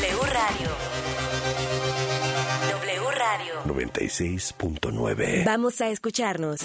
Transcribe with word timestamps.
W 0.00 0.22
Radio. 0.22 0.68
W 2.70 3.10
Radio. 3.10 3.54
96.9. 3.66 5.44
Vamos 5.44 5.80
a 5.82 5.88
escucharnos. 5.90 6.60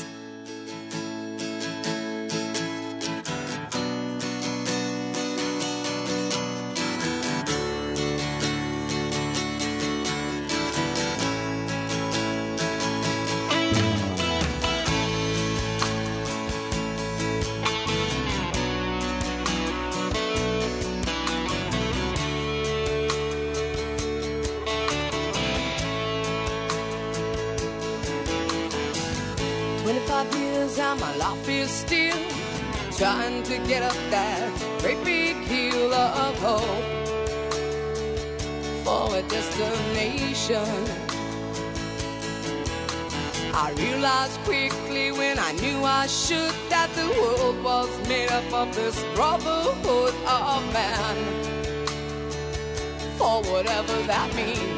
world 47.46 47.64
was 47.64 48.08
made 48.08 48.32
up 48.32 48.54
of 48.54 48.76
this 48.76 49.04
brotherhood 49.16 50.14
of 50.28 50.74
man. 50.74 51.16
For 53.18 53.42
whatever 53.52 53.94
that 54.08 54.34
means. 54.36 54.75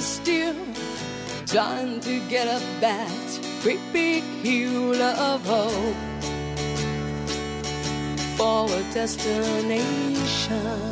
still 0.00 0.56
trying 1.46 2.00
to 2.00 2.20
get 2.28 2.48
up 2.48 2.62
that 2.80 3.40
great 3.62 3.80
big 3.92 4.22
hill 4.42 5.00
of 5.02 5.44
hope 5.44 5.96
for 8.36 8.66
a 8.66 8.82
destination. 8.94 10.89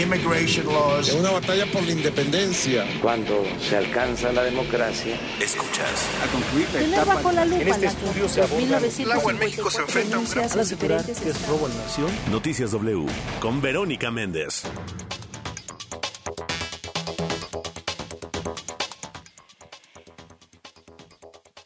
Immigration 0.00 0.66
laws. 0.66 1.08
Es 1.08 1.14
una 1.14 1.30
batalla 1.30 1.66
por 1.72 1.82
la 1.84 1.92
independencia. 1.92 2.84
Cuando 3.00 3.44
se 3.60 3.76
alcanza 3.76 4.32
la 4.32 4.42
democracia, 4.44 5.16
escuchas. 5.40 6.06
A 6.22 6.32
concluir 6.32 6.68
la 6.72 6.80
etapa 6.96 7.14
bajo 7.14 7.32
la 7.32 7.44
lupa 7.44 7.62
en 7.62 7.68
este 7.68 7.86
estudio 7.86 8.28
se 8.28 8.40
aborda 8.42 8.56
1954 8.80 9.04
El 9.04 9.12
agua 9.12 9.32
en 9.32 9.38
México 9.38 9.70
se 9.70 9.80
enfrenta 9.82 10.16
a 10.16 10.18
un 10.18 10.30
gran- 10.30 10.60
asegurar 10.60 11.04
que 11.04 11.12
es 11.12 11.46
robo 11.48 11.66
a 11.66 11.68
la 11.68 11.74
nación. 11.76 12.08
Noticias 12.30 12.70
W 12.72 13.06
con 13.40 13.60
Verónica 13.60 14.10
Méndez. 14.10 14.62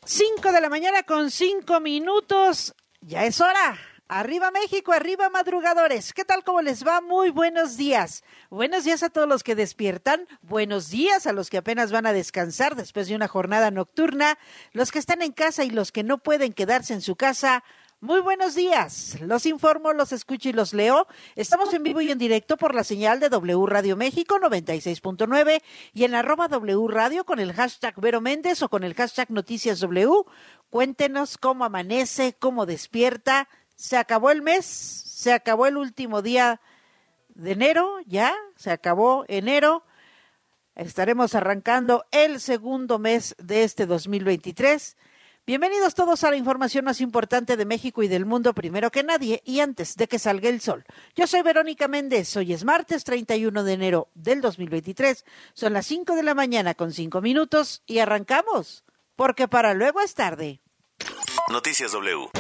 Cinco 0.04 0.52
de 0.52 0.60
la 0.60 0.68
mañana 0.68 1.02
con 1.02 1.30
cinco 1.30 1.80
minutos. 1.80 2.74
Ya 3.00 3.24
es 3.24 3.40
hora. 3.40 3.78
Arriba 4.16 4.52
México, 4.52 4.92
arriba 4.92 5.28
madrugadores. 5.28 6.12
¿Qué 6.12 6.24
tal? 6.24 6.44
¿Cómo 6.44 6.62
les 6.62 6.86
va? 6.86 7.00
Muy 7.00 7.30
buenos 7.30 7.76
días. 7.76 8.22
Buenos 8.48 8.84
días 8.84 9.02
a 9.02 9.10
todos 9.10 9.26
los 9.26 9.42
que 9.42 9.56
despiertan. 9.56 10.28
Buenos 10.40 10.88
días 10.88 11.26
a 11.26 11.32
los 11.32 11.50
que 11.50 11.56
apenas 11.56 11.90
van 11.90 12.06
a 12.06 12.12
descansar 12.12 12.76
después 12.76 13.08
de 13.08 13.16
una 13.16 13.26
jornada 13.26 13.72
nocturna. 13.72 14.38
Los 14.70 14.92
que 14.92 15.00
están 15.00 15.20
en 15.20 15.32
casa 15.32 15.64
y 15.64 15.70
los 15.70 15.90
que 15.90 16.04
no 16.04 16.18
pueden 16.18 16.52
quedarse 16.52 16.94
en 16.94 17.00
su 17.00 17.16
casa. 17.16 17.64
Muy 17.98 18.20
buenos 18.20 18.54
días. 18.54 19.18
Los 19.20 19.46
informo, 19.46 19.92
los 19.92 20.12
escucho 20.12 20.48
y 20.48 20.52
los 20.52 20.74
leo. 20.74 21.08
Estamos 21.34 21.74
en 21.74 21.82
vivo 21.82 22.00
y 22.00 22.12
en 22.12 22.18
directo 22.18 22.56
por 22.56 22.72
la 22.72 22.84
señal 22.84 23.18
de 23.18 23.30
W 23.30 23.66
Radio 23.66 23.96
México 23.96 24.38
96.9 24.38 25.60
y 25.92 26.04
en 26.04 26.14
arroba 26.14 26.46
W 26.46 26.86
Radio 26.86 27.24
con 27.24 27.40
el 27.40 27.52
hashtag 27.52 28.00
Vero 28.00 28.20
Méndez 28.20 28.62
o 28.62 28.68
con 28.68 28.84
el 28.84 28.94
hashtag 28.94 29.32
Noticias 29.32 29.80
W. 29.80 30.22
Cuéntenos 30.70 31.36
cómo 31.36 31.64
amanece, 31.64 32.36
cómo 32.38 32.64
despierta. 32.64 33.48
Se 33.76 33.96
acabó 33.96 34.30
el 34.30 34.42
mes, 34.42 34.64
se 34.66 35.32
acabó 35.32 35.66
el 35.66 35.76
último 35.76 36.22
día 36.22 36.60
de 37.28 37.52
enero, 37.52 37.98
ya, 38.06 38.34
se 38.56 38.70
acabó 38.70 39.24
enero. 39.28 39.84
Estaremos 40.74 41.34
arrancando 41.34 42.04
el 42.10 42.40
segundo 42.40 42.98
mes 42.98 43.34
de 43.38 43.64
este 43.64 43.86
2023. 43.86 44.96
Bienvenidos 45.46 45.94
todos 45.94 46.24
a 46.24 46.30
la 46.30 46.36
información 46.36 46.86
más 46.86 47.02
importante 47.02 47.58
de 47.58 47.66
México 47.66 48.02
y 48.02 48.08
del 48.08 48.24
mundo 48.24 48.54
primero 48.54 48.90
que 48.90 49.02
nadie 49.02 49.42
y 49.44 49.60
antes 49.60 49.94
de 49.96 50.08
que 50.08 50.18
salga 50.18 50.48
el 50.48 50.62
sol. 50.62 50.84
Yo 51.14 51.26
soy 51.26 51.42
Verónica 51.42 51.86
Méndez, 51.86 52.34
hoy 52.36 52.54
es 52.54 52.64
martes 52.64 53.04
31 53.04 53.62
de 53.62 53.72
enero 53.74 54.08
del 54.14 54.40
2023, 54.40 55.24
son 55.52 55.74
las 55.74 55.84
5 55.86 56.16
de 56.16 56.22
la 56.22 56.34
mañana 56.34 56.74
con 56.74 56.92
5 56.92 57.20
minutos 57.20 57.82
y 57.86 57.98
arrancamos, 57.98 58.84
porque 59.16 59.46
para 59.46 59.74
luego 59.74 60.00
es 60.00 60.14
tarde. 60.14 60.60
Noticias 61.50 61.92
W. 61.92 62.30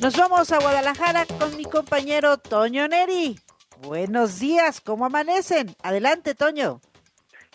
Nos 0.00 0.16
vamos 0.18 0.50
a 0.52 0.58
Guadalajara 0.58 1.24
con 1.38 1.56
mi 1.56 1.64
compañero 1.64 2.36
Toño 2.36 2.88
Neri. 2.88 3.36
Buenos 3.82 4.40
días, 4.40 4.80
¿cómo 4.80 5.06
amanecen? 5.06 5.68
Adelante, 5.82 6.34
Toño. 6.34 6.80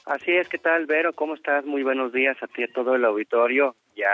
Así 0.05 0.31
es, 0.31 0.47
¿qué 0.47 0.57
tal, 0.57 0.85
Vero? 0.85 1.13
¿Cómo 1.13 1.35
estás? 1.35 1.65
Muy 1.65 1.83
buenos 1.83 2.13
días 2.13 2.37
a 2.41 2.47
ti 2.47 2.63
a 2.63 2.73
todo 2.73 2.95
el 2.95 3.03
auditorio. 3.03 3.75
Ya 3.95 4.07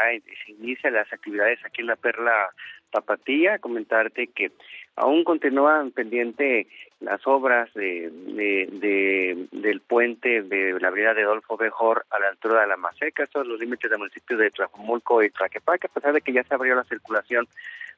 se 0.45 0.51
inician 0.51 0.93
las 0.93 1.11
actividades 1.13 1.59
aquí 1.63 1.81
en 1.81 1.87
la 1.87 1.95
Perla 1.95 2.49
Tapatía. 2.89 3.59
Comentarte 3.59 4.27
que 4.27 4.51
aún 4.95 5.23
continúan 5.23 5.91
pendiente 5.91 6.67
las 7.01 7.25
obras 7.27 7.73
de, 7.73 8.09
de, 8.09 8.67
de- 8.71 9.47
del 9.51 9.81
puente 9.81 10.41
de 10.43 10.79
la 10.79 10.87
avenida 10.87 11.13
de 11.13 11.23
Adolfo 11.23 11.57
Bejor 11.57 12.05
a 12.09 12.19
la 12.19 12.29
altura 12.29 12.61
de 12.61 12.67
la 12.67 12.77
Maseca, 12.77 13.23
estos 13.23 13.41
son 13.41 13.49
los 13.51 13.59
límites 13.59 13.89
del 13.89 13.99
municipio 13.99 14.37
de 14.37 14.51
Tlajumulco 14.51 15.21
y 15.21 15.29
Tlaquepaque, 15.29 15.87
a 15.87 15.93
pesar 15.93 16.13
de 16.13 16.21
que 16.21 16.31
ya 16.33 16.43
se 16.43 16.53
abrió 16.55 16.75
la 16.75 16.83
circulación 16.85 17.47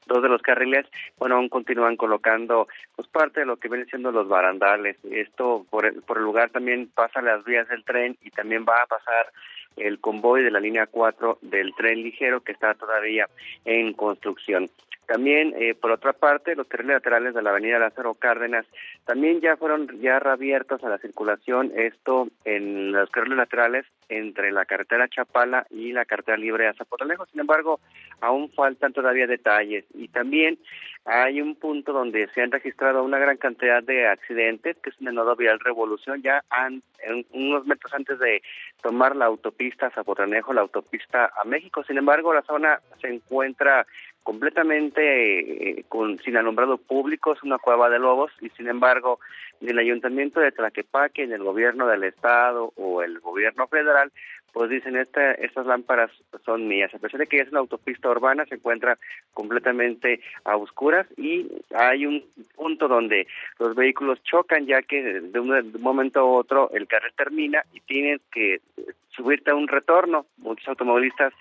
dos 0.06 0.22
de 0.22 0.28
los 0.30 0.40
carriles, 0.40 0.86
bueno, 1.18 1.36
aún 1.36 1.48
continúan 1.50 1.96
colocando 1.96 2.66
pues 2.96 3.06
parte 3.08 3.40
de 3.40 3.46
lo 3.46 3.58
que 3.58 3.68
vienen 3.68 3.88
siendo 3.88 4.10
los 4.10 4.26
barandales. 4.26 4.96
Esto 5.10 5.66
por 5.68 5.84
el, 5.84 6.00
por 6.02 6.16
el 6.16 6.24
lugar 6.24 6.48
también 6.50 6.88
pasa 6.94 7.20
las 7.20 7.44
vías 7.44 7.68
del 7.68 7.84
tren 7.84 8.16
y 8.22 8.30
también 8.30 8.64
va 8.66 8.82
a 8.82 8.86
pasar 8.86 9.26
el 9.76 10.00
convoy 10.00 10.42
de 10.42 10.50
la 10.50 10.60
línea 10.60 10.86
4 10.86 11.38
del 11.42 11.74
tren 11.74 12.02
ligero 12.02 12.40
que 12.40 12.52
está 12.52 12.72
todavía 12.74 13.28
en 13.66 13.92
construcción. 13.92 14.70
También, 15.08 15.54
eh, 15.56 15.74
por 15.74 15.90
otra 15.90 16.12
parte, 16.12 16.54
los 16.54 16.66
carriles 16.66 16.96
laterales 16.96 17.32
de 17.32 17.40
la 17.40 17.48
avenida 17.48 17.78
Lázaro 17.78 18.12
Cárdenas 18.12 18.66
también 19.06 19.40
ya 19.40 19.56
fueron 19.56 19.88
ya 20.02 20.18
reabiertos 20.18 20.84
a 20.84 20.90
la 20.90 20.98
circulación, 20.98 21.72
esto 21.74 22.28
en 22.44 22.92
los 22.92 23.08
carriles 23.08 23.38
laterales 23.38 23.86
entre 24.10 24.52
la 24.52 24.66
carretera 24.66 25.08
Chapala 25.08 25.66
y 25.70 25.92
la 25.92 26.04
carretera 26.04 26.36
libre 26.36 26.68
a 26.68 26.74
Zapotalejo. 26.74 27.24
Sin 27.24 27.40
embargo, 27.40 27.80
aún 28.20 28.50
faltan 28.52 28.92
todavía 28.92 29.26
detalles 29.26 29.86
y 29.94 30.08
también 30.08 30.58
hay 31.06 31.40
un 31.40 31.54
punto 31.54 31.94
donde 31.94 32.28
se 32.34 32.42
han 32.42 32.52
registrado 32.52 33.02
una 33.02 33.18
gran 33.18 33.38
cantidad 33.38 33.82
de 33.82 34.06
accidentes, 34.06 34.76
que 34.76 34.90
es 34.90 35.00
en 35.00 35.08
el 35.08 35.14
nodo 35.14 35.36
vial 35.36 35.58
Revolución, 35.58 36.20
ya 36.20 36.44
han, 36.50 36.82
en 36.98 37.24
unos 37.32 37.64
metros 37.64 37.94
antes 37.94 38.18
de 38.18 38.42
tomar 38.82 39.16
la 39.16 39.24
autopista 39.24 39.88
Zapotanejo, 39.88 40.52
la 40.52 40.60
autopista 40.60 41.32
a 41.40 41.44
México. 41.46 41.82
Sin 41.84 41.96
embargo, 41.96 42.34
la 42.34 42.42
zona 42.42 42.80
se 43.00 43.08
encuentra 43.08 43.86
completamente 44.28 45.00
eh, 45.80 45.84
con 45.88 46.18
sin 46.18 46.36
alumbrado 46.36 46.76
público, 46.76 47.32
es 47.32 47.42
una 47.42 47.56
cueva 47.56 47.88
de 47.88 47.98
lobos 47.98 48.30
y 48.42 48.50
sin 48.50 48.68
embargo 48.68 49.20
ni 49.62 49.70
el 49.70 49.78
ayuntamiento 49.78 50.38
de 50.38 50.52
Tlaquepaque, 50.52 51.26
ni 51.26 51.32
el 51.32 51.42
gobierno 51.42 51.86
del 51.86 52.04
estado 52.04 52.74
o 52.76 53.02
el 53.02 53.20
gobierno 53.20 53.66
federal 53.68 54.12
pues 54.52 54.68
dicen 54.68 54.96
esta, 54.96 55.32
estas 55.32 55.64
lámparas 55.64 56.10
son 56.44 56.68
mías, 56.68 56.94
a 56.94 56.98
pesar 56.98 57.20
de 57.20 57.26
que 57.26 57.38
es 57.38 57.48
una 57.48 57.60
autopista 57.60 58.10
urbana, 58.10 58.44
se 58.44 58.56
encuentra 58.56 58.98
completamente 59.32 60.20
a 60.44 60.58
oscuras 60.58 61.06
y 61.16 61.46
hay 61.74 62.04
un 62.04 62.22
punto 62.54 62.86
donde 62.86 63.26
los 63.58 63.74
vehículos 63.74 64.22
chocan 64.24 64.66
ya 64.66 64.82
que 64.82 65.02
de 65.02 65.40
un, 65.40 65.48
de 65.48 65.78
un 65.78 65.82
momento 65.82 66.20
a 66.20 66.24
otro 66.24 66.70
el 66.74 66.86
carril 66.86 67.12
termina 67.16 67.64
y 67.72 67.80
tienen 67.80 68.20
que 68.30 68.60
subirte 69.18 69.50
a 69.50 69.54
un 69.54 69.68
retorno. 69.68 70.26
Muchos 70.38 70.68
automovilistas 70.68 71.32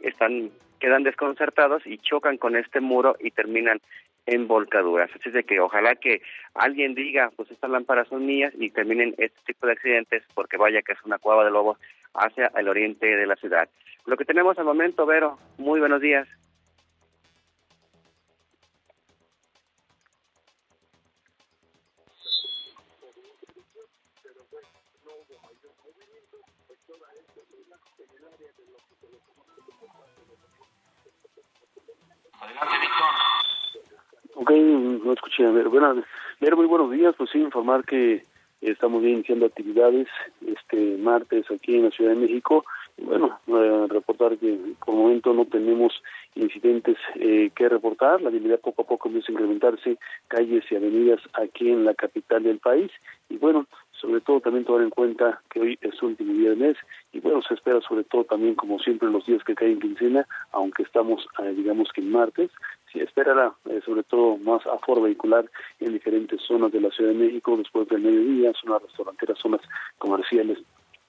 están 0.00 0.50
quedan 0.80 1.02
desconcertados 1.02 1.86
y 1.86 1.98
chocan 1.98 2.38
con 2.38 2.56
este 2.56 2.80
muro 2.80 3.14
y 3.20 3.30
terminan 3.30 3.80
en 4.26 4.48
volcaduras. 4.48 5.10
Así 5.14 5.28
es 5.28 5.34
de 5.34 5.44
que 5.44 5.60
ojalá 5.60 5.94
que 5.94 6.22
alguien 6.54 6.94
diga, 6.94 7.30
pues 7.36 7.50
estas 7.50 7.70
lámparas 7.70 8.08
son 8.08 8.26
mías 8.26 8.52
y 8.58 8.70
terminen 8.70 9.14
este 9.18 9.38
tipo 9.46 9.66
de 9.66 9.74
accidentes 9.74 10.22
porque 10.34 10.56
vaya 10.56 10.82
que 10.82 10.92
es 10.92 10.98
una 11.04 11.18
cueva 11.18 11.44
de 11.44 11.50
lobos 11.50 11.78
hacia 12.14 12.50
el 12.56 12.68
oriente 12.68 13.06
de 13.06 13.26
la 13.26 13.36
ciudad. 13.36 13.68
Lo 14.06 14.16
que 14.16 14.24
tenemos 14.24 14.58
al 14.58 14.64
momento, 14.64 15.06
Vero, 15.06 15.38
muy 15.58 15.80
buenos 15.80 16.00
días. 16.00 16.26
Ok, 34.34 34.50
no 34.50 35.12
escuché. 35.12 35.46
A 35.46 35.50
ver, 35.50 35.68
bueno, 35.68 36.02
muy 36.40 36.66
buenos 36.66 36.90
días. 36.90 37.14
Pues 37.16 37.30
sí, 37.30 37.38
informar 37.38 37.84
que 37.84 38.24
estamos 38.60 39.02
iniciando 39.02 39.46
actividades 39.46 40.08
este 40.46 40.96
martes 40.98 41.44
aquí 41.50 41.76
en 41.76 41.84
la 41.84 41.90
Ciudad 41.90 42.12
de 42.12 42.20
México. 42.20 42.64
Bueno, 42.98 43.38
eh, 43.46 43.86
reportar 43.88 44.36
que 44.38 44.58
por 44.84 44.94
el 44.94 45.00
momento 45.00 45.32
no 45.32 45.46
tenemos 45.46 45.92
incidentes 46.34 46.96
eh, 47.16 47.50
que 47.54 47.68
reportar. 47.68 48.20
La 48.20 48.28
habilidad 48.28 48.60
poco 48.60 48.82
a 48.82 48.86
poco 48.86 49.08
empieza 49.08 49.30
a 49.30 49.32
incrementarse 49.32 49.98
calles 50.28 50.64
y 50.70 50.76
avenidas 50.76 51.20
aquí 51.34 51.70
en 51.70 51.84
la 51.84 51.94
capital 51.94 52.42
del 52.42 52.58
país. 52.58 52.90
Y 53.28 53.36
bueno, 53.38 53.66
sobre 54.00 54.20
todo 54.20 54.40
también 54.40 54.64
tomar 54.64 54.82
en 54.82 54.90
cuenta 54.90 55.40
que 55.50 55.60
hoy 55.60 55.78
es 55.80 56.02
último 56.02 56.32
día 56.32 56.50
del 56.50 56.58
mes 56.58 56.76
y 57.12 57.20
bueno, 57.20 57.42
se 57.42 57.54
espera 57.54 57.80
sobre 57.80 58.04
todo 58.04 58.24
también 58.24 58.54
como 58.54 58.78
siempre 58.78 59.10
los 59.10 59.26
días 59.26 59.44
que 59.44 59.54
caen 59.54 59.72
en 59.72 59.80
quincena, 59.80 60.26
aunque 60.52 60.82
estamos 60.82 61.26
eh, 61.42 61.52
digamos 61.54 61.90
que 61.92 62.00
en 62.00 62.10
martes, 62.10 62.50
se 62.92 63.02
esperará 63.02 63.52
eh, 63.68 63.80
sobre 63.84 64.02
todo 64.02 64.36
más 64.38 64.66
aforo 64.66 65.02
vehicular 65.02 65.44
en 65.78 65.92
diferentes 65.92 66.40
zonas 66.42 66.72
de 66.72 66.80
la 66.80 66.90
Ciudad 66.90 67.10
de 67.10 67.18
México 67.18 67.56
después 67.56 67.88
del 67.88 68.02
mediodía, 68.02 68.52
zonas 68.60 68.82
restauranteras, 68.82 69.38
zonas 69.38 69.60
comerciales, 69.98 70.58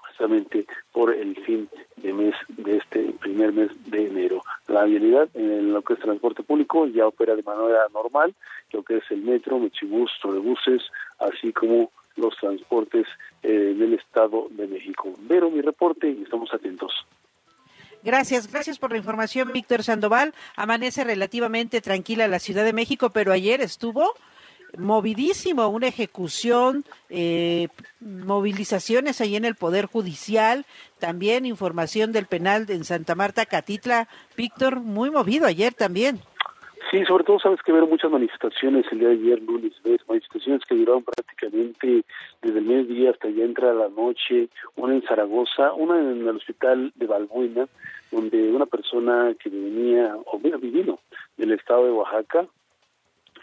precisamente 0.01 0.65
por 0.91 1.13
el 1.13 1.35
fin 1.43 1.69
de 1.97 2.13
mes 2.13 2.35
de 2.49 2.77
este 2.77 3.13
primer 3.21 3.53
mes 3.53 3.71
de 3.89 4.07
enero. 4.07 4.41
La 4.67 4.83
vialidad 4.83 5.29
en 5.33 5.73
lo 5.73 5.81
que 5.81 5.93
es 5.93 5.99
transporte 5.99 6.43
público 6.43 6.85
ya 6.87 7.07
opera 7.07 7.35
de 7.35 7.43
manera 7.43 7.87
normal, 7.93 8.33
lo 8.71 8.83
que 8.83 8.97
es 8.97 9.03
el 9.09 9.21
metro, 9.21 9.59
mechibús, 9.59 10.11
trolebuses, 10.21 10.81
así 11.19 11.51
como 11.53 11.91
los 12.15 12.35
transportes 12.37 13.07
eh, 13.43 13.49
del 13.49 13.93
Estado 13.93 14.47
de 14.51 14.67
México. 14.67 15.13
Vero, 15.21 15.49
mi 15.49 15.61
reporte 15.61 16.09
y 16.09 16.23
estamos 16.23 16.53
atentos. 16.53 16.91
Gracias, 18.03 18.51
gracias 18.51 18.79
por 18.79 18.91
la 18.91 18.97
información, 18.97 19.51
Víctor 19.53 19.83
Sandoval. 19.83 20.33
Amanece 20.55 21.03
relativamente 21.03 21.81
tranquila 21.81 22.27
la 22.27 22.39
Ciudad 22.39 22.65
de 22.65 22.73
México, 22.73 23.11
pero 23.11 23.31
ayer 23.31 23.61
estuvo 23.61 24.15
movidísimo, 24.77 25.67
una 25.67 25.87
ejecución, 25.87 26.85
eh, 27.09 27.67
movilizaciones 27.99 29.21
ahí 29.21 29.35
en 29.35 29.45
el 29.45 29.55
Poder 29.55 29.85
Judicial, 29.85 30.65
también 30.99 31.45
información 31.45 32.11
del 32.11 32.25
penal 32.25 32.65
en 32.69 32.85
Santa 32.85 33.15
Marta, 33.15 33.45
Catitla. 33.45 34.07
Víctor, 34.37 34.79
muy 34.79 35.11
movido 35.11 35.45
ayer 35.45 35.73
también. 35.73 36.21
Sí, 36.91 37.05
sobre 37.05 37.23
todo 37.23 37.39
sabes 37.39 37.61
que 37.61 37.71
hubo 37.71 37.87
muchas 37.87 38.11
manifestaciones 38.11 38.85
el 38.91 38.99
día 38.99 39.07
de 39.07 39.13
ayer, 39.13 39.41
lunes, 39.41 39.71
ves, 39.81 40.01
manifestaciones 40.09 40.65
que 40.65 40.75
duraron 40.75 41.03
prácticamente 41.03 42.03
desde 42.41 42.59
el 42.59 42.65
mediodía 42.65 43.11
hasta 43.11 43.29
ya 43.29 43.45
entra 43.45 43.73
la 43.73 43.87
noche, 43.87 44.49
una 44.75 44.93
en 44.93 45.01
Zaragoza, 45.03 45.71
una 45.71 45.97
en 45.97 46.27
el 46.27 46.35
hospital 46.35 46.91
de 46.95 47.07
Balbuena, 47.07 47.69
donde 48.11 48.51
una 48.51 48.65
persona 48.65 49.33
que 49.41 49.49
venía, 49.49 50.17
o 50.25 50.37
vivino 50.37 50.99
del 51.37 51.53
estado 51.53 51.85
de 51.85 51.91
Oaxaca, 51.91 52.47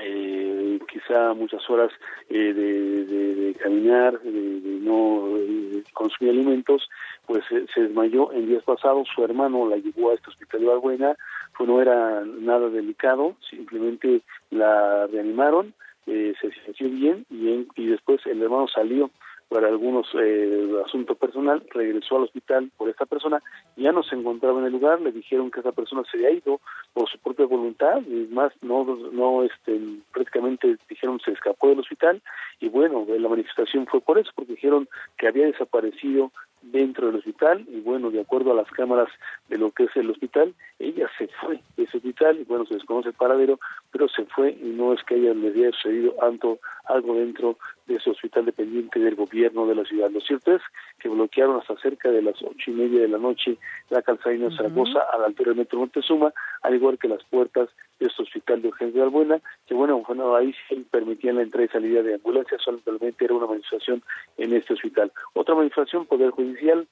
eh, 0.00 0.78
quizá 0.90 1.34
muchas 1.34 1.68
horas 1.68 1.90
eh, 2.28 2.52
de, 2.52 3.04
de, 3.04 3.54
caminar, 3.54 4.20
de, 4.20 4.60
de 4.60 4.80
no 4.80 5.36
eh, 5.36 5.84
consumir 5.92 6.32
alimentos, 6.32 6.88
pues 7.26 7.44
eh, 7.50 7.66
se 7.74 7.82
desmayó 7.82 8.32
en 8.32 8.46
días 8.46 8.62
pasados, 8.64 9.08
su 9.14 9.24
hermano 9.24 9.68
la 9.68 9.76
llevó 9.76 10.10
a 10.10 10.14
este 10.14 10.30
hospital 10.30 10.60
de 10.60 10.66
Balbuena, 10.66 11.16
pues 11.56 11.68
no 11.68 11.80
era 11.80 12.24
nada 12.24 12.68
delicado, 12.70 13.36
simplemente 13.48 14.22
la 14.50 15.06
reanimaron, 15.08 15.74
eh, 16.06 16.34
se 16.40 16.50
sintió 16.64 16.88
bien 16.88 17.26
y, 17.30 17.52
en, 17.52 17.68
y 17.76 17.86
después 17.86 18.24
el 18.26 18.42
hermano 18.42 18.66
salió 18.68 19.10
para 19.48 19.68
algunos 19.68 20.06
eh, 20.14 20.72
asuntos 20.84 21.16
personal, 21.16 21.62
regresó 21.70 22.16
al 22.16 22.24
hospital 22.24 22.70
por 22.76 22.88
esta 22.88 23.06
persona, 23.06 23.42
ya 23.76 23.92
no 23.92 24.02
se 24.02 24.14
encontraba 24.14 24.60
en 24.60 24.66
el 24.66 24.72
lugar, 24.72 25.00
le 25.00 25.12
dijeron 25.12 25.50
que 25.50 25.60
esa 25.60 25.72
persona 25.72 26.02
se 26.10 26.18
había 26.18 26.32
ido 26.32 26.60
por 26.92 27.08
su 27.08 27.18
propia 27.18 27.46
voluntad, 27.46 28.02
y 28.06 28.28
más 28.32 28.52
no, 28.62 28.84
no 28.84 29.42
este, 29.44 29.80
prácticamente 30.12 30.76
dijeron 30.88 31.20
se 31.20 31.32
escapó 31.32 31.68
del 31.68 31.80
hospital, 31.80 32.20
y 32.60 32.68
bueno, 32.68 33.06
la 33.08 33.28
manifestación 33.28 33.86
fue 33.86 34.00
por 34.00 34.18
eso, 34.18 34.30
porque 34.34 34.52
dijeron 34.52 34.88
que 35.16 35.28
había 35.28 35.46
desaparecido 35.46 36.30
dentro 36.62 37.06
del 37.06 37.16
hospital 37.16 37.64
y 37.68 37.80
bueno, 37.80 38.10
de 38.10 38.20
acuerdo 38.20 38.52
a 38.52 38.54
las 38.54 38.70
cámaras 38.70 39.08
de 39.48 39.58
lo 39.58 39.70
que 39.70 39.84
es 39.84 39.96
el 39.96 40.10
hospital, 40.10 40.54
ella 40.78 41.08
se 41.16 41.28
fue 41.28 41.60
de 41.76 41.84
ese 41.84 41.98
hospital 41.98 42.38
y 42.40 42.44
bueno, 42.44 42.66
se 42.66 42.74
desconoce 42.74 43.08
el 43.08 43.14
paradero, 43.14 43.58
pero 43.90 44.08
se 44.08 44.24
fue 44.26 44.50
y 44.50 44.74
no 44.76 44.92
es 44.92 45.02
que 45.04 45.14
haya 45.14 45.34
le 45.34 45.48
haya 45.48 45.70
sucedido 45.72 46.14
algo, 46.22 46.58
algo 46.86 47.14
dentro 47.14 47.58
de 47.88 47.96
ese 47.96 48.10
hospital 48.10 48.44
dependiente 48.44 49.00
del 49.00 49.16
gobierno 49.16 49.66
de 49.66 49.74
la 49.74 49.84
ciudad. 49.84 50.10
Lo 50.10 50.20
cierto 50.20 50.54
es 50.54 50.62
que 51.00 51.08
bloquearon 51.08 51.58
hasta 51.58 51.76
cerca 51.78 52.10
de 52.10 52.22
las 52.22 52.40
ocho 52.42 52.70
y 52.70 52.74
media 52.74 53.00
de 53.00 53.08
la 53.08 53.18
noche 53.18 53.56
la 53.90 54.02
calzada 54.02 54.36
de 54.36 54.54
Zaragoza 54.54 55.00
a 55.12 55.18
la 55.18 55.26
altura 55.26 55.50
del 55.50 55.58
metro 55.58 55.78
Montezuma, 55.80 56.32
al 56.62 56.74
igual 56.74 56.98
que 56.98 57.08
las 57.08 57.24
puertas 57.24 57.68
de 57.98 58.06
este 58.06 58.22
hospital 58.22 58.62
de 58.62 58.68
urgencia 58.68 59.00
de 59.00 59.06
Albuena, 59.06 59.40
que 59.66 59.74
bueno, 59.74 60.02
bueno, 60.06 60.36
ahí 60.36 60.54
sí 60.68 60.86
permitían 60.90 61.36
la 61.36 61.42
entrada 61.42 61.64
y 61.64 61.68
salida 61.68 62.02
de 62.02 62.14
ambulancias, 62.14 62.62
solamente 62.62 63.24
era 63.24 63.34
una 63.34 63.46
manifestación 63.46 64.02
en 64.36 64.52
este 64.52 64.74
hospital. 64.74 65.10
Otra 65.32 65.54
manifestación, 65.54 66.06
Poder 66.06 66.30
Judicial, 66.30 66.86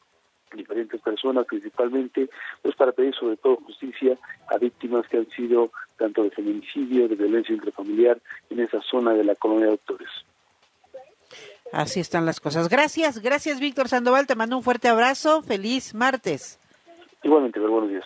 diferentes 0.54 1.00
personas 1.00 1.46
principalmente, 1.46 2.28
pues 2.62 2.74
para 2.76 2.92
pedir 2.92 3.14
sobre 3.14 3.36
todo 3.36 3.56
justicia 3.56 4.16
a 4.48 4.58
víctimas 4.58 5.06
que 5.08 5.18
han 5.18 5.28
sido 5.30 5.70
tanto 5.98 6.22
de 6.22 6.30
feminicidio, 6.30 7.08
de 7.08 7.16
violencia 7.16 7.54
intrafamiliar 7.54 8.18
en 8.50 8.60
esa 8.60 8.80
zona 8.82 9.12
de 9.12 9.24
la 9.24 9.34
colonia 9.34 9.66
de 9.66 9.72
doctores. 9.72 10.08
Así 11.73 12.00
están 12.00 12.26
las 12.26 12.40
cosas. 12.40 12.68
Gracias, 12.68 13.20
gracias 13.20 13.61
Víctor 13.61 13.88
Sandoval, 13.88 14.26
te 14.26 14.35
mando 14.35 14.56
un 14.56 14.62
fuerte 14.62 14.88
abrazo, 14.88 15.42
feliz 15.42 15.94
martes. 15.94 16.58
Igualmente, 17.23 17.61
buenos 17.61 17.90
días. 17.90 18.04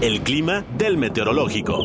El 0.00 0.22
clima 0.22 0.64
del 0.76 0.96
meteorológico. 0.96 1.78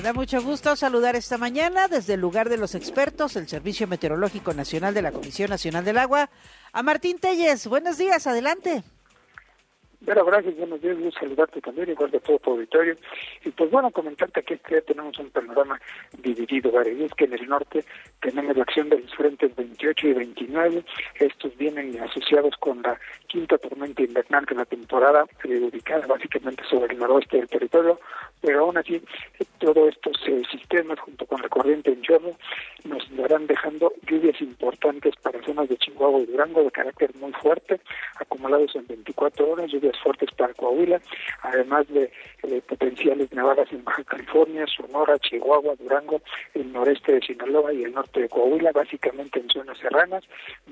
Me 0.00 0.02
da 0.02 0.12
mucho 0.12 0.40
gusto 0.40 0.76
saludar 0.76 1.14
esta 1.14 1.36
mañana 1.36 1.86
desde 1.86 2.14
el 2.14 2.20
lugar 2.20 2.48
de 2.48 2.56
los 2.56 2.74
expertos, 2.74 3.36
el 3.36 3.48
Servicio 3.48 3.86
Meteorológico 3.86 4.54
Nacional 4.54 4.94
de 4.94 5.02
la 5.02 5.12
Comisión 5.12 5.50
Nacional 5.50 5.84
del 5.84 5.98
Agua, 5.98 6.30
a 6.72 6.82
Martín 6.82 7.18
Telles. 7.18 7.66
Buenos 7.66 7.98
días, 7.98 8.26
adelante. 8.26 8.82
Bueno, 10.02 10.24
gracias, 10.24 10.56
buenos 10.56 10.80
días, 10.80 10.96
saludarte 11.18 11.60
también, 11.60 11.90
igual 11.90 12.10
de 12.10 12.20
todo 12.20 12.38
tu 12.38 12.52
auditorio. 12.52 12.96
Y 13.44 13.50
pues 13.50 13.70
bueno, 13.70 13.90
comentarte 13.90 14.42
que 14.42 14.54
este 14.54 14.76
día 14.76 14.80
tenemos 14.80 15.18
un 15.18 15.28
panorama 15.28 15.78
dividido, 16.22 16.72
¿vale? 16.72 16.94
Y 16.94 17.04
es 17.04 17.12
que 17.12 17.24
en 17.24 17.34
el 17.34 17.46
norte 17.46 17.84
tenemos 18.22 18.56
la 18.56 18.62
acción 18.62 18.88
de 18.88 18.98
los 18.98 19.14
frentes 19.14 19.54
28 19.54 20.08
y 20.08 20.12
29, 20.14 20.84
estos 21.16 21.54
vienen 21.58 22.00
asociados 22.00 22.56
con 22.56 22.80
la 22.80 22.98
quinta 23.26 23.58
tormenta 23.58 24.02
invernal 24.02 24.46
de 24.46 24.54
la 24.54 24.64
temporada, 24.64 25.26
eh, 25.44 25.70
básicamente 26.08 26.62
sobre 26.70 26.94
el 26.94 26.98
noroeste 26.98 27.36
del 27.36 27.48
territorio, 27.48 28.00
pero 28.40 28.60
aún 28.60 28.78
así 28.78 29.02
todos 29.58 29.90
estos 29.90 30.16
eh, 30.26 30.42
sistemas 30.50 30.98
junto 31.00 31.26
con 31.26 31.42
la 31.42 31.48
corriente 31.50 31.92
en 31.92 32.00
chorro 32.00 32.32
nos 32.84 33.04
estarán 33.10 33.46
dejando 33.46 33.92
lluvias 34.06 34.40
importantes 34.40 35.14
para 35.22 35.42
zonas 35.44 35.68
de 35.68 35.76
Chihuahua 35.76 36.20
y 36.20 36.26
Durango 36.26 36.62
de 36.62 36.70
carácter 36.70 37.10
muy 37.16 37.32
fuerte, 37.32 37.80
acumulados 38.18 38.74
en 38.74 38.86
24 38.86 39.50
horas, 39.50 39.70
lluvias 39.70 39.89
fuertes 39.98 40.30
para 40.36 40.54
Coahuila, 40.54 41.00
además 41.42 41.86
de 41.88 42.10
potenciales 42.66 43.32
nevadas 43.32 43.70
en 43.72 43.84
Baja 43.84 44.04
California, 44.04 44.66
Sonora, 44.66 45.18
Chihuahua, 45.18 45.74
Durango, 45.76 46.20
el 46.54 46.72
noreste 46.72 47.12
de 47.12 47.20
Sinaloa 47.20 47.72
y 47.72 47.84
el 47.84 47.92
norte 47.92 48.22
de 48.22 48.28
Coahuila, 48.28 48.72
básicamente 48.72 49.40
en 49.40 49.48
zonas 49.48 49.78
serranas, 49.78 50.24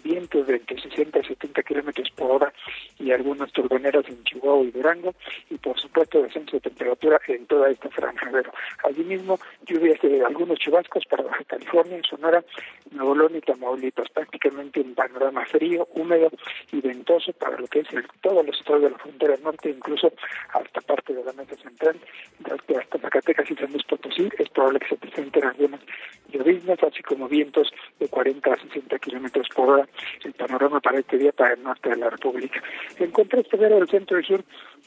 vientos 0.03 0.47
de 0.47 0.57
entre 0.57 0.81
60 0.81 1.19
y 1.19 1.25
70 1.25 1.63
kilómetros 1.63 2.11
por 2.11 2.31
hora 2.31 2.53
y 2.99 3.13
algunas 3.13 3.53
turboneras 3.53 4.05
en 4.09 4.23
Chihuahua 4.25 4.65
y 4.65 4.71
Durango, 4.71 5.15
y 5.51 5.57
por 5.57 5.79
supuesto 5.79 6.23
descenso 6.23 6.57
de 6.57 6.61
temperatura 6.61 7.21
en 7.29 7.47
toda 7.47 7.71
esta 7.71 7.89
franja. 7.91 8.29
Pero 8.33 8.53
asimismo, 8.85 9.39
lluvias 9.67 10.01
de 10.01 10.25
algunos 10.25 10.59
chubascos 10.59 11.05
para 11.07 11.25
Baja 11.25 11.45
California, 11.45 12.01
Sonora, 12.09 12.45
Nuevo 12.91 13.15
León 13.15 13.37
y 13.37 13.41
Tamaulipas, 13.41 14.09
prácticamente 14.11 14.81
un 14.81 14.95
panorama 14.95 15.45
frío, 15.47 15.87
húmedo 15.95 16.31
y 16.73 16.81
ventoso 16.81 17.33
para 17.33 17.59
lo 17.59 17.67
que 17.67 17.81
es 17.81 17.93
el, 17.93 18.07
todos 18.21 18.47
de 18.77 18.91
la 18.91 18.99
frontera 19.09 19.37
norte, 19.43 19.71
incluso 19.71 20.13
hasta 20.53 20.81
parte 20.83 21.15
de 21.15 21.25
la 21.25 21.33
mesa 21.33 21.57
central, 21.57 21.97
hasta 22.45 22.99
Zacatecas 22.99 23.51
y 23.51 23.55
San 23.55 23.73
Luis 23.73 23.85
Potosí, 23.85 24.29
es 24.39 24.49
probable 24.51 24.81
que 24.81 24.89
se 24.89 24.97
presenten 24.97 25.45
algunas 25.45 25.81
lloviznas, 26.29 26.83
así 26.83 27.03
como 27.03 27.29
vientos 27.29 27.73
de 27.99 28.09
40 28.09 28.53
a 28.53 28.57
60 28.57 28.99
kilómetros 28.99 29.49
por 29.55 29.71
hora, 29.71 29.89
el 30.25 30.33
panorama 30.35 30.81
para 30.81 30.99
este 30.99 31.17
día 31.17 31.33
para 31.33 31.55
el 31.55 31.63
norte 31.63 31.89
de 31.89 31.97
la 31.97 32.11
República. 32.11 32.63
En 32.99 33.11
contraste, 33.11 33.57
pero 33.57 33.79
el 33.79 33.89
centro 33.89 34.21
y 34.21 34.25
sur, 34.25 34.45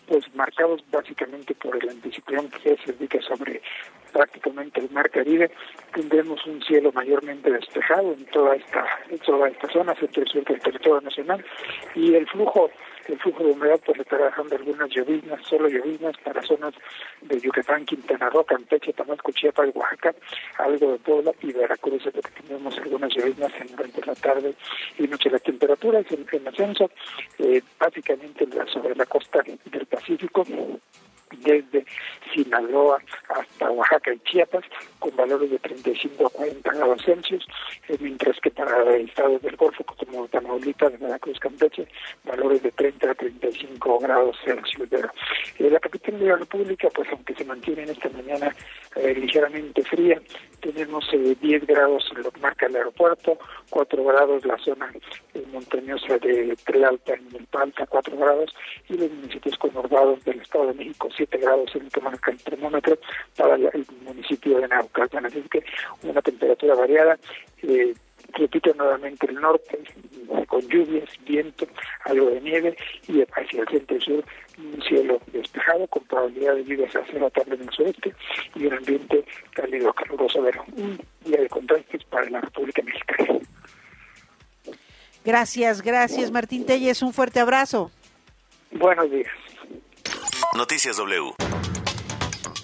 pues 0.07 0.23
marcados 0.35 0.83
básicamente 0.91 1.55
por 1.55 1.75
el 1.81 1.89
anticiclón 1.89 2.49
que 2.49 2.77
se 2.77 2.91
ubica 2.91 3.19
sobre 3.21 3.61
prácticamente 4.13 4.81
el 4.81 4.91
mar 4.91 5.09
Caribe, 5.09 5.49
tendremos 5.93 6.45
un 6.45 6.61
cielo 6.63 6.91
mayormente 6.91 7.49
despejado 7.49 8.13
en 8.13 8.25
toda 8.25 8.55
esta, 8.55 8.85
en 9.09 9.17
toda 9.19 9.47
esta 9.47 9.67
zona, 9.71 9.95
centro 9.95 10.23
y 10.23 10.29
sur 10.29 10.43
del 10.43 10.59
territorio 10.59 11.01
nacional, 11.01 11.43
y 11.95 12.13
el 12.15 12.27
flujo 12.27 12.69
el 13.11 13.19
flujo 13.19 13.43
de 13.43 13.51
humedad 13.51 13.79
pues 13.85 13.99
estará 13.99 14.25
dejando 14.25 14.55
algunas 14.55 14.89
lloviznas, 14.89 15.45
solo 15.45 15.67
lloviznas 15.67 16.15
para 16.23 16.41
zonas 16.41 16.73
de 17.21 17.39
Yucatán, 17.39 17.85
Quintana 17.85 18.29
Roo, 18.29 18.43
Campeche, 18.45 18.93
Tabasco, 18.93 19.31
Chiapas, 19.31 19.69
Oaxaca, 19.73 20.15
algo 20.57 20.93
de 20.93 20.99
Puebla 20.99 21.31
y 21.41 21.51
Veracruz, 21.51 22.03
porque 22.03 22.41
tenemos 22.41 22.77
algunas 22.77 23.13
lloviznas 23.13 23.51
en 23.59 23.75
durante 23.75 24.05
la 24.05 24.15
tarde 24.15 24.53
y 24.97 25.07
noche. 25.07 25.29
Las 25.29 25.43
temperaturas 25.43 26.05
en, 26.11 26.25
en 26.31 26.47
ascenso, 26.47 26.89
eh, 27.39 27.61
básicamente 27.79 28.47
sobre 28.71 28.95
la 28.95 29.05
costa 29.05 29.41
del 29.43 29.85
Pacífico, 29.85 30.45
desde 31.37 31.85
Sinaloa 32.33 33.01
hasta 33.29 33.71
Oaxaca 33.71 34.13
y 34.13 34.19
Chiapas, 34.19 34.63
con 34.99 35.15
valores 35.15 35.49
de 35.49 35.59
35 35.59 36.27
a 36.27 36.29
40 36.29 36.73
grados 36.73 37.03
Celsius, 37.03 37.45
eh, 37.87 37.97
mientras 37.99 38.39
que 38.39 38.51
para 38.51 38.95
estados 38.95 39.41
del 39.41 39.55
Golfo, 39.55 39.83
como 39.83 40.27
Tamaulipas, 40.27 40.99
Veracruz, 40.99 41.39
Campeche, 41.39 41.87
valores 42.23 42.61
de 42.63 42.71
30 42.71 43.11
a 43.11 43.15
35 43.15 43.99
grados 43.99 44.37
Celsius. 44.43 44.89
Eh, 45.59 45.69
la 45.69 45.79
capital 45.79 46.19
de 46.19 46.25
la 46.27 46.35
República, 46.37 46.89
pues 46.93 47.07
aunque 47.11 47.33
se 47.35 47.45
mantiene 47.45 47.83
en 47.83 47.89
esta 47.89 48.09
mañana 48.09 48.55
eh, 48.95 49.13
ligeramente 49.15 49.83
fría, 49.83 50.21
tenemos 50.61 51.05
10 51.11 51.65
grados 51.65 52.11
en 52.15 52.23
lo 52.23 52.31
que 52.31 52.39
marca 52.39 52.67
el 52.67 52.75
aeropuerto, 52.75 53.37
4 53.69 54.03
grados 54.03 54.45
la 54.45 54.57
zona 54.59 54.91
montañosa 55.51 56.17
de 56.19 56.55
Tlalpan 56.65 57.19
en 57.29 57.35
el 57.35 57.47
Palta, 57.47 57.85
4 57.87 58.17
grados, 58.17 58.53
y 58.89 58.97
los 58.97 59.11
municipios 59.11 59.57
conurbados 59.57 60.23
del 60.23 60.41
Estado 60.41 60.67
de 60.67 60.73
México, 60.73 61.09
7 61.21 61.37
grados 61.37 61.75
en 61.75 61.83
el 61.83 61.91
que 61.91 62.01
marca 62.01 62.31
el 62.31 62.43
termómetro 62.43 62.97
para 63.37 63.55
el 63.55 63.85
municipio 64.03 64.59
de 64.59 64.67
Naucalpan. 64.67 65.25
Así 65.25 65.41
que 65.49 65.63
una 66.03 66.21
temperatura 66.21 66.75
variada. 66.75 67.17
Eh, 67.63 67.93
repito 68.33 68.73
nuevamente 68.75 69.27
el 69.27 69.35
norte, 69.35 69.79
con 70.47 70.61
lluvias, 70.61 71.09
viento, 71.25 71.67
algo 72.05 72.29
de 72.29 72.41
nieve, 72.41 72.77
y 73.07 73.21
hacia 73.21 73.61
el 73.61 73.67
centro 73.67 73.97
y 73.97 74.01
sur 74.01 74.23
un 74.57 74.81
cielo 74.83 75.19
despejado 75.33 75.87
con 75.87 76.03
probabilidad 76.03 76.55
de 76.55 76.63
lluvias 76.63 76.95
hacia 76.95 77.19
la 77.19 77.29
tarde 77.29 77.55
en 77.55 77.61
el 77.61 77.71
sureste 77.71 78.13
y 78.55 78.65
un 78.65 78.73
ambiente 78.73 79.25
cálido, 79.53 79.91
caluroso, 79.93 80.43
pero 80.43 80.63
un 80.77 80.99
día 81.25 81.41
de 81.41 81.49
contrastes 81.49 82.03
para 82.05 82.29
la 82.29 82.41
República 82.41 82.81
Mexicana. 82.83 83.39
Gracias, 85.25 85.81
gracias 85.81 86.31
Martín 86.31 86.65
Telles, 86.65 87.01
un 87.01 87.13
fuerte 87.13 87.39
abrazo. 87.39 87.91
Buenos 88.71 89.09
días. 89.11 89.31
Noticias 90.53 90.97
W. 90.97 91.33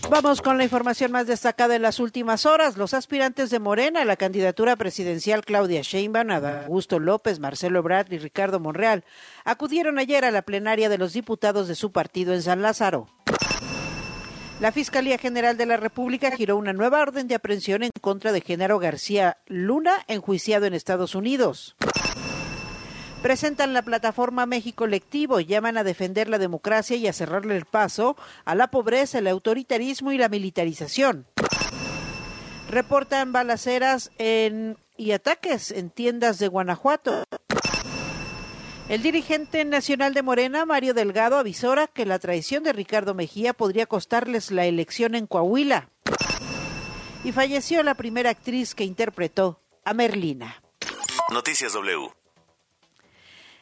Vamos 0.09 0.41
con 0.41 0.57
la 0.57 0.65
información 0.65 1.09
más 1.13 1.25
destacada 1.25 1.73
en 1.73 1.81
las 1.81 2.01
últimas 2.01 2.45
horas. 2.45 2.75
Los 2.75 2.93
aspirantes 2.93 3.49
de 3.49 3.59
Morena 3.59 4.01
a 4.01 4.05
la 4.05 4.17
candidatura 4.17 4.75
presidencial 4.75 5.45
Claudia 5.45 5.81
Sheinbaum, 5.83 6.31
Augusto 6.31 6.99
López, 6.99 7.39
Marcelo 7.39 7.79
Ebrard 7.79 8.11
y 8.11 8.17
Ricardo 8.17 8.59
Monreal 8.59 9.05
acudieron 9.45 9.99
ayer 9.99 10.25
a 10.25 10.31
la 10.31 10.41
plenaria 10.41 10.89
de 10.89 10.97
los 10.97 11.13
diputados 11.13 11.69
de 11.69 11.75
su 11.75 11.93
partido 11.93 12.33
en 12.33 12.41
San 12.41 12.61
Lázaro. 12.61 13.07
La 14.59 14.73
Fiscalía 14.73 15.17
General 15.17 15.55
de 15.55 15.65
la 15.65 15.77
República 15.77 16.31
giró 16.31 16.57
una 16.57 16.73
nueva 16.73 17.01
orden 17.01 17.29
de 17.29 17.35
aprehensión 17.35 17.83
en 17.83 17.91
contra 18.01 18.33
de 18.33 18.41
Genaro 18.41 18.79
García 18.79 19.37
Luna, 19.45 19.93
enjuiciado 20.07 20.65
en 20.65 20.73
Estados 20.73 21.15
Unidos. 21.15 21.77
Presentan 23.21 23.73
la 23.73 23.81
plataforma 23.81 24.45
México 24.45 24.83
Colectivo, 24.83 25.39
llaman 25.39 25.77
a 25.77 25.83
defender 25.83 26.29
la 26.29 26.37
democracia 26.37 26.95
y 26.95 27.07
a 27.07 27.13
cerrarle 27.13 27.57
el 27.57 27.65
paso 27.65 28.15
a 28.45 28.53
la 28.53 28.67
pobreza, 28.67 29.17
el 29.17 29.27
autoritarismo 29.27 30.11
y 30.11 30.17
la 30.17 30.29
militarización. 30.29 31.25
Reportan 32.69 33.31
balaceras 33.31 34.11
en, 34.17 34.77
y 34.97 35.11
ataques 35.11 35.71
en 35.71 35.89
tiendas 35.89 36.37
de 36.37 36.47
Guanajuato. 36.47 37.23
El 38.87 39.01
dirigente 39.01 39.65
nacional 39.65 40.13
de 40.13 40.21
Morena, 40.21 40.65
Mario 40.65 40.93
Delgado, 40.93 41.37
avisora 41.37 41.87
que 41.87 42.05
la 42.05 42.19
traición 42.19 42.63
de 42.63 42.71
Ricardo 42.71 43.13
Mejía 43.13 43.53
podría 43.53 43.85
costarles 43.85 44.51
la 44.51 44.65
elección 44.65 45.15
en 45.15 45.27
Coahuila. 45.27 45.89
Y 47.23 47.31
falleció 47.31 47.83
la 47.83 47.95
primera 47.95 48.29
actriz 48.29 48.75
que 48.75 48.85
interpretó 48.85 49.59
a 49.83 49.93
Merlina. 49.93 50.61
Noticias 51.31 51.73
W. 51.73 52.09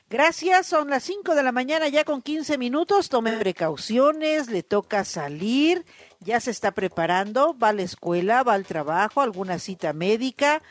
Gracias, 0.07 0.67
son 0.67 0.91
las 0.91 1.03
5 1.03 1.33
de 1.33 1.41
la 1.41 1.51
mañana 1.51 1.87
ya 1.87 2.03
con 2.03 2.21
15 2.21 2.59
minutos. 2.59 3.09
Tome 3.09 3.31
precauciones, 3.33 4.49
le 4.51 4.61
toca 4.61 5.03
salir, 5.03 5.83
ya 6.19 6.39
se 6.39 6.51
está 6.51 6.71
preparando, 6.71 7.57
va 7.57 7.69
a 7.69 7.73
la 7.73 7.81
escuela, 7.81 8.43
va 8.43 8.53
al 8.53 8.67
trabajo, 8.67 9.21
alguna 9.21 9.57
cita 9.57 9.93
médica. 9.93 10.61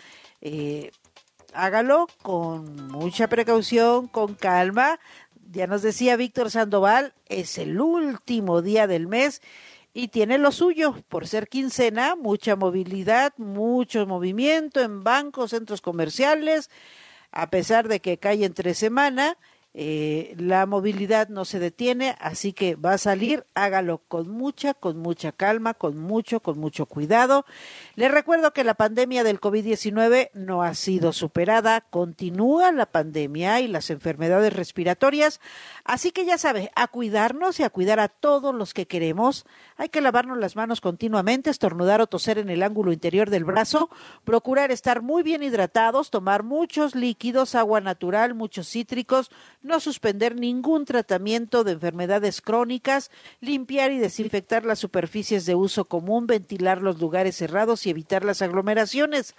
Eh, 0.40 0.92
hágalo 1.52 2.06
con 2.22 2.86
mucha 2.92 3.28
precaución, 3.28 4.06
con 4.06 4.34
calma. 4.34 5.00
Ya 5.50 5.66
nos 5.66 5.82
decía 5.82 6.14
Víctor 6.14 6.52
Sandoval, 6.52 7.12
es 7.26 7.58
el 7.58 7.80
último 7.80 8.62
día 8.62 8.86
del 8.86 9.08
mes 9.08 9.42
y 9.92 10.08
tiene 10.08 10.38
lo 10.38 10.52
suyo, 10.52 10.96
por 11.08 11.26
ser 11.26 11.48
quincena, 11.48 12.16
mucha 12.16 12.54
movilidad, 12.56 13.32
mucho 13.36 14.06
movimiento 14.06 14.80
en 14.80 15.02
bancos, 15.04 15.50
centros 15.50 15.80
comerciales, 15.80 16.70
a 17.34 17.50
pesar 17.50 17.88
de 17.88 18.00
que 18.00 18.16
cae 18.16 18.44
entre 18.44 18.74
semana 18.74 19.36
eh, 19.76 20.36
la 20.38 20.66
movilidad 20.66 21.28
no 21.30 21.44
se 21.44 21.58
detiene, 21.58 22.14
así 22.20 22.52
que 22.52 22.76
va 22.76 22.92
a 22.92 22.98
salir, 22.98 23.44
hágalo 23.54 24.02
con 24.06 24.30
mucha, 24.30 24.72
con 24.72 24.98
mucha 24.98 25.32
calma, 25.32 25.74
con 25.74 25.98
mucho, 25.98 26.38
con 26.38 26.60
mucho 26.60 26.86
cuidado. 26.86 27.44
Les 27.96 28.10
recuerdo 28.10 28.52
que 28.52 28.64
la 28.64 28.74
pandemia 28.74 29.22
del 29.22 29.40
COVID-19 29.40 30.30
no 30.34 30.64
ha 30.64 30.74
sido 30.74 31.12
superada, 31.12 31.80
continúa 31.80 32.72
la 32.72 32.86
pandemia 32.86 33.60
y 33.60 33.68
las 33.68 33.88
enfermedades 33.88 34.52
respiratorias, 34.52 35.40
así 35.84 36.10
que 36.10 36.24
ya 36.24 36.36
sabe, 36.36 36.72
a 36.74 36.88
cuidarnos 36.88 37.60
y 37.60 37.62
a 37.62 37.70
cuidar 37.70 38.00
a 38.00 38.08
todos 38.08 38.52
los 38.52 38.74
que 38.74 38.88
queremos. 38.88 39.46
Hay 39.76 39.90
que 39.90 40.00
lavarnos 40.00 40.38
las 40.38 40.56
manos 40.56 40.80
continuamente, 40.80 41.50
estornudar 41.50 42.00
o 42.00 42.08
toser 42.08 42.38
en 42.38 42.50
el 42.50 42.64
ángulo 42.64 42.92
interior 42.92 43.30
del 43.30 43.44
brazo, 43.44 43.90
procurar 44.24 44.72
estar 44.72 45.00
muy 45.00 45.22
bien 45.22 45.44
hidratados, 45.44 46.10
tomar 46.10 46.42
muchos 46.42 46.96
líquidos, 46.96 47.54
agua 47.54 47.80
natural, 47.80 48.34
muchos 48.34 48.68
cítricos, 48.68 49.30
no 49.62 49.78
suspender 49.78 50.34
ningún 50.34 50.84
tratamiento 50.84 51.62
de 51.62 51.72
enfermedades 51.72 52.40
crónicas, 52.40 53.12
limpiar 53.40 53.92
y 53.92 53.98
desinfectar 53.98 54.64
las 54.64 54.80
superficies 54.80 55.46
de 55.46 55.54
uso 55.54 55.84
común, 55.84 56.26
ventilar 56.26 56.82
los 56.82 56.98
lugares 56.98 57.36
cerrados 57.36 57.83
y 57.86 57.90
evitar 57.90 58.24
las 58.24 58.42
aglomeraciones 58.42 59.34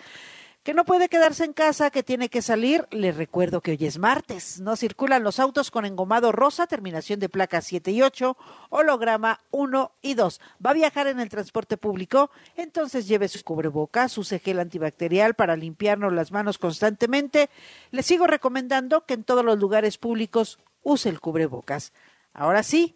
que 0.66 0.74
no 0.74 0.84
puede 0.84 1.10
quedarse 1.10 1.46
en 1.46 1.54
casa, 1.54 1.92
que 1.92 2.02
tiene 2.02 2.28
que 2.28 2.42
salir. 2.42 2.88
Le 2.90 3.12
recuerdo 3.12 3.62
que 3.62 3.72
hoy 3.72 3.86
es 3.86 4.00
martes. 4.00 4.60
No 4.60 4.76
circulan 4.76 5.24
los 5.24 5.40
autos 5.40 5.70
con 5.70 5.86
engomado 5.86 6.32
rosa, 6.32 6.66
terminación 6.66 7.20
de 7.20 7.30
placas 7.30 7.68
7 7.68 7.92
y 7.92 8.02
8, 8.02 8.36
holograma 8.72 9.42
1 9.52 9.92
y 10.02 10.16
2. 10.16 10.42
¿Va 10.66 10.72
a 10.72 10.74
viajar 10.74 11.06
en 11.06 11.20
el 11.20 11.30
transporte 11.30 11.78
público? 11.78 12.32
Entonces 12.56 13.08
lleve 13.08 13.28
su 13.28 13.44
cubrebocas, 13.44 14.18
use 14.18 14.40
gel 14.40 14.60
antibacterial 14.60 15.36
para 15.36 15.56
limpiarnos 15.56 16.12
las 16.12 16.32
manos 16.32 16.58
constantemente. 16.58 17.52
Le 17.92 18.02
sigo 18.02 18.26
recomendando 18.26 19.06
que 19.06 19.14
en 19.14 19.24
todos 19.24 19.46
los 19.46 19.60
lugares 19.60 20.00
públicos 20.00 20.58
use 20.82 21.10
el 21.10 21.20
cubrebocas. 21.20 21.94
Ahora 22.34 22.64
sí, 22.64 22.96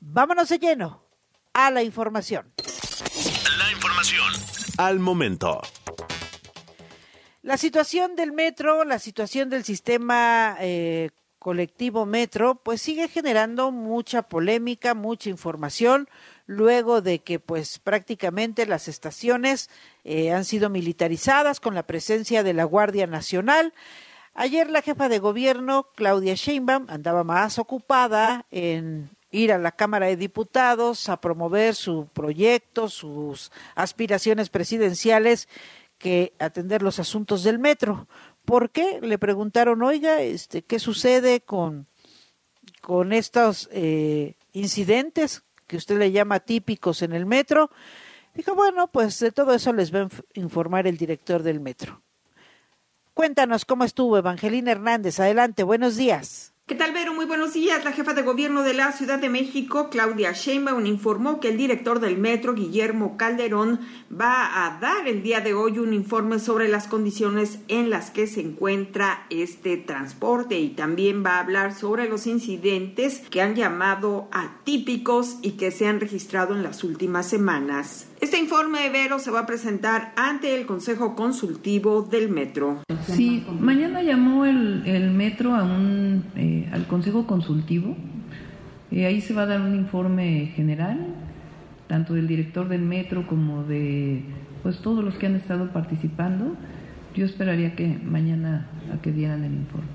vámonos 0.00 0.48
de 0.48 0.58
lleno 0.58 1.04
a 1.52 1.70
la 1.70 1.84
información. 1.84 2.52
La 3.56 3.70
información 3.70 4.43
al 4.76 4.98
momento. 4.98 5.60
La 7.42 7.56
situación 7.56 8.16
del 8.16 8.32
metro, 8.32 8.84
la 8.84 8.98
situación 8.98 9.50
del 9.50 9.64
sistema 9.64 10.56
eh, 10.60 11.10
colectivo 11.38 12.06
metro, 12.06 12.62
pues 12.64 12.80
sigue 12.80 13.08
generando 13.08 13.70
mucha 13.70 14.22
polémica, 14.22 14.94
mucha 14.94 15.28
información, 15.28 16.08
luego 16.46 17.02
de 17.02 17.18
que 17.18 17.38
pues 17.38 17.78
prácticamente 17.78 18.64
las 18.64 18.88
estaciones 18.88 19.68
eh, 20.04 20.32
han 20.32 20.46
sido 20.46 20.70
militarizadas 20.70 21.60
con 21.60 21.74
la 21.74 21.86
presencia 21.86 22.42
de 22.42 22.54
la 22.54 22.64
Guardia 22.64 23.06
Nacional. 23.06 23.74
Ayer 24.32 24.70
la 24.70 24.80
jefa 24.80 25.08
de 25.08 25.18
gobierno, 25.18 25.88
Claudia 25.94 26.34
Sheinbaum, 26.34 26.86
andaba 26.88 27.24
más 27.24 27.58
ocupada 27.58 28.46
en 28.50 29.10
ir 29.34 29.52
a 29.52 29.58
la 29.58 29.72
Cámara 29.72 30.06
de 30.06 30.16
Diputados 30.16 31.08
a 31.08 31.20
promover 31.20 31.74
su 31.74 32.06
proyecto, 32.12 32.88
sus 32.88 33.50
aspiraciones 33.74 34.48
presidenciales 34.48 35.48
que 35.98 36.32
atender 36.38 36.82
los 36.82 37.00
asuntos 37.00 37.42
del 37.42 37.58
metro. 37.58 38.06
¿Por 38.44 38.70
qué? 38.70 39.00
Le 39.02 39.18
preguntaron, 39.18 39.82
oiga, 39.82 40.22
este, 40.22 40.62
¿qué 40.62 40.78
sucede 40.78 41.40
con, 41.40 41.88
con 42.80 43.12
estos 43.12 43.68
eh, 43.72 44.34
incidentes 44.52 45.42
que 45.66 45.78
usted 45.78 45.98
le 45.98 46.12
llama 46.12 46.40
típicos 46.40 47.02
en 47.02 47.12
el 47.12 47.26
metro? 47.26 47.70
Dijo, 48.34 48.54
bueno, 48.54 48.86
pues 48.86 49.18
de 49.18 49.32
todo 49.32 49.52
eso 49.54 49.72
les 49.72 49.92
va 49.92 50.02
a 50.02 50.08
informar 50.34 50.86
el 50.86 50.96
director 50.96 51.42
del 51.42 51.60
metro. 51.60 52.02
Cuéntanos 53.14 53.64
cómo 53.64 53.84
estuvo 53.84 54.16
Evangelina 54.16 54.72
Hernández. 54.72 55.18
Adelante, 55.18 55.64
buenos 55.64 55.96
días. 55.96 56.53
¿Qué 56.66 56.74
tal, 56.74 56.94
Vero? 56.94 57.12
Muy 57.12 57.26
buenos 57.26 57.52
días. 57.52 57.84
La 57.84 57.92
jefa 57.92 58.14
de 58.14 58.22
gobierno 58.22 58.62
de 58.62 58.72
la 58.72 58.90
Ciudad 58.92 59.18
de 59.18 59.28
México, 59.28 59.90
Claudia 59.90 60.32
Sheinbaum, 60.32 60.86
informó 60.86 61.38
que 61.38 61.50
el 61.50 61.58
director 61.58 62.00
del 62.00 62.16
metro, 62.16 62.54
Guillermo 62.54 63.18
Calderón, 63.18 63.80
va 64.10 64.64
a 64.64 64.80
dar 64.80 65.06
el 65.06 65.22
día 65.22 65.42
de 65.42 65.52
hoy 65.52 65.78
un 65.78 65.92
informe 65.92 66.38
sobre 66.38 66.68
las 66.68 66.88
condiciones 66.88 67.58
en 67.68 67.90
las 67.90 68.10
que 68.10 68.26
se 68.26 68.40
encuentra 68.40 69.26
este 69.28 69.76
transporte 69.76 70.58
y 70.58 70.70
también 70.70 71.22
va 71.22 71.32
a 71.32 71.40
hablar 71.40 71.74
sobre 71.74 72.08
los 72.08 72.26
incidentes 72.26 73.18
que 73.28 73.42
han 73.42 73.56
llamado 73.56 74.28
atípicos 74.32 75.36
y 75.42 75.58
que 75.58 75.70
se 75.70 75.86
han 75.86 76.00
registrado 76.00 76.54
en 76.54 76.62
las 76.62 76.82
últimas 76.82 77.28
semanas. 77.28 78.06
Este 78.22 78.38
informe, 78.38 78.88
Vero, 78.88 79.18
se 79.18 79.30
va 79.30 79.40
a 79.40 79.46
presentar 79.46 80.14
ante 80.16 80.58
el 80.58 80.64
Consejo 80.64 81.14
Consultivo 81.14 82.00
del 82.00 82.30
Metro. 82.30 82.80
Sí, 83.06 83.44
mañana 83.60 84.02
llamó 84.02 84.46
el, 84.46 85.10
Metro 85.10 85.54
a 85.54 85.62
un, 85.62 86.24
eh, 86.34 86.53
al 86.72 86.86
Consejo 86.86 87.26
Consultivo. 87.26 87.96
Eh, 88.90 89.06
ahí 89.06 89.20
se 89.20 89.34
va 89.34 89.42
a 89.42 89.46
dar 89.46 89.60
un 89.60 89.74
informe 89.74 90.52
general, 90.54 90.98
tanto 91.86 92.14
del 92.14 92.26
director 92.26 92.68
del 92.68 92.82
Metro 92.82 93.26
como 93.26 93.64
de 93.64 94.22
pues 94.62 94.78
todos 94.78 95.04
los 95.04 95.14
que 95.16 95.26
han 95.26 95.36
estado 95.36 95.70
participando. 95.72 96.56
Yo 97.14 97.24
esperaría 97.24 97.76
que 97.76 97.98
mañana 98.02 98.66
que 99.02 99.12
dieran 99.12 99.44
el 99.44 99.52
informe. 99.54 99.88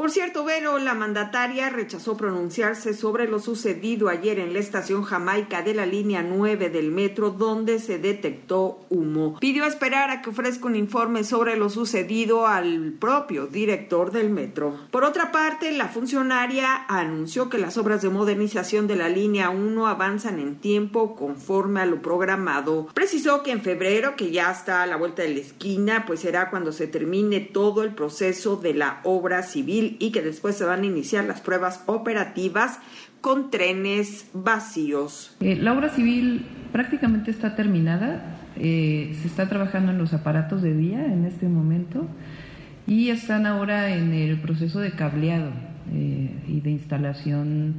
Por 0.00 0.10
cierto, 0.10 0.46
Vero, 0.46 0.78
la 0.78 0.94
mandataria 0.94 1.68
rechazó 1.68 2.16
pronunciarse 2.16 2.94
sobre 2.94 3.28
lo 3.28 3.38
sucedido 3.38 4.08
ayer 4.08 4.38
en 4.38 4.54
la 4.54 4.58
estación 4.58 5.02
Jamaica 5.02 5.60
de 5.60 5.74
la 5.74 5.84
línea 5.84 6.22
9 6.22 6.70
del 6.70 6.90
metro, 6.90 7.28
donde 7.28 7.78
se 7.80 7.98
detectó 7.98 8.78
humo. 8.88 9.38
Pidió 9.40 9.66
esperar 9.66 10.08
a 10.08 10.22
que 10.22 10.30
ofrezca 10.30 10.68
un 10.68 10.76
informe 10.76 11.22
sobre 11.22 11.54
lo 11.58 11.68
sucedido 11.68 12.46
al 12.46 12.94
propio 12.98 13.46
director 13.46 14.10
del 14.10 14.30
metro. 14.30 14.74
Por 14.90 15.04
otra 15.04 15.32
parte, 15.32 15.70
la 15.70 15.88
funcionaria 15.88 16.86
anunció 16.88 17.50
que 17.50 17.58
las 17.58 17.76
obras 17.76 18.00
de 18.00 18.08
modernización 18.08 18.86
de 18.86 18.96
la 18.96 19.10
línea 19.10 19.50
1 19.50 19.86
avanzan 19.86 20.38
en 20.40 20.56
tiempo 20.56 21.14
conforme 21.14 21.80
a 21.82 21.84
lo 21.84 22.00
programado. 22.00 22.88
Precisó 22.94 23.42
que 23.42 23.50
en 23.50 23.60
febrero, 23.60 24.16
que 24.16 24.30
ya 24.30 24.50
está 24.50 24.82
a 24.82 24.86
la 24.86 24.96
vuelta 24.96 25.20
de 25.20 25.34
la 25.34 25.40
esquina, 25.40 26.04
pues 26.06 26.20
será 26.20 26.48
cuando 26.48 26.72
se 26.72 26.86
termine 26.86 27.40
todo 27.40 27.82
el 27.82 27.94
proceso 27.94 28.56
de 28.56 28.72
la 28.72 29.02
obra 29.04 29.42
civil 29.42 29.89
y 29.98 30.12
que 30.12 30.22
después 30.22 30.56
se 30.56 30.64
van 30.64 30.82
a 30.82 30.86
iniciar 30.86 31.24
las 31.24 31.40
pruebas 31.40 31.82
operativas 31.86 32.78
con 33.20 33.50
trenes 33.50 34.26
vacíos. 34.32 35.36
Eh, 35.40 35.56
la 35.56 35.72
obra 35.72 35.90
civil 35.90 36.46
prácticamente 36.72 37.30
está 37.30 37.54
terminada, 37.56 38.38
eh, 38.56 39.16
se 39.20 39.28
está 39.28 39.48
trabajando 39.48 39.92
en 39.92 39.98
los 39.98 40.12
aparatos 40.12 40.62
de 40.62 40.72
vía 40.72 41.04
en 41.04 41.24
este 41.24 41.48
momento 41.48 42.06
y 42.86 43.10
están 43.10 43.46
ahora 43.46 43.94
en 43.94 44.12
el 44.12 44.40
proceso 44.40 44.80
de 44.80 44.92
cableado 44.92 45.50
eh, 45.92 46.34
y 46.48 46.60
de 46.60 46.70
instalación 46.70 47.76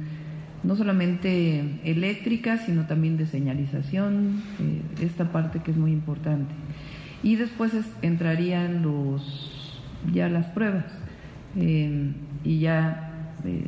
no 0.62 0.76
solamente 0.76 1.80
eléctrica, 1.84 2.56
sino 2.58 2.86
también 2.86 3.16
de 3.16 3.26
señalización, 3.26 4.40
esta 5.00 5.32
parte 5.32 5.58
que 5.58 5.72
es 5.72 5.76
muy 5.76 5.90
importante. 5.90 6.54
Y 7.24 7.34
después 7.34 7.72
entrarían 8.00 8.80
los 8.82 9.82
ya 10.12 10.28
las 10.28 10.46
pruebas. 10.46 10.84
Eh, 11.56 12.12
y 12.44 12.60
ya 12.60 13.34
eh, 13.44 13.64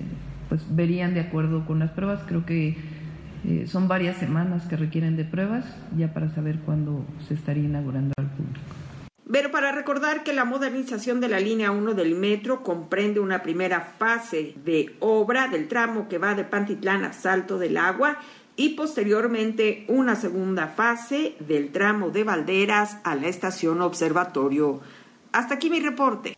pues 0.49 0.63
verían 0.75 1.15
de 1.15 1.21
acuerdo 1.21 1.67
con 1.67 1.79
las 1.79 1.91
pruebas. 1.91 2.21
Creo 2.27 2.45
que 2.45 2.77
Eh, 3.47 3.67
son 3.67 3.89
varias 3.89 4.17
semanas 4.17 4.67
que 4.67 4.77
requieren 4.77 5.17
de 5.17 5.25
pruebas 5.25 5.67
ya 5.95 6.15
para 6.15 6.31
saber 6.31 6.61
cuándo 6.61 7.05
se 7.29 7.35
estaría 7.35 7.65
inaugurando 7.65 8.15
al 8.17 8.31
público. 8.31 8.59
Pero 9.31 9.51
para 9.51 9.71
recordar 9.71 10.23
que 10.25 10.33
la 10.33 10.47
modernización 10.47 11.21
de 11.21 11.29
la 11.29 11.41
línea 11.41 11.71
1 11.71 11.93
del 11.93 12.15
metro 12.15 12.63
comprende 12.63 13.21
una 13.21 13.43
primera 13.43 13.83
fase 13.83 14.55
de 14.65 14.97
obra 15.01 15.49
del 15.49 15.69
tramo 15.69 16.09
que 16.09 16.17
va 16.17 16.35
de 16.35 16.45
Pantitlán 16.45 17.05
a 17.05 17.13
Salto 17.13 17.59
del 17.59 17.77
Agua 17.77 18.17
y 18.57 18.71
posteriormente 18.77 19.85
una 19.89 20.15
segunda 20.17 20.69
fase 20.69 21.35
del 21.41 21.71
tramo 21.71 22.09
de 22.09 22.25
Valderas 22.25 22.99
a 23.05 23.15
la 23.15 23.27
estación 23.27 23.83
Observatorio. 23.83 24.81
Hasta 25.33 25.57
aquí 25.57 25.69
mi 25.69 25.81
reporte. 25.81 26.35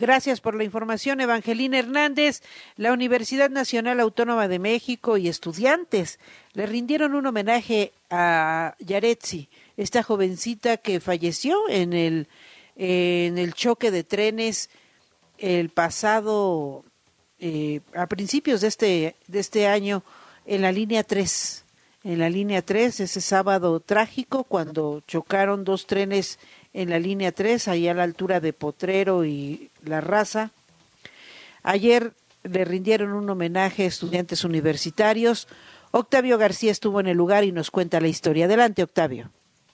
Gracias 0.00 0.40
por 0.40 0.54
la 0.54 0.64
información, 0.64 1.20
Evangelina 1.20 1.78
Hernández. 1.78 2.40
La 2.78 2.94
Universidad 2.94 3.50
Nacional 3.50 4.00
Autónoma 4.00 4.48
de 4.48 4.58
México 4.58 5.18
y 5.18 5.28
estudiantes 5.28 6.18
le 6.54 6.64
rindieron 6.64 7.14
un 7.14 7.26
homenaje 7.26 7.92
a 8.08 8.76
Yaretsi, 8.78 9.50
esta 9.76 10.02
jovencita 10.02 10.78
que 10.78 11.00
falleció 11.00 11.68
en 11.68 11.92
el, 11.92 12.28
en 12.76 13.36
el 13.36 13.52
choque 13.52 13.90
de 13.90 14.02
trenes 14.02 14.70
el 15.36 15.68
pasado, 15.68 16.82
eh, 17.38 17.80
a 17.94 18.06
principios 18.06 18.62
de 18.62 18.68
este, 18.68 19.16
de 19.26 19.38
este 19.38 19.66
año, 19.66 20.02
en 20.46 20.62
la 20.62 20.72
línea 20.72 21.04
3. 21.04 21.66
En 22.04 22.20
la 22.20 22.30
línea 22.30 22.62
3, 22.62 23.00
ese 23.00 23.20
sábado 23.20 23.80
trágico, 23.80 24.44
cuando 24.44 25.02
chocaron 25.06 25.62
dos 25.62 25.86
trenes 25.86 26.38
en 26.72 26.88
la 26.88 26.98
línea 26.98 27.32
3, 27.32 27.68
ahí 27.68 27.86
a 27.86 27.92
la 27.92 28.04
altura 28.04 28.40
de 28.40 28.54
Potrero 28.54 29.26
y 29.26 29.69
La 29.84 30.00
Raza. 30.00 30.50
Ayer 31.62 32.12
le 32.42 32.64
rindieron 32.64 33.12
un 33.12 33.28
homenaje 33.28 33.84
a 33.84 33.86
estudiantes 33.86 34.44
universitarios. 34.44 35.48
Octavio 35.90 36.38
García 36.38 36.70
estuvo 36.70 37.00
en 37.00 37.08
el 37.08 37.16
lugar 37.16 37.44
y 37.44 37.52
nos 37.52 37.70
cuenta 37.70 38.00
la 38.00 38.08
historia. 38.08 38.46
Adelante, 38.46 38.82
Octavio. 38.82 39.30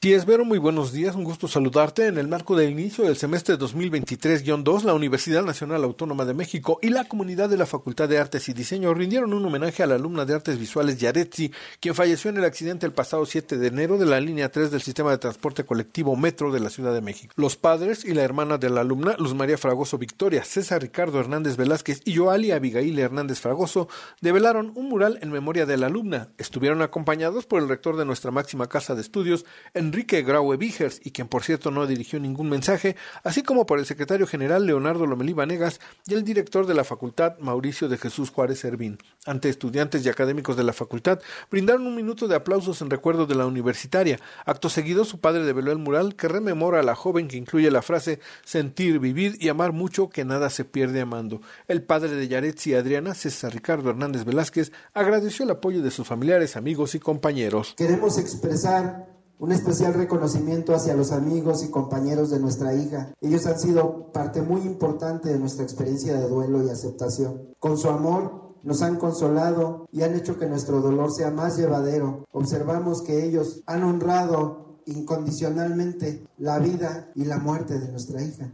Sí, 0.07 0.15
Esbero, 0.15 0.45
muy 0.45 0.59
buenos 0.59 0.93
días, 0.93 1.17
un 1.17 1.25
gusto 1.25 1.49
saludarte. 1.49 2.07
En 2.07 2.17
el 2.17 2.29
marco 2.29 2.55
del 2.55 2.71
inicio 2.71 3.03
del 3.03 3.17
semestre 3.17 3.59
2023-2, 3.59 4.85
la 4.85 4.95
Universidad 4.95 5.43
Nacional 5.43 5.83
Autónoma 5.83 6.25
de 6.25 6.33
México 6.33 6.79
y 6.81 6.91
la 6.91 7.07
comunidad 7.07 7.49
de 7.49 7.57
la 7.57 7.67
Facultad 7.67 8.09
de 8.09 8.17
Artes 8.17 8.49
y 8.49 8.53
Diseño 8.53 8.95
rindieron 8.95 9.33
un 9.33 9.45
homenaje 9.45 9.83
a 9.83 9.87
la 9.89 9.97
alumna 9.97 10.25
de 10.25 10.35
Artes 10.35 10.61
Visuales 10.61 10.99
Yaretsi, 10.99 11.51
quien 11.81 11.97
falleció 11.97 12.31
en 12.31 12.37
el 12.37 12.45
accidente 12.45 12.87
el 12.87 12.93
pasado 12.93 13.27
7 13.27 13.59
de 13.59 13.67
enero 13.67 13.99
de 13.99 14.07
la 14.07 14.21
línea 14.21 14.49
3 14.49 14.71
del 14.71 14.81
sistema 14.81 15.11
de 15.11 15.19
transporte 15.19 15.65
colectivo 15.65 16.15
Metro 16.15 16.53
de 16.53 16.61
la 16.61 16.71
Ciudad 16.71 16.95
de 16.95 17.01
México. 17.01 17.35
Los 17.37 17.57
padres 17.57 18.05
y 18.05 18.15
la 18.15 18.23
hermana 18.23 18.59
de 18.59 18.71
la 18.71 18.83
alumna, 18.83 19.17
Luz 19.19 19.35
María 19.35 19.59
Fragoso 19.59 19.99
Victoria, 19.99 20.45
César 20.45 20.83
Ricardo 20.83 21.19
Hernández 21.19 21.57
Velázquez 21.57 22.03
y 22.05 22.15
Joali 22.15 22.53
Abigail 22.53 22.97
Hernández 22.97 23.41
Fragoso, 23.41 23.89
develaron 24.21 24.71
un 24.77 24.89
mural 24.89 25.19
en 25.21 25.33
memoria 25.33 25.67
de 25.67 25.79
la 25.79 25.89
alumna. 25.89 26.29
Estuvieron 26.39 26.81
acompañados 26.81 27.45
por 27.45 27.61
el 27.61 27.69
rector 27.69 27.97
de 27.97 28.05
nuestra 28.05 28.31
máxima 28.31 28.69
casa 28.69 28.95
de 28.95 29.01
estudios, 29.01 29.45
Enrique 29.75 29.96
Graue 30.05 30.57
Vigers, 30.57 31.01
y 31.05 31.11
quien 31.11 31.29
por 31.29 31.43
cierto 31.43 31.71
no 31.71 31.87
dirigió 31.87 32.21
ningún 32.21 32.49
mensaje, 32.49 32.97
así 33.25 33.43
como 33.43 33.67
por 33.67 33.79
el 33.79 33.87
secretario 33.87 34.27
general 34.27 34.67
Leonardo 34.67 35.07
Lomelí 35.07 35.33
Vanegas 35.33 35.81
y 36.07 36.15
el 36.15 36.25
director 36.25 36.67
de 36.67 36.75
la 36.75 36.85
facultad 36.85 37.39
Mauricio 37.39 37.89
de 37.89 37.97
Jesús 37.97 38.31
Juárez 38.31 38.61
Servín. 38.61 38.99
Ante 39.25 39.49
estudiantes 39.49 40.05
y 40.05 40.09
académicos 40.09 40.57
de 40.57 40.65
la 40.65 40.73
facultad, 40.73 41.21
brindaron 41.51 41.87
un 41.87 41.97
minuto 41.97 42.29
de 42.29 42.37
aplausos 42.37 42.83
en 42.83 42.91
recuerdo 42.91 43.27
de 43.27 43.35
la 43.35 43.47
universitaria. 43.47 44.21
Acto 44.45 44.69
seguido, 44.69 45.05
su 45.05 45.21
padre 45.21 45.45
develó 45.45 45.73
el 45.73 45.79
mural 45.79 46.17
que 46.17 46.29
rememora 46.29 46.81
a 46.81 46.85
la 46.85 46.95
joven 46.95 47.29
que 47.29 47.37
incluye 47.37 47.71
la 47.71 47.83
frase 47.83 48.21
sentir, 48.45 48.99
vivir 48.99 49.37
y 49.41 49.49
amar 49.49 49.73
mucho 49.73 50.09
que 50.09 50.25
nada 50.25 50.51
se 50.51 50.65
pierde 50.65 51.01
amando. 51.01 51.41
El 51.69 51.83
padre 51.83 52.11
de 52.11 52.29
Yaretsi 52.29 52.71
y 52.71 52.75
Adriana, 52.75 53.15
César 53.15 53.53
Ricardo 53.53 53.91
Hernández 53.91 54.25
Velázquez, 54.25 54.73
agradeció 54.95 55.45
el 55.45 55.51
apoyo 55.51 55.83
de 55.83 55.91
sus 55.91 56.07
familiares, 56.07 56.57
amigos 56.57 56.95
y 56.95 57.01
compañeros. 57.01 57.75
Queremos 57.77 58.19
expresar 58.19 59.16
un 59.39 59.53
especial 59.53 59.95
reconocimiento 59.95 60.75
hacia 60.75 60.97
los 60.97 61.13
amigos 61.13 61.63
y 61.63 61.71
compañeros 61.71 62.31
de 62.31 62.41
nuestra 62.41 62.75
hija. 62.75 63.13
Ellos 63.21 63.47
han 63.47 63.59
sido 63.59 64.11
parte 64.13 64.41
muy 64.41 64.63
importante 64.63 65.29
de 65.29 65.39
nuestra 65.39 65.65
experiencia 65.65 66.15
de 66.15 66.29
duelo 66.29 66.65
y 66.65 66.71
aceptación. 66.71 67.55
Con 67.59 67.77
su 67.77 67.89
amor 67.89 68.57
nos 68.63 68.83
han 68.83 68.97
consolado 68.97 69.87
y 69.93 70.03
han 70.03 70.15
hecho 70.15 70.39
que 70.39 70.47
nuestro 70.47 70.81
dolor 70.81 71.13
sea 71.13 71.31
más 71.31 71.57
llevadero. 71.57 72.25
Observamos 72.33 73.03
que 73.03 73.25
ellos 73.25 73.63
han 73.67 73.85
honrado 73.85 74.81
incondicionalmente 74.87 76.27
la 76.39 76.59
vida 76.59 77.11
y 77.15 77.25
la 77.25 77.39
muerte 77.39 77.79
de 77.79 77.89
nuestra 77.89 78.23
hija. 78.23 78.51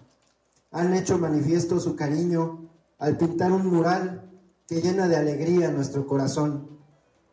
Han 0.72 0.94
hecho 0.94 1.18
manifiesto 1.18 1.78
su 1.78 1.94
cariño 1.94 2.70
al 2.98 3.16
pintar 3.16 3.52
un 3.52 3.66
mural 3.66 4.30
que 4.66 4.80
llena 4.80 5.06
de 5.06 5.16
alegría 5.16 5.70
nuestro 5.70 6.06
corazón. 6.06 6.78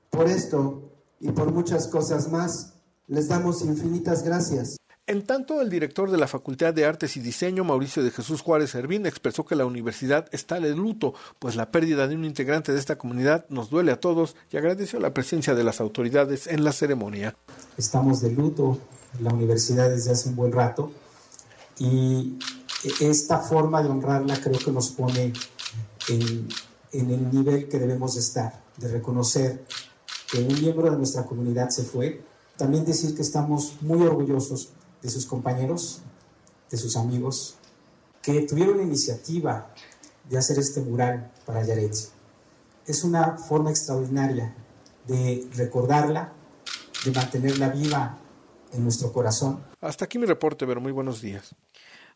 Por 0.09 0.27
esto 0.27 0.91
y 1.19 1.31
por 1.31 1.51
muchas 1.51 1.87
cosas 1.87 2.31
más, 2.31 2.78
les 3.09 3.27
damos 3.27 3.63
infinitas 3.63 4.23
gracias. 4.23 4.77
En 5.07 5.25
tanto, 5.25 5.59
el 5.59 5.71
director 5.71 6.11
de 6.11 6.19
la 6.19 6.27
Facultad 6.27 6.71
de 6.71 6.85
Artes 6.85 7.17
y 7.17 7.19
Diseño, 7.19 7.63
Mauricio 7.63 8.03
de 8.03 8.11
Jesús 8.11 8.41
Juárez 8.41 8.69
Servín, 8.69 9.07
expresó 9.07 9.43
que 9.43 9.55
la 9.55 9.65
universidad 9.65 10.27
está 10.31 10.59
de 10.59 10.75
luto, 10.75 11.15
pues 11.39 11.55
la 11.55 11.71
pérdida 11.71 12.07
de 12.07 12.15
un 12.15 12.25
integrante 12.25 12.71
de 12.71 12.77
esta 12.77 12.99
comunidad 12.99 13.47
nos 13.49 13.71
duele 13.71 13.91
a 13.91 13.99
todos 13.99 14.35
y 14.51 14.57
agradeció 14.57 14.99
la 14.99 15.11
presencia 15.11 15.55
de 15.55 15.63
las 15.63 15.81
autoridades 15.81 16.45
en 16.45 16.63
la 16.63 16.71
ceremonia. 16.71 17.35
Estamos 17.75 18.21
de 18.21 18.29
luto 18.29 18.77
en 19.17 19.23
la 19.23 19.33
universidad 19.33 19.89
desde 19.89 20.11
hace 20.11 20.29
un 20.29 20.35
buen 20.35 20.51
rato 20.51 20.91
y 21.79 22.37
esta 23.01 23.39
forma 23.39 23.81
de 23.81 23.89
honrarla 23.89 24.39
creo 24.39 24.59
que 24.59 24.71
nos 24.71 24.91
pone 24.91 25.33
en, 26.07 26.47
en 26.91 27.09
el 27.09 27.31
nivel 27.31 27.67
que 27.67 27.79
debemos 27.79 28.15
estar, 28.15 28.61
de 28.77 28.89
reconocer 28.89 29.65
que 30.31 30.37
un 30.37 30.53
miembro 30.61 30.91
de 30.91 30.97
nuestra 30.97 31.25
comunidad 31.25 31.69
se 31.69 31.81
fue 31.81 32.28
también 32.59 32.83
decir 32.83 33.15
que 33.15 33.21
estamos 33.21 33.77
muy 33.81 34.05
orgullosos 34.05 34.73
de 35.01 35.09
sus 35.09 35.25
compañeros, 35.25 36.01
de 36.69 36.77
sus 36.77 36.97
amigos, 36.97 37.55
que 38.21 38.41
tuvieron 38.41 38.77
la 38.77 38.83
iniciativa 38.83 39.73
de 40.29 40.37
hacer 40.37 40.59
este 40.59 40.81
mural 40.81 41.31
para 41.45 41.63
Yaretsi. 41.63 42.09
Es 42.85 43.05
una 43.05 43.37
forma 43.37 43.69
extraordinaria 43.69 44.53
de 45.07 45.47
recordarla, 45.55 46.33
de 47.05 47.11
mantenerla 47.11 47.69
viva 47.69 48.17
en 48.73 48.83
nuestro 48.83 49.13
corazón. 49.13 49.63
Hasta 49.79 50.03
aquí 50.05 50.19
mi 50.19 50.25
reporte, 50.25 50.67
pero 50.67 50.81
muy 50.81 50.91
buenos 50.91 51.21
días. 51.21 51.55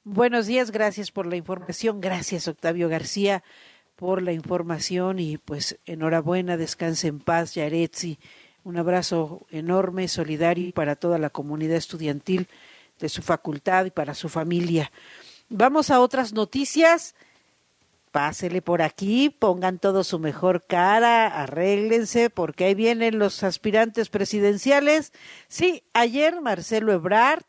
Buenos 0.03 0.45
días, 0.45 0.71
gracias 0.71 1.09
por 1.11 1.25
la 1.25 1.37
información, 1.37 2.01
gracias 2.01 2.49
Octavio 2.49 2.89
García 2.89 3.45
por 3.95 4.21
la 4.21 4.33
información 4.33 5.19
y 5.19 5.37
pues 5.37 5.79
enhorabuena, 5.85 6.57
descanse 6.57 7.07
en 7.07 7.19
paz, 7.19 7.55
Yaretsi 7.55 8.19
un 8.63 8.77
abrazo 8.77 9.45
enorme, 9.51 10.07
solidario 10.07 10.73
para 10.73 10.95
toda 10.95 11.17
la 11.17 11.29
comunidad 11.29 11.77
estudiantil 11.77 12.47
de 12.99 13.09
su 13.09 13.21
facultad 13.21 13.85
y 13.85 13.91
para 13.91 14.13
su 14.13 14.29
familia. 14.29 14.91
Vamos 15.49 15.91
a 15.91 15.99
otras 15.99 16.33
noticias. 16.33 17.15
Pásele 18.11 18.61
por 18.61 18.83
aquí, 18.83 19.31
pongan 19.31 19.79
todo 19.79 20.03
su 20.03 20.19
mejor 20.19 20.65
cara, 20.67 21.27
arréglense, 21.27 22.29
porque 22.29 22.65
ahí 22.65 22.75
vienen 22.75 23.17
los 23.17 23.41
aspirantes 23.43 24.09
presidenciales. 24.09 25.13
Sí, 25.47 25.83
ayer 25.93 26.39
Marcelo 26.39 26.93
Ebrard, 26.93 27.43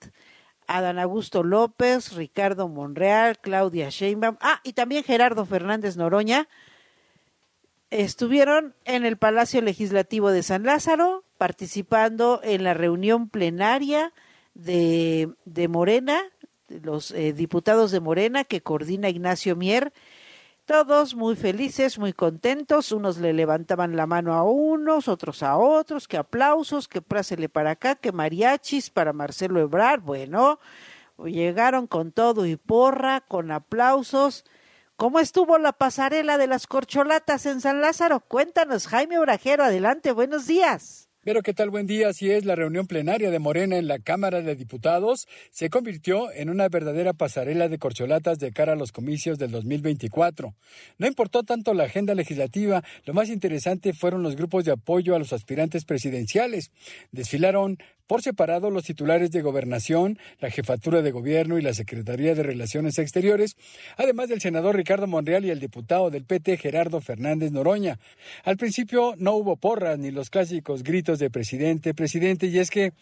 Adán 0.66 0.98
Augusto 0.98 1.42
López, 1.42 2.14
Ricardo 2.14 2.66
Monreal, 2.68 3.38
Claudia 3.38 3.90
Sheinbaum, 3.90 4.38
ah, 4.40 4.60
y 4.64 4.72
también 4.72 5.04
Gerardo 5.04 5.44
Fernández 5.44 5.98
Noroña, 5.98 6.48
estuvieron 8.00 8.74
en 8.84 9.04
el 9.04 9.16
Palacio 9.16 9.60
Legislativo 9.62 10.30
de 10.30 10.42
San 10.42 10.64
Lázaro 10.64 11.24
participando 11.38 12.40
en 12.42 12.64
la 12.64 12.74
reunión 12.74 13.28
plenaria 13.28 14.12
de, 14.54 15.30
de 15.44 15.68
Morena, 15.68 16.20
los 16.68 17.10
eh, 17.12 17.32
diputados 17.32 17.90
de 17.90 18.00
Morena 18.00 18.44
que 18.44 18.62
coordina 18.62 19.08
Ignacio 19.08 19.54
Mier. 19.54 19.92
Todos 20.64 21.14
muy 21.14 21.36
felices, 21.36 21.98
muy 21.98 22.14
contentos, 22.14 22.90
unos 22.90 23.18
le 23.18 23.34
levantaban 23.34 23.96
la 23.96 24.06
mano 24.06 24.32
a 24.32 24.44
unos, 24.44 25.08
otros 25.08 25.42
a 25.42 25.58
otros, 25.58 26.08
que 26.08 26.16
aplausos, 26.16 26.88
que 26.88 27.02
prásele 27.02 27.50
para 27.50 27.72
acá, 27.72 27.96
que 27.96 28.12
mariachis 28.12 28.88
para 28.88 29.12
Marcelo 29.12 29.60
Ebrard. 29.60 30.00
Bueno, 30.00 30.58
llegaron 31.18 31.86
con 31.86 32.12
todo 32.12 32.46
y 32.46 32.56
porra, 32.56 33.20
con 33.20 33.50
aplausos 33.50 34.44
¿Cómo 34.96 35.18
estuvo 35.18 35.58
la 35.58 35.72
pasarela 35.72 36.38
de 36.38 36.46
las 36.46 36.68
corcholatas 36.68 37.46
en 37.46 37.60
San 37.60 37.80
Lázaro? 37.80 38.20
Cuéntanos, 38.20 38.86
Jaime 38.86 39.18
Orajero, 39.18 39.64
adelante, 39.64 40.12
buenos 40.12 40.46
días. 40.46 41.08
Pero 41.24 41.42
qué 41.42 41.52
tal, 41.52 41.70
buen 41.70 41.86
día. 41.86 42.08
Así 42.08 42.30
es, 42.30 42.44
la 42.44 42.54
reunión 42.54 42.86
plenaria 42.86 43.32
de 43.32 43.38
Morena 43.40 43.76
en 43.76 43.88
la 43.88 43.98
Cámara 43.98 44.40
de 44.40 44.54
Diputados 44.54 45.26
se 45.50 45.68
convirtió 45.68 46.30
en 46.30 46.48
una 46.48 46.68
verdadera 46.68 47.12
pasarela 47.12 47.68
de 47.68 47.78
corcholatas 47.78 48.38
de 48.38 48.52
cara 48.52 48.74
a 48.74 48.76
los 48.76 48.92
comicios 48.92 49.36
del 49.36 49.50
2024. 49.50 50.54
No 50.98 51.06
importó 51.08 51.42
tanto 51.42 51.74
la 51.74 51.84
agenda 51.84 52.14
legislativa, 52.14 52.84
lo 53.04 53.14
más 53.14 53.30
interesante 53.30 53.94
fueron 53.94 54.22
los 54.22 54.36
grupos 54.36 54.64
de 54.64 54.72
apoyo 54.72 55.16
a 55.16 55.18
los 55.18 55.32
aspirantes 55.32 55.84
presidenciales. 55.84 56.70
Desfilaron 57.10 57.78
por 58.06 58.22
separado 58.22 58.70
los 58.70 58.84
titulares 58.84 59.30
de 59.30 59.42
gobernación, 59.42 60.18
la 60.40 60.50
jefatura 60.50 61.02
de 61.02 61.10
gobierno 61.10 61.58
y 61.58 61.62
la 61.62 61.74
Secretaría 61.74 62.34
de 62.34 62.42
Relaciones 62.42 62.98
Exteriores, 62.98 63.56
además 63.96 64.28
del 64.28 64.40
senador 64.40 64.76
Ricardo 64.76 65.06
Monreal 65.06 65.44
y 65.44 65.50
el 65.50 65.60
diputado 65.60 66.10
del 66.10 66.24
PT 66.24 66.56
Gerardo 66.56 67.00
Fernández 67.00 67.52
Noroña. 67.52 67.98
Al 68.44 68.56
principio 68.56 69.14
no 69.18 69.32
hubo 69.34 69.56
porras 69.56 69.98
ni 69.98 70.10
los 70.10 70.30
clásicos 70.30 70.82
gritos 70.82 71.18
de 71.18 71.30
presidente, 71.30 71.94
presidente, 71.94 72.46
y 72.46 72.58
es 72.58 72.70
que 72.70 72.92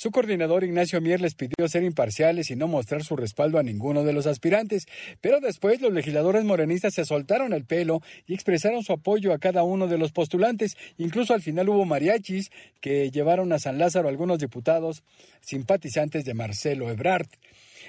su 0.00 0.10
coordinador 0.10 0.64
Ignacio 0.64 0.98
Mier 1.02 1.20
les 1.20 1.34
pidió 1.34 1.68
ser 1.68 1.82
imparciales 1.82 2.50
y 2.50 2.56
no 2.56 2.68
mostrar 2.68 3.04
su 3.04 3.16
respaldo 3.16 3.58
a 3.58 3.62
ninguno 3.62 4.02
de 4.02 4.14
los 4.14 4.26
aspirantes, 4.26 4.86
pero 5.20 5.40
después 5.40 5.82
los 5.82 5.92
legisladores 5.92 6.42
morenistas 6.42 6.94
se 6.94 7.04
soltaron 7.04 7.52
el 7.52 7.66
pelo 7.66 8.00
y 8.26 8.32
expresaron 8.32 8.82
su 8.82 8.94
apoyo 8.94 9.34
a 9.34 9.38
cada 9.38 9.62
uno 9.62 9.88
de 9.88 9.98
los 9.98 10.12
postulantes. 10.12 10.78
Incluso 10.96 11.34
al 11.34 11.42
final 11.42 11.68
hubo 11.68 11.84
mariachis 11.84 12.50
que 12.80 13.10
llevaron 13.10 13.52
a 13.52 13.58
San 13.58 13.76
Lázaro 13.76 14.08
algunos 14.08 14.38
diputados 14.38 15.02
simpatizantes 15.42 16.24
de 16.24 16.32
Marcelo 16.32 16.88
Ebrard. 16.88 17.28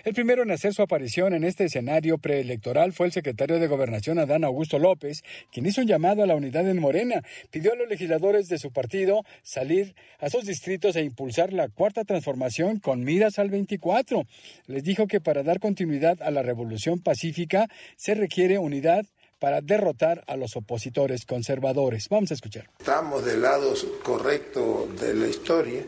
El 0.03 0.15
primero 0.15 0.41
en 0.41 0.49
hacer 0.49 0.73
su 0.73 0.81
aparición 0.81 1.33
en 1.33 1.43
este 1.43 1.65
escenario 1.65 2.17
preelectoral 2.17 2.91
fue 2.91 3.05
el 3.05 3.11
secretario 3.11 3.59
de 3.59 3.67
Gobernación 3.67 4.17
Adán 4.17 4.43
Augusto 4.43 4.79
López, 4.79 5.23
quien 5.51 5.67
hizo 5.67 5.81
un 5.81 5.87
llamado 5.87 6.23
a 6.23 6.25
la 6.25 6.35
unidad 6.35 6.67
en 6.67 6.79
Morena. 6.79 7.21
Pidió 7.51 7.73
a 7.73 7.75
los 7.75 7.87
legisladores 7.87 8.47
de 8.47 8.57
su 8.57 8.71
partido 8.71 9.23
salir 9.43 9.93
a 10.19 10.31
sus 10.31 10.45
distritos 10.45 10.95
e 10.95 11.03
impulsar 11.03 11.53
la 11.53 11.69
cuarta 11.69 12.03
transformación 12.03 12.79
con 12.79 13.03
miras 13.03 13.37
al 13.37 13.51
24. 13.51 14.25
Les 14.65 14.83
dijo 14.83 15.05
que 15.05 15.21
para 15.21 15.43
dar 15.43 15.59
continuidad 15.59 16.19
a 16.23 16.31
la 16.31 16.41
revolución 16.41 16.99
pacífica 16.99 17.67
se 17.95 18.15
requiere 18.15 18.57
unidad 18.57 19.05
para 19.37 19.61
derrotar 19.61 20.23
a 20.25 20.35
los 20.35 20.55
opositores 20.55 21.25
conservadores. 21.25 22.09
Vamos 22.09 22.31
a 22.31 22.33
escuchar. 22.33 22.69
Estamos 22.79 23.23
del 23.23 23.43
lado 23.43 23.73
correcto 24.03 24.89
de 24.99 25.13
la 25.13 25.27
historia, 25.27 25.83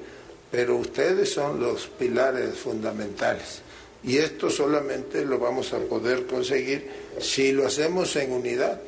pero 0.51 0.77
ustedes 0.77 1.33
son 1.33 1.59
los 1.59 1.87
pilares 1.87 2.59
fundamentales. 2.59 3.63
Y 4.03 4.17
esto 4.17 4.49
solamente 4.49 5.23
lo 5.23 5.39
vamos 5.39 5.71
a 5.73 5.79
poder 5.79 6.25
conseguir 6.25 6.89
si 7.19 7.51
lo 7.51 7.65
hacemos 7.65 8.15
en 8.17 8.33
unidad. 8.33 8.81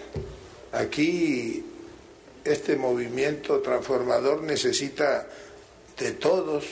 Aquí 0.74 1.64
este 2.44 2.76
movimiento 2.76 3.60
transformador 3.60 4.44
necesita 4.44 5.28
de 5.98 6.12
todos, 6.12 6.66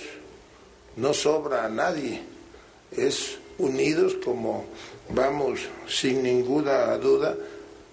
no 0.98 1.14
sobra 1.14 1.66
a 1.66 1.70
nadie. 1.70 2.22
Es 2.92 3.38
unidos 3.58 4.18
como 4.24 4.66
vamos 5.10 5.62
sin 5.88 6.24
ninguna 6.24 6.98
duda 6.98 7.36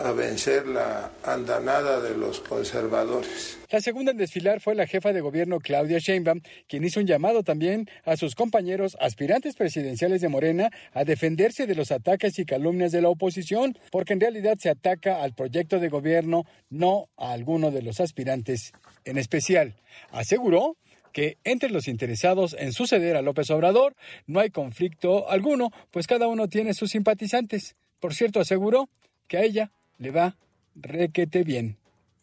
a 0.00 0.12
vencer 0.12 0.66
la 0.66 1.10
andanada 1.24 2.00
de 2.00 2.16
los 2.16 2.40
conservadores. 2.40 3.58
La 3.70 3.80
segunda 3.82 4.12
en 4.12 4.16
desfilar 4.16 4.60
fue 4.60 4.74
la 4.74 4.86
jefa 4.86 5.12
de 5.12 5.20
gobierno 5.20 5.60
Claudia 5.60 5.98
Sheinbaum, 5.98 6.40
quien 6.66 6.84
hizo 6.84 7.00
un 7.00 7.06
llamado 7.06 7.42
también 7.42 7.88
a 8.04 8.16
sus 8.16 8.34
compañeros 8.34 8.96
aspirantes 8.98 9.56
presidenciales 9.56 10.22
de 10.22 10.30
Morena 10.30 10.70
a 10.94 11.04
defenderse 11.04 11.66
de 11.66 11.74
los 11.74 11.92
ataques 11.92 12.38
y 12.38 12.46
calumnias 12.46 12.92
de 12.92 13.02
la 13.02 13.10
oposición, 13.10 13.78
porque 13.92 14.14
en 14.14 14.20
realidad 14.20 14.56
se 14.58 14.70
ataca 14.70 15.22
al 15.22 15.34
proyecto 15.34 15.78
de 15.78 15.90
gobierno, 15.90 16.44
no 16.70 17.10
a 17.18 17.32
alguno 17.32 17.70
de 17.70 17.82
los 17.82 18.00
aspirantes 18.00 18.72
en 19.04 19.18
especial. 19.18 19.74
Aseguró 20.10 20.76
que 21.12 21.36
entre 21.44 21.68
los 21.68 21.88
interesados 21.88 22.56
en 22.58 22.72
suceder 22.72 23.16
a 23.16 23.22
López 23.22 23.50
Obrador 23.50 23.94
no 24.26 24.40
hay 24.40 24.48
conflicto 24.48 25.28
alguno, 25.28 25.70
pues 25.90 26.06
cada 26.06 26.26
uno 26.26 26.48
tiene 26.48 26.72
sus 26.72 26.90
simpatizantes. 26.90 27.76
Por 27.98 28.14
cierto, 28.14 28.40
aseguró 28.40 28.88
que 29.28 29.36
a 29.36 29.42
ella 29.42 29.70
le 30.00 30.10
va 30.10 30.34
requete 30.74 31.44
bien. 31.44 31.76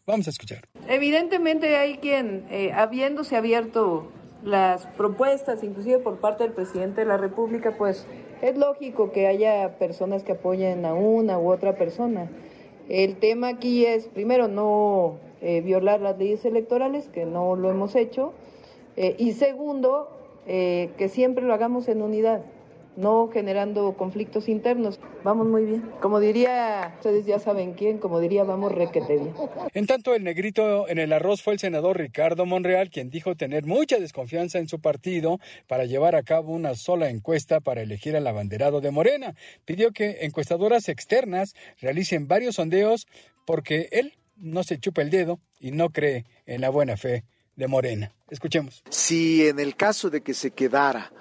Vamos 0.06 0.26
a 0.26 0.30
escuchar. 0.30 0.68
Evidentemente 0.88 1.76
hay 1.76 1.98
quien, 1.98 2.46
eh, 2.50 2.72
habiéndose 2.72 3.36
abierto 3.36 4.10
las 4.42 4.86
propuestas, 4.86 5.62
inclusive 5.62 5.98
por 5.98 6.18
parte 6.18 6.44
del 6.44 6.52
presidente 6.52 7.02
de 7.02 7.06
la 7.06 7.16
República, 7.16 7.76
pues 7.76 8.06
es 8.42 8.56
lógico 8.56 9.12
que 9.12 9.26
haya 9.26 9.78
personas 9.78 10.24
que 10.24 10.32
apoyen 10.32 10.84
a 10.84 10.94
una 10.94 11.38
u 11.38 11.50
otra 11.50 11.76
persona. 11.76 12.30
El 12.88 13.16
tema 13.16 13.48
aquí 13.48 13.84
es, 13.84 14.08
primero, 14.08 14.48
no 14.48 15.18
eh, 15.40 15.60
violar 15.60 16.00
las 16.00 16.18
leyes 16.18 16.44
electorales, 16.44 17.08
que 17.08 17.26
no 17.26 17.54
lo 17.54 17.70
hemos 17.70 17.94
hecho, 17.94 18.32
eh, 18.96 19.14
y 19.18 19.32
segundo, 19.32 20.14
que 20.46 21.10
siempre 21.10 21.44
lo 21.44 21.52
hagamos 21.52 21.88
en 21.88 22.00
unidad 22.00 22.40
no 22.98 23.30
generando 23.32 23.96
conflictos 23.96 24.48
internos. 24.48 24.98
Vamos 25.22 25.46
muy 25.46 25.64
bien. 25.64 25.82
Como 26.02 26.18
diría, 26.18 26.94
ustedes 26.96 27.24
ya 27.24 27.38
saben 27.38 27.74
quién, 27.74 27.98
como 27.98 28.18
diría, 28.18 28.42
vamos 28.42 28.72
requete 28.72 29.18
bien. 29.18 29.34
En 29.72 29.86
tanto, 29.86 30.14
el 30.16 30.24
negrito 30.24 30.88
en 30.88 30.98
el 30.98 31.12
arroz 31.12 31.40
fue 31.40 31.52
el 31.52 31.60
senador 31.60 31.96
Ricardo 31.96 32.44
Monreal, 32.44 32.90
quien 32.90 33.08
dijo 33.08 33.36
tener 33.36 33.66
mucha 33.66 34.00
desconfianza 34.00 34.58
en 34.58 34.66
su 34.66 34.80
partido 34.80 35.38
para 35.68 35.84
llevar 35.84 36.16
a 36.16 36.24
cabo 36.24 36.52
una 36.52 36.74
sola 36.74 37.08
encuesta 37.08 37.60
para 37.60 37.82
elegir 37.82 38.16
al 38.16 38.26
abanderado 38.26 38.80
de 38.80 38.90
Morena. 38.90 39.36
Pidió 39.64 39.92
que 39.92 40.18
encuestadoras 40.22 40.88
externas 40.88 41.54
realicen 41.80 42.26
varios 42.26 42.56
sondeos 42.56 43.06
porque 43.44 43.88
él 43.92 44.14
no 44.36 44.64
se 44.64 44.78
chupa 44.78 45.02
el 45.02 45.10
dedo 45.10 45.38
y 45.60 45.70
no 45.70 45.90
cree 45.90 46.24
en 46.46 46.60
la 46.60 46.70
buena 46.70 46.96
fe 46.96 47.22
de 47.54 47.68
Morena. 47.68 48.12
Escuchemos. 48.28 48.82
Si 48.90 49.46
en 49.46 49.60
el 49.60 49.76
caso 49.76 50.10
de 50.10 50.20
que 50.20 50.34
se 50.34 50.50
quedara 50.50 51.12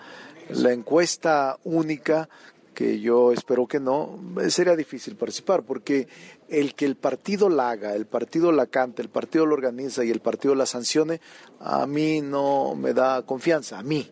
la 0.50 0.72
encuesta 0.72 1.58
única, 1.64 2.30
que 2.74 3.00
yo 3.00 3.32
espero 3.32 3.68
que 3.68 3.80
no, 3.80 4.20
sería 4.50 4.76
difícil 4.76 5.16
participar, 5.16 5.64
porque 5.64 6.08
el 6.48 6.76
que 6.76 6.86
el 6.86 6.96
partido 6.96 7.50
la 7.50 7.72
haga, 7.72 7.96
el 7.96 8.06
partido 8.06 8.52
la 8.52 8.68
cante, 8.68 9.02
el 9.02 9.10
partido 9.10 9.46
la 9.46 9.54
organiza 9.54 10.06
y 10.06 10.12
el 10.12 10.20
partido 10.20 10.54
la 10.56 10.66
sancione, 10.66 11.20
a 11.60 11.88
mí 11.88 12.22
no 12.22 12.76
me 12.76 12.94
da 12.94 13.24
confianza, 13.24 13.80
a 13.80 13.84
mí. 13.84 14.08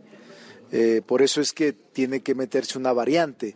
Eh, 0.72 1.02
por 1.06 1.22
eso 1.22 1.42
es 1.42 1.54
que 1.54 1.74
tiene 1.74 2.22
que 2.22 2.36
meterse 2.36 2.78
una 2.78 2.92
variante. 2.92 3.56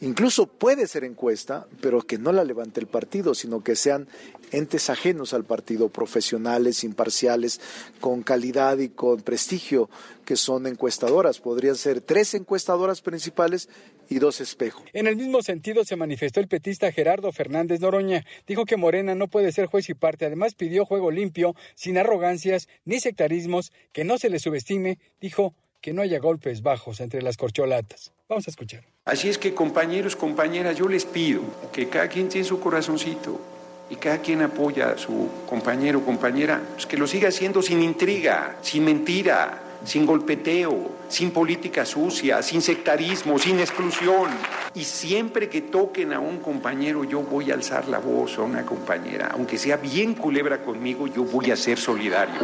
Incluso 0.00 0.46
puede 0.46 0.86
ser 0.86 1.04
encuesta, 1.04 1.66
pero 1.80 2.02
que 2.02 2.18
no 2.18 2.30
la 2.30 2.44
levante 2.44 2.80
el 2.80 2.86
partido, 2.86 3.34
sino 3.34 3.64
que 3.64 3.76
sean 3.76 4.08
entes 4.52 4.90
ajenos 4.90 5.32
al 5.32 5.44
partido, 5.44 5.88
profesionales, 5.88 6.84
imparciales, 6.84 7.60
con 8.00 8.22
calidad 8.22 8.76
y 8.78 8.90
con 8.90 9.22
prestigio, 9.22 9.88
que 10.26 10.36
son 10.36 10.66
encuestadoras. 10.66 11.40
Podrían 11.40 11.76
ser 11.76 12.02
tres 12.02 12.34
encuestadoras 12.34 13.00
principales 13.00 13.70
y 14.10 14.18
dos 14.18 14.42
espejos. 14.42 14.84
En 14.92 15.06
el 15.06 15.16
mismo 15.16 15.40
sentido 15.42 15.84
se 15.84 15.96
manifestó 15.96 16.40
el 16.40 16.48
petista 16.48 16.92
Gerardo 16.92 17.32
Fernández 17.32 17.80
Noroña. 17.80 18.24
Dijo 18.46 18.66
que 18.66 18.76
Morena 18.76 19.14
no 19.14 19.28
puede 19.28 19.50
ser 19.50 19.66
juez 19.66 19.88
y 19.88 19.94
parte. 19.94 20.26
Además 20.26 20.54
pidió 20.54 20.84
juego 20.84 21.10
limpio, 21.10 21.54
sin 21.74 21.96
arrogancias 21.96 22.68
ni 22.84 23.00
sectarismos, 23.00 23.72
que 23.92 24.04
no 24.04 24.18
se 24.18 24.28
le 24.28 24.40
subestime. 24.40 24.98
Dijo 25.20 25.54
que 25.86 25.92
no 25.92 26.02
haya 26.02 26.18
golpes 26.18 26.62
bajos 26.62 26.98
entre 26.98 27.22
las 27.22 27.36
corcholatas. 27.36 28.12
Vamos 28.28 28.48
a 28.48 28.50
escuchar. 28.50 28.82
Así 29.04 29.28
es 29.28 29.38
que 29.38 29.54
compañeros, 29.54 30.16
compañeras, 30.16 30.76
yo 30.76 30.88
les 30.88 31.04
pido 31.04 31.42
que 31.72 31.88
cada 31.88 32.08
quien 32.08 32.28
tiene 32.28 32.44
su 32.44 32.58
corazoncito 32.58 33.40
y 33.88 33.94
cada 33.94 34.18
quien 34.18 34.42
apoya 34.42 34.90
a 34.90 34.98
su 34.98 35.28
compañero 35.48 36.00
o 36.00 36.04
compañera, 36.04 36.60
pues 36.72 36.86
que 36.86 36.96
lo 36.96 37.06
siga 37.06 37.28
haciendo 37.28 37.62
sin 37.62 37.84
intriga, 37.84 38.56
sin 38.62 38.84
mentira, 38.84 39.62
sin 39.84 40.06
golpeteo, 40.06 40.90
sin 41.08 41.30
política 41.30 41.84
sucia, 41.84 42.42
sin 42.42 42.62
sectarismo, 42.62 43.38
sin 43.38 43.60
exclusión. 43.60 44.30
Y 44.74 44.82
siempre 44.82 45.48
que 45.48 45.60
toquen 45.60 46.12
a 46.12 46.18
un 46.18 46.38
compañero, 46.38 47.04
yo 47.04 47.22
voy 47.22 47.52
a 47.52 47.54
alzar 47.54 47.86
la 47.86 48.00
voz 48.00 48.38
a 48.38 48.42
una 48.42 48.66
compañera. 48.66 49.28
Aunque 49.34 49.56
sea 49.56 49.76
bien 49.76 50.14
culebra 50.14 50.62
conmigo, 50.62 51.06
yo 51.06 51.22
voy 51.22 51.52
a 51.52 51.56
ser 51.56 51.78
solidario. 51.78 52.40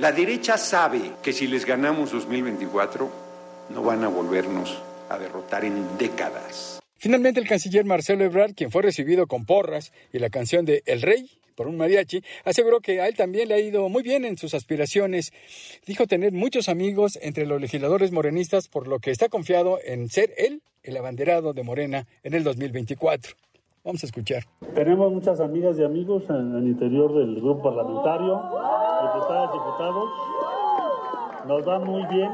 La 0.00 0.10
derecha 0.10 0.58
sabe 0.58 1.12
que 1.22 1.32
si 1.32 1.46
les 1.46 1.64
ganamos 1.64 2.10
2024, 2.10 3.08
no 3.70 3.82
van 3.82 4.02
a 4.02 4.08
volvernos 4.08 4.82
a 5.08 5.16
derrotar 5.16 5.64
en 5.64 5.96
décadas. 5.96 6.80
Finalmente, 6.96 7.38
el 7.38 7.46
canciller 7.46 7.84
Marcelo 7.84 8.24
Ebrard, 8.24 8.54
quien 8.54 8.72
fue 8.72 8.82
recibido 8.82 9.28
con 9.28 9.44
porras 9.46 9.92
y 10.12 10.18
la 10.18 10.30
canción 10.30 10.64
de 10.64 10.82
El 10.86 11.00
Rey 11.00 11.30
por 11.54 11.68
un 11.68 11.76
mariachi, 11.76 12.24
aseguró 12.44 12.80
que 12.80 13.00
a 13.00 13.06
él 13.06 13.14
también 13.14 13.46
le 13.46 13.54
ha 13.54 13.60
ido 13.60 13.88
muy 13.88 14.02
bien 14.02 14.24
en 14.24 14.36
sus 14.36 14.54
aspiraciones. 14.54 15.32
Dijo 15.86 16.08
tener 16.08 16.32
muchos 16.32 16.68
amigos 16.68 17.16
entre 17.22 17.46
los 17.46 17.60
legisladores 17.60 18.10
morenistas, 18.10 18.66
por 18.66 18.88
lo 18.88 18.98
que 18.98 19.12
está 19.12 19.28
confiado 19.28 19.78
en 19.84 20.08
ser 20.08 20.34
él 20.36 20.62
el 20.82 20.96
abanderado 20.96 21.52
de 21.52 21.62
Morena 21.62 22.08
en 22.24 22.34
el 22.34 22.42
2024. 22.42 23.36
Vamos 23.84 24.02
a 24.02 24.06
escuchar. 24.06 24.44
Tenemos 24.74 25.12
muchas 25.12 25.40
amigas 25.40 25.78
y 25.78 25.84
amigos 25.84 26.24
en 26.30 26.56
el 26.56 26.68
interior 26.68 27.14
del 27.14 27.34
grupo 27.36 27.64
parlamentario, 27.64 28.42
diputadas, 29.02 29.52
diputados. 29.52 30.10
Nos 31.46 31.68
va 31.68 31.78
muy 31.80 32.06
bien. 32.06 32.30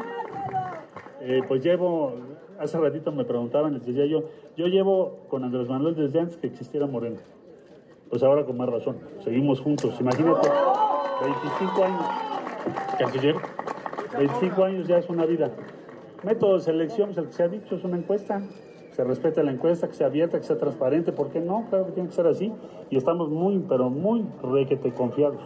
Eh, 1.23 1.43
pues 1.49 1.63
llevo 1.65 2.15
hace 2.61 2.79
ratito 2.79 3.11
me 3.11 3.25
preguntaban, 3.25 3.73
les 3.73 3.85
decía 3.85 4.07
yo, 4.07 4.25
yo 4.57 4.67
llevo 4.67 5.25
con 5.29 5.43
Andrés 5.43 5.69
Manuel 5.69 5.97
desde 5.97 6.21
antes 6.21 6.37
que 6.37 6.47
existiera 6.47 6.87
Morena. 6.87 7.19
Pues 8.11 8.23
ahora 8.23 8.45
con 8.45 8.57
más 8.57 8.69
razón, 8.69 8.99
seguimos 9.25 9.61
juntos. 9.61 9.97
Imagínate, 9.99 10.49
25 11.21 11.85
años, 11.85 12.07
canciller, 12.99 13.37
25 14.19 14.65
años 14.65 14.87
ya 14.87 14.99
es 14.99 15.09
una 15.09 15.25
vida. 15.25 15.51
Método 16.23 16.59
de 16.59 16.61
selección, 16.61 17.11
el 17.17 17.27
que 17.27 17.33
se 17.33 17.43
ha 17.43 17.49
dicho, 17.49 17.75
es 17.75 17.83
una 17.83 17.97
encuesta. 17.97 18.41
Se 19.01 19.05
respeta 19.05 19.43
la 19.43 19.51
encuesta, 19.51 19.89
que 19.89 19.95
sea 19.95 20.09
abierta, 20.09 20.39
que 20.39 20.47
sea 20.47 20.59
transparente. 20.59 21.11
¿Por 21.11 21.33
qué 21.33 21.41
no? 21.41 21.67
Claro 21.71 21.87
que 21.87 21.93
tiene 21.93 22.11
que 22.11 22.15
ser 22.15 22.27
así. 22.27 22.53
Y 22.91 22.99
estamos 22.99 23.31
muy, 23.31 23.59
pero 23.67 23.89
muy 23.89 24.27
requete 24.43 24.93
confiados 24.93 25.41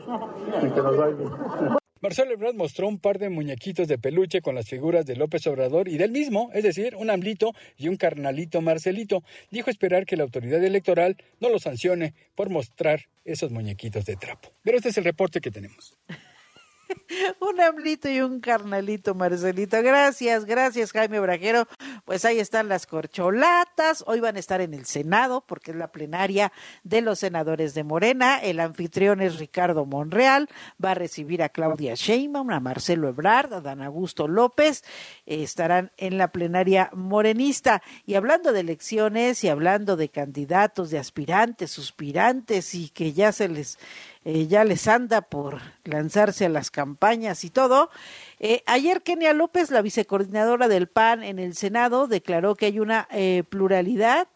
en 0.60 0.72
que 0.72 0.82
nos 0.82 0.98
va 0.98 1.78
Marcelo 2.00 2.32
Ebrard 2.32 2.56
mostró 2.56 2.88
un 2.88 2.98
par 2.98 3.20
de 3.20 3.28
muñequitos 3.28 3.86
de 3.86 3.96
peluche 3.96 4.42
con 4.42 4.56
las 4.56 4.68
figuras 4.68 5.06
de 5.06 5.14
López 5.14 5.46
Obrador 5.46 5.86
y 5.86 5.98
del 5.98 6.10
mismo, 6.10 6.50
es 6.52 6.64
decir, 6.64 6.96
un 6.96 7.10
amlito 7.10 7.52
y 7.76 7.86
un 7.86 7.96
carnalito 7.96 8.60
Marcelito. 8.60 9.22
Dijo 9.52 9.70
esperar 9.70 10.04
que 10.04 10.16
la 10.16 10.24
autoridad 10.24 10.62
electoral 10.64 11.16
no 11.38 11.48
lo 11.48 11.60
sancione 11.60 12.12
por 12.34 12.50
mostrar 12.50 13.02
esos 13.24 13.52
muñequitos 13.52 14.04
de 14.04 14.16
trapo. 14.16 14.50
Pero 14.64 14.78
este 14.78 14.88
es 14.88 14.98
el 14.98 15.04
reporte 15.04 15.40
que 15.40 15.52
tenemos. 15.52 15.96
un 17.40 17.60
amlito 17.60 18.08
y 18.08 18.20
un 18.20 18.40
carnalito, 18.40 19.14
Marcelito. 19.14 19.82
Gracias, 19.82 20.44
gracias, 20.44 20.92
Jaime 20.92 21.20
Brajero. 21.20 21.66
Pues 22.04 22.24
ahí 22.24 22.38
están 22.38 22.68
las 22.68 22.86
corcholatas. 22.86 24.04
Hoy 24.06 24.20
van 24.20 24.36
a 24.36 24.38
estar 24.38 24.60
en 24.60 24.74
el 24.74 24.86
Senado, 24.86 25.42
porque 25.46 25.70
es 25.70 25.76
la 25.76 25.92
plenaria 25.92 26.52
de 26.82 27.00
los 27.00 27.20
senadores 27.20 27.74
de 27.74 27.84
Morena. 27.84 28.38
El 28.38 28.60
anfitrión 28.60 29.20
es 29.20 29.38
Ricardo 29.38 29.86
Monreal. 29.86 30.48
Va 30.82 30.92
a 30.92 30.94
recibir 30.94 31.42
a 31.42 31.48
Claudia 31.48 31.94
Sheinbaum, 31.94 32.50
a 32.50 32.60
Marcelo 32.60 33.08
Ebrard, 33.08 33.54
a 33.54 33.60
Dan 33.60 33.82
Augusto 33.82 34.28
López. 34.28 34.84
estarán 35.26 35.92
en 35.96 36.18
la 36.18 36.28
plenaria 36.28 36.90
morenista. 36.92 37.82
Y 38.06 38.14
hablando 38.14 38.52
de 38.52 38.60
elecciones 38.60 39.44
y 39.44 39.48
hablando 39.48 39.96
de 39.96 40.08
candidatos, 40.08 40.90
de 40.90 40.98
aspirantes, 40.98 41.70
suspirantes 41.70 42.74
y 42.74 42.88
que 42.88 43.12
ya 43.12 43.32
se 43.32 43.48
les 43.48 43.78
eh, 44.26 44.46
ya 44.46 44.64
les 44.64 44.88
anda 44.88 45.20
por 45.20 45.60
lanzarse 45.84 46.46
a 46.46 46.48
las 46.48 46.70
campañas 46.70 47.44
y 47.44 47.50
todo. 47.50 47.90
Eh, 48.38 48.62
ayer 48.66 49.02
Kenia 49.02 49.32
López, 49.32 49.70
la 49.70 49.82
vicecoordinadora 49.82 50.68
del 50.68 50.88
PAN 50.88 51.22
en 51.22 51.38
el 51.38 51.54
Senado, 51.54 52.06
declaró 52.06 52.54
que 52.54 52.66
hay 52.66 52.80
una 52.80 53.08
eh, 53.10 53.42
pluralidad 53.48 54.28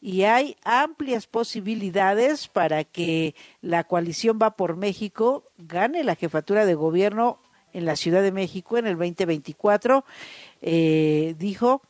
y 0.00 0.22
hay 0.22 0.56
amplias 0.62 1.26
posibilidades 1.26 2.48
para 2.48 2.84
que 2.84 3.34
la 3.60 3.84
coalición 3.84 4.38
va 4.40 4.52
por 4.56 4.76
México 4.76 5.44
gane 5.58 6.04
la 6.04 6.16
jefatura 6.16 6.66
de 6.66 6.74
gobierno 6.74 7.38
en 7.72 7.86
la 7.86 7.96
Ciudad 7.96 8.22
de 8.22 8.32
México 8.32 8.78
en 8.78 8.86
el 8.86 8.96
2024. 8.96 10.04
dijo 10.60 11.82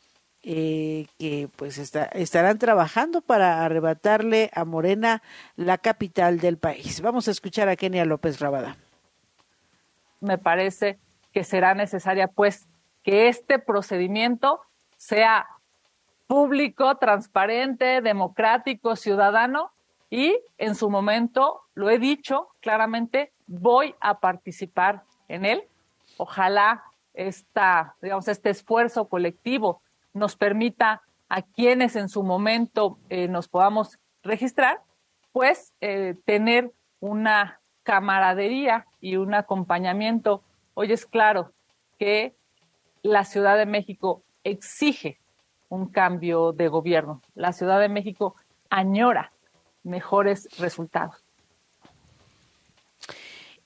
eh, 0.48 1.08
que 1.18 1.48
pues 1.56 1.76
estarán 1.76 2.58
trabajando 2.60 3.20
para 3.20 3.64
arrebatarle 3.64 4.48
a 4.54 4.64
Morena 4.64 5.20
la 5.56 5.76
capital 5.76 6.38
del 6.38 6.56
país. 6.56 7.00
Vamos 7.00 7.26
a 7.26 7.32
escuchar 7.32 7.68
a 7.68 7.74
Kenia 7.74 8.04
López 8.04 8.38
Rabada. 8.38 8.76
Me 10.20 10.38
parece 10.38 11.00
que 11.36 11.44
será 11.44 11.74
necesaria 11.74 12.28
pues 12.28 12.66
que 13.02 13.28
este 13.28 13.58
procedimiento 13.58 14.62
sea 14.96 15.46
público, 16.26 16.94
transparente, 16.96 18.00
democrático, 18.00 18.96
ciudadano 18.96 19.70
y 20.08 20.38
en 20.56 20.74
su 20.74 20.88
momento, 20.88 21.60
lo 21.74 21.90
he 21.90 21.98
dicho 21.98 22.48
claramente, 22.62 23.34
voy 23.46 23.94
a 24.00 24.18
participar 24.18 25.02
en 25.28 25.44
él. 25.44 25.64
Ojalá 26.16 26.84
esta, 27.12 27.96
digamos, 28.00 28.28
este 28.28 28.48
esfuerzo 28.48 29.10
colectivo 29.10 29.82
nos 30.14 30.36
permita 30.36 31.02
a 31.28 31.42
quienes 31.42 31.96
en 31.96 32.08
su 32.08 32.22
momento 32.22 32.98
eh, 33.10 33.28
nos 33.28 33.46
podamos 33.46 33.98
registrar, 34.22 34.80
pues 35.32 35.74
eh, 35.82 36.14
tener 36.24 36.72
una 36.98 37.60
camaradería 37.82 38.86
y 39.02 39.16
un 39.16 39.34
acompañamiento. 39.34 40.42
Hoy 40.78 40.92
es 40.92 41.06
claro 41.06 41.54
que 41.98 42.36
la 43.02 43.24
Ciudad 43.24 43.56
de 43.56 43.64
México 43.64 44.24
exige 44.44 45.18
un 45.70 45.88
cambio 45.88 46.52
de 46.52 46.68
gobierno. 46.68 47.22
La 47.34 47.54
Ciudad 47.54 47.80
de 47.80 47.88
México 47.88 48.34
añora 48.68 49.32
mejores 49.84 50.46
resultados. 50.58 51.25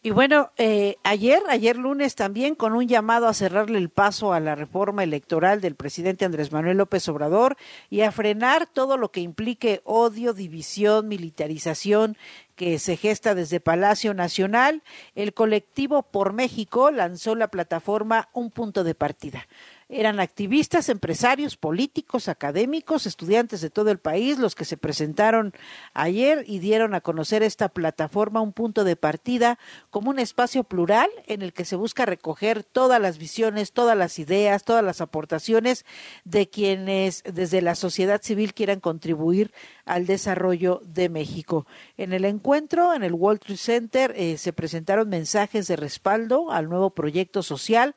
Y 0.02 0.12
bueno, 0.12 0.50
eh, 0.56 0.96
ayer, 1.02 1.42
ayer 1.50 1.76
lunes 1.76 2.14
también, 2.14 2.54
con 2.54 2.72
un 2.72 2.88
llamado 2.88 3.28
a 3.28 3.34
cerrarle 3.34 3.76
el 3.76 3.90
paso 3.90 4.32
a 4.32 4.40
la 4.40 4.54
reforma 4.54 5.04
electoral 5.04 5.60
del 5.60 5.74
presidente 5.74 6.24
Andrés 6.24 6.52
Manuel 6.52 6.78
López 6.78 7.06
Obrador 7.10 7.58
y 7.90 8.00
a 8.00 8.10
frenar 8.10 8.66
todo 8.66 8.96
lo 8.96 9.10
que 9.10 9.20
implique 9.20 9.82
odio, 9.84 10.32
división, 10.32 11.06
militarización 11.06 12.16
que 12.56 12.78
se 12.78 12.96
gesta 12.96 13.34
desde 13.34 13.60
Palacio 13.60 14.14
Nacional, 14.14 14.82
el 15.14 15.34
colectivo 15.34 16.02
Por 16.02 16.32
México 16.32 16.90
lanzó 16.90 17.34
la 17.34 17.48
plataforma 17.48 18.30
Un 18.32 18.50
Punto 18.50 18.84
de 18.84 18.94
Partida. 18.94 19.48
Eran 19.92 20.20
activistas, 20.20 20.88
empresarios, 20.88 21.56
políticos, 21.56 22.28
académicos, 22.28 23.06
estudiantes 23.06 23.60
de 23.60 23.70
todo 23.70 23.90
el 23.90 23.98
país 23.98 24.38
los 24.38 24.54
que 24.54 24.64
se 24.64 24.76
presentaron 24.76 25.52
ayer 25.94 26.44
y 26.46 26.60
dieron 26.60 26.94
a 26.94 27.00
conocer 27.00 27.42
esta 27.42 27.68
plataforma, 27.68 28.40
un 28.40 28.52
punto 28.52 28.84
de 28.84 28.94
partida, 28.94 29.58
como 29.90 30.10
un 30.10 30.20
espacio 30.20 30.62
plural 30.62 31.10
en 31.26 31.42
el 31.42 31.52
que 31.52 31.64
se 31.64 31.74
busca 31.74 32.06
recoger 32.06 32.62
todas 32.62 33.00
las 33.00 33.18
visiones, 33.18 33.72
todas 33.72 33.98
las 33.98 34.20
ideas, 34.20 34.62
todas 34.62 34.84
las 34.84 35.00
aportaciones 35.00 35.84
de 36.24 36.48
quienes 36.48 37.24
desde 37.24 37.60
la 37.60 37.74
sociedad 37.74 38.22
civil 38.22 38.54
quieran 38.54 38.78
contribuir 38.78 39.52
al 39.86 40.06
desarrollo 40.06 40.82
de 40.84 41.08
México. 41.08 41.66
En 41.96 42.12
el 42.12 42.24
encuentro, 42.26 42.94
en 42.94 43.02
el 43.02 43.14
World 43.14 43.40
Trade 43.40 43.56
Center, 43.56 44.14
eh, 44.16 44.38
se 44.38 44.52
presentaron 44.52 45.08
mensajes 45.08 45.66
de 45.66 45.74
respaldo 45.74 46.52
al 46.52 46.68
nuevo 46.68 46.90
proyecto 46.90 47.42
social 47.42 47.96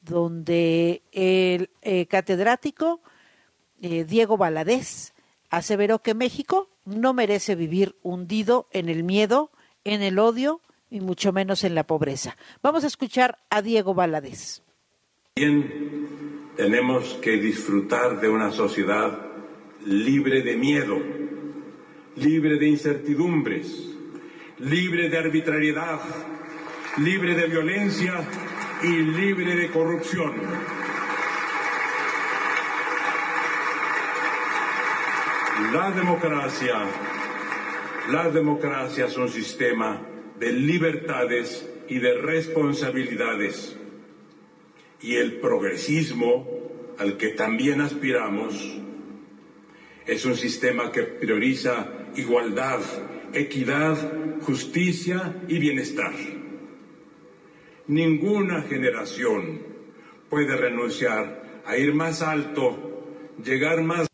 donde 0.00 1.02
el 1.12 1.70
eh, 1.82 2.06
catedrático 2.06 3.00
eh, 3.80 4.04
Diego 4.04 4.36
Valadez 4.36 5.14
aseveró 5.50 6.00
que 6.00 6.14
México 6.14 6.70
no 6.84 7.12
merece 7.12 7.54
vivir 7.54 7.96
hundido 8.02 8.68
en 8.72 8.88
el 8.88 9.04
miedo, 9.04 9.50
en 9.84 10.02
el 10.02 10.18
odio 10.18 10.60
y 10.90 11.00
mucho 11.00 11.32
menos 11.32 11.64
en 11.64 11.74
la 11.74 11.86
pobreza. 11.86 12.36
Vamos 12.62 12.84
a 12.84 12.88
escuchar 12.88 13.38
a 13.48 13.62
Diego 13.62 13.94
Valadez. 13.94 14.62
Bien, 15.36 16.50
tenemos 16.56 17.14
que 17.22 17.36
disfrutar 17.36 18.20
de 18.20 18.28
una 18.28 18.50
sociedad 18.50 19.18
libre 19.86 20.42
de 20.42 20.56
miedo, 20.56 20.98
libre 22.16 22.58
de 22.58 22.68
incertidumbres, 22.68 23.90
libre 24.58 25.08
de 25.08 25.18
arbitrariedad, 25.18 26.00
libre 26.98 27.34
de 27.34 27.46
violencia 27.46 28.26
y 28.82 28.88
libre 28.88 29.56
de 29.56 29.70
corrupción. 29.70 30.32
La 35.72 35.90
democracia, 35.90 36.74
la 38.10 38.30
democracia 38.30 39.06
es 39.06 39.16
un 39.16 39.28
sistema 39.28 40.00
de 40.38 40.52
libertades 40.52 41.68
y 41.88 41.98
de 41.98 42.14
responsabilidades. 42.14 43.76
Y 45.02 45.16
el 45.16 45.34
progresismo, 45.40 46.48
al 46.98 47.16
que 47.16 47.28
también 47.28 47.80
aspiramos, 47.80 48.80
es 50.06 50.24
un 50.24 50.36
sistema 50.36 50.90
que 50.90 51.02
prioriza 51.02 51.88
igualdad, 52.16 52.80
equidad, 53.32 53.96
justicia 54.42 55.36
y 55.46 55.58
bienestar. 55.58 56.39
Ninguna 57.90 58.62
generación 58.62 59.66
puede 60.28 60.56
renunciar 60.56 61.42
a 61.66 61.76
ir 61.76 61.92
más 61.92 62.22
alto, 62.22 62.78
llegar 63.44 63.82
más. 63.82 64.06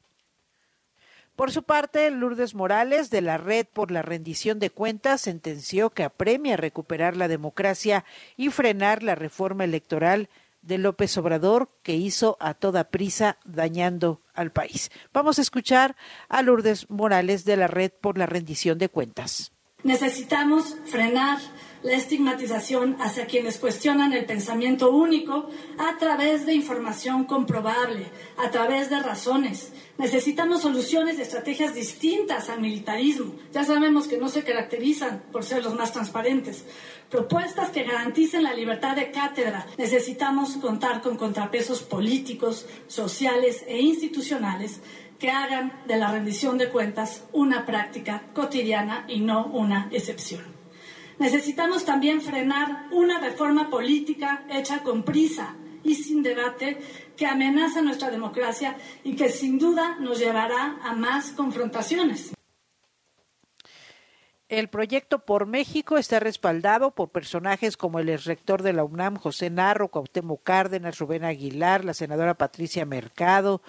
Por 1.37 1.53
su 1.53 1.63
parte, 1.63 2.11
Lourdes 2.11 2.55
Morales, 2.55 3.11
de 3.11 3.21
la 3.21 3.37
Red 3.37 3.67
por 3.71 3.91
la 3.91 4.01
Rendición 4.01 4.61
de 4.61 4.71
Cuentas, 4.71 5.21
sentenció 5.21 5.91
que 5.91 6.05
apremia 6.05 6.57
recuperar 6.57 7.19
la 7.19 7.29
democracia 7.29 8.07
y 8.39 8.49
frenar 8.49 9.03
la 9.03 9.15
reforma 9.15 9.65
electoral 9.65 10.31
de 10.63 10.79
López 10.79 11.15
Obrador 11.19 11.69
que 11.83 11.97
hizo 11.97 12.39
a 12.41 12.55
toda 12.55 12.89
prisa 12.89 13.37
dañando 13.45 14.23
al 14.33 14.53
país. 14.53 14.91
Vamos 15.13 15.39
a 15.39 15.43
escuchar 15.43 15.97
a 16.31 16.41
Lourdes 16.41 16.89
Morales 16.89 17.45
de 17.45 17.59
la 17.59 17.67
Red 17.67 17.93
por 18.01 18.17
la 18.17 18.25
Rendición 18.25 18.79
de 18.79 18.89
Cuentas. 18.89 19.53
Necesitamos 19.87 20.75
frenar 20.87 21.39
la 21.85 21.93
estigmatización 21.93 22.97
hacia 22.99 23.27
quienes 23.27 23.57
cuestionan 23.59 24.13
el 24.15 24.27
pensamiento 24.27 24.91
único 24.91 25.49
a 25.79 25.97
través 25.97 26.45
de 26.45 26.55
información 26.55 27.23
comprobable, 27.23 28.07
a 28.37 28.51
través 28.51 28.91
de 28.91 28.99
razones. 28.99 29.73
Necesitamos 29.97 30.63
soluciones 30.63 31.19
y 31.19 31.23
estrategias 31.23 31.73
distintas 31.73 32.49
al 32.49 32.61
militarismo. 32.61 33.37
Ya 33.53 33.63
sabemos 33.63 34.09
que 34.09 34.19
no 34.19 34.29
se 34.29 34.43
caracterizan 34.43 35.23
por 35.31 35.45
ser 35.45 35.63
los 35.63 35.77
más 35.77 35.93
transparentes. 35.93 36.65
Propuestas 37.09 37.71
que 37.71 37.85
garanticen 37.85 38.43
la 38.43 38.55
libertad 38.55 38.97
de 38.97 39.13
cátedra. 39.13 39.69
Necesitamos 39.79 40.57
contar 40.57 41.01
con 41.01 41.17
contrapesos 41.17 41.85
políticos, 41.85 42.67
sociales 42.89 43.63
e 43.69 43.81
institucionales 43.81 44.81
que 45.19 45.31
hagan 45.31 45.73
de 45.87 45.97
la 45.97 46.11
rendición 46.11 46.59
de 46.59 46.69
cuentas 46.69 47.25
una 47.33 47.65
práctica 47.65 48.23
cotidiana 48.35 49.05
y 49.09 49.21
no 49.21 49.47
una 49.47 49.89
excepción. 49.91 50.43
Necesitamos 51.19 51.85
también 51.85 52.21
frenar 52.21 52.89
una 52.91 53.19
reforma 53.19 53.71
política 53.71 54.45
hecha 54.51 54.83
con 54.83 55.03
prisa 55.03 55.55
y 55.83 55.95
sin 55.95 56.23
debate 56.23 56.79
que 57.17 57.27
amenaza 57.27 57.81
nuestra 57.81 58.11
democracia 58.11 58.77
y 59.03 59.17
que 59.17 59.31
sin 59.31 59.59
duda 59.59 59.97
nos 60.01 60.19
llevará 60.19 60.79
a 60.83 60.95
más 60.95 61.31
confrontaciones. 61.31 62.36
El 64.49 64.69
proyecto 64.69 65.19
por 65.19 65.47
México 65.47 65.99
está 65.99 66.21
respaldado 66.21 66.93
por 66.93 67.09
personajes 67.09 67.77
como 67.77 67.99
el 67.99 68.17
rector 68.17 68.63
de 68.63 68.73
la 68.73 68.85
UNAM, 68.85 69.17
José 69.17 69.51
Narro, 69.51 69.89
Cuauhtémoc 69.89 70.41
Cárdenas, 70.45 71.01
Rubén 71.01 71.25
Aguilar, 71.25 71.85
la 71.85 71.95
senadora 71.95 72.35
Patricia 72.35 72.87
Mercado, 72.87 73.61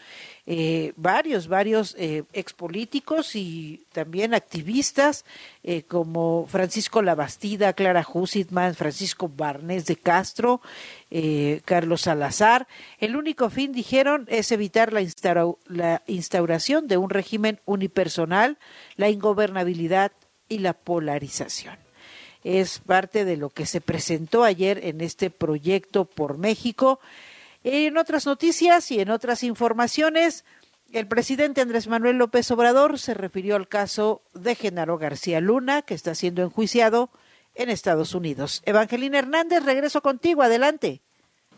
eh, 0.45 0.93
varios, 0.95 1.47
varios 1.47 1.95
eh, 1.97 2.25
expolíticos 2.31 3.35
y 3.35 3.87
también 3.91 4.35
activistas 4.35 5.25
eh, 5.63 5.81
como 5.81 6.45
Francisco 6.47 7.01
Labastida, 7.01 7.73
Clara 7.73 8.05
Hussitman, 8.07 8.75
Francisco 8.75 9.27
Barnés 9.35 9.87
de 9.87 9.95
Castro, 9.95 10.61
eh, 11.09 11.61
Carlos 11.65 12.01
Salazar. 12.01 12.67
El 12.99 13.15
único 13.15 13.49
fin, 13.49 13.71
dijeron, 13.71 14.27
es 14.29 14.51
evitar 14.51 14.93
la, 14.93 15.01
la 15.65 16.03
instauración 16.05 16.87
de 16.87 16.97
un 16.97 17.09
régimen 17.09 17.59
unipersonal, 17.65 18.59
la 18.95 19.09
ingobernabilidad 19.09 20.11
y 20.49 20.59
la 20.59 20.73
polarización. 20.73 21.77
Es 22.43 22.79
parte 22.79 23.25
de 23.25 23.37
lo 23.37 23.49
que 23.49 23.65
se 23.65 23.81
presentó 23.81 24.43
ayer 24.43 24.85
en 24.85 25.01
este 25.01 25.29
proyecto 25.29 26.05
por 26.05 26.37
México. 26.37 26.99
En 27.63 27.97
otras 27.97 28.25
noticias 28.25 28.91
y 28.91 28.99
en 28.99 29.09
otras 29.09 29.43
informaciones, 29.43 30.45
el 30.93 31.07
presidente 31.07 31.61
Andrés 31.61 31.87
Manuel 31.87 32.17
López 32.17 32.49
Obrador 32.51 32.99
se 32.99 33.13
refirió 33.13 33.55
al 33.55 33.67
caso 33.67 34.21
de 34.33 34.55
Genaro 34.55 34.97
García 34.97 35.41
Luna, 35.41 35.81
que 35.81 35.93
está 35.93 36.15
siendo 36.15 36.43
enjuiciado 36.43 37.09
en 37.55 37.69
Estados 37.69 38.13
Unidos. 38.13 38.61
Evangelina 38.65 39.19
Hernández, 39.19 39.63
regreso 39.63 40.01
contigo, 40.01 40.43
adelante. 40.43 41.01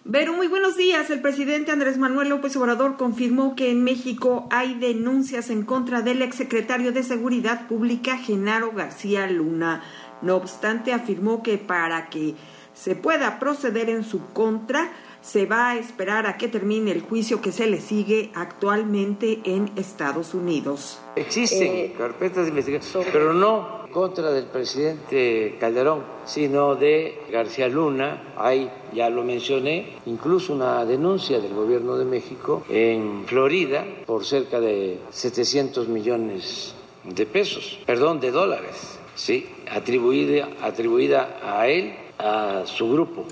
Vero, 0.06 0.34
muy 0.34 0.48
buenos 0.48 0.78
días. 0.78 1.10
El 1.10 1.22
presidente 1.22 1.72
Andrés 1.72 1.98
Manuel 1.98 2.30
López 2.30 2.56
Obrador 2.56 2.96
confirmó 2.96 3.56
que 3.56 3.70
en 3.70 3.84
México 3.84 4.48
hay 4.50 4.76
denuncias 4.76 5.50
en 5.50 5.64
contra 5.64 6.02
del 6.02 6.22
exsecretario 6.22 6.94
de 6.94 7.04
Seguridad 7.04 7.68
Pública, 7.68 8.18
Genaro 8.18 8.72
García 8.72 9.28
Luna. 9.28 9.84
No 10.22 10.38
obstante, 10.38 10.94
afirmó 10.94 11.44
que 11.44 11.58
para 11.58 12.10
que 12.10 12.36
se 12.74 12.96
pueda 12.96 13.40
proceder 13.40 13.90
en 13.90 14.06
su 14.06 14.26
contra, 14.28 14.90
se 15.22 15.46
va 15.46 15.72
a 15.72 15.78
esperar 15.78 16.28
a 16.28 16.38
que 16.38 16.48
termine 16.48 16.92
el 16.92 17.02
juicio 17.02 17.42
que 17.42 17.52
se 17.52 17.68
le 17.68 17.82
sigue 17.82 18.32
actualmente 18.36 19.42
en 19.44 19.70
Estados 19.76 20.34
Unidos. 20.34 21.02
Existen 21.18 21.68
eh, 21.68 21.96
carpetas 21.98 22.44
de 22.44 22.50
investigación, 22.50 23.04
pero 23.12 23.34
no 23.34 23.79
contra 23.92 24.32
del 24.32 24.46
presidente 24.46 25.58
Calderón, 25.60 26.04
sino 26.26 26.76
de 26.76 27.24
García 27.32 27.68
Luna. 27.68 28.34
Hay, 28.38 28.70
ya 28.94 29.10
lo 29.10 29.24
mencioné, 29.24 29.98
incluso 30.06 30.54
una 30.54 30.86
denuncia 30.86 31.40
del 31.40 31.54
gobierno 31.54 31.98
de 31.98 32.06
México 32.06 32.64
en 32.70 33.26
Florida 33.26 33.86
por 34.06 34.26
cerca 34.26 34.60
de 34.60 35.00
700 35.10 35.88
millones 35.88 36.74
de 37.04 37.26
pesos, 37.26 37.80
perdón, 37.86 38.20
de 38.20 38.32
dólares, 38.32 39.00
sí, 39.16 39.48
atribuida, 39.72 40.50
atribuida 40.62 41.40
a 41.44 41.68
él, 41.68 41.94
a 42.18 42.64
su 42.66 42.92
grupo. 42.92 43.26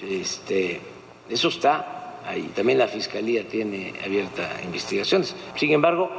Este, 0.00 0.80
eso 1.28 1.48
está 1.48 1.93
ahí. 2.26 2.50
También 2.54 2.78
la 2.78 2.88
Fiscalía 2.88 3.46
tiene 3.46 3.94
abierta 4.04 4.60
investigaciones. 4.64 5.34
Sin 5.56 5.72
embargo, 5.72 6.10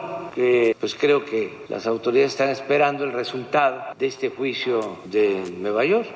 pues 0.79 0.95
creo 0.95 1.25
que 1.25 1.65
las 1.69 1.87
autoridades 1.87 2.33
están 2.33 2.49
esperando 2.49 3.03
el 3.03 3.13
resultado 3.13 3.95
de 3.97 4.07
este 4.07 4.29
juicio 4.29 4.99
de 5.05 5.43
Nueva 5.59 5.85
York. 5.85 6.07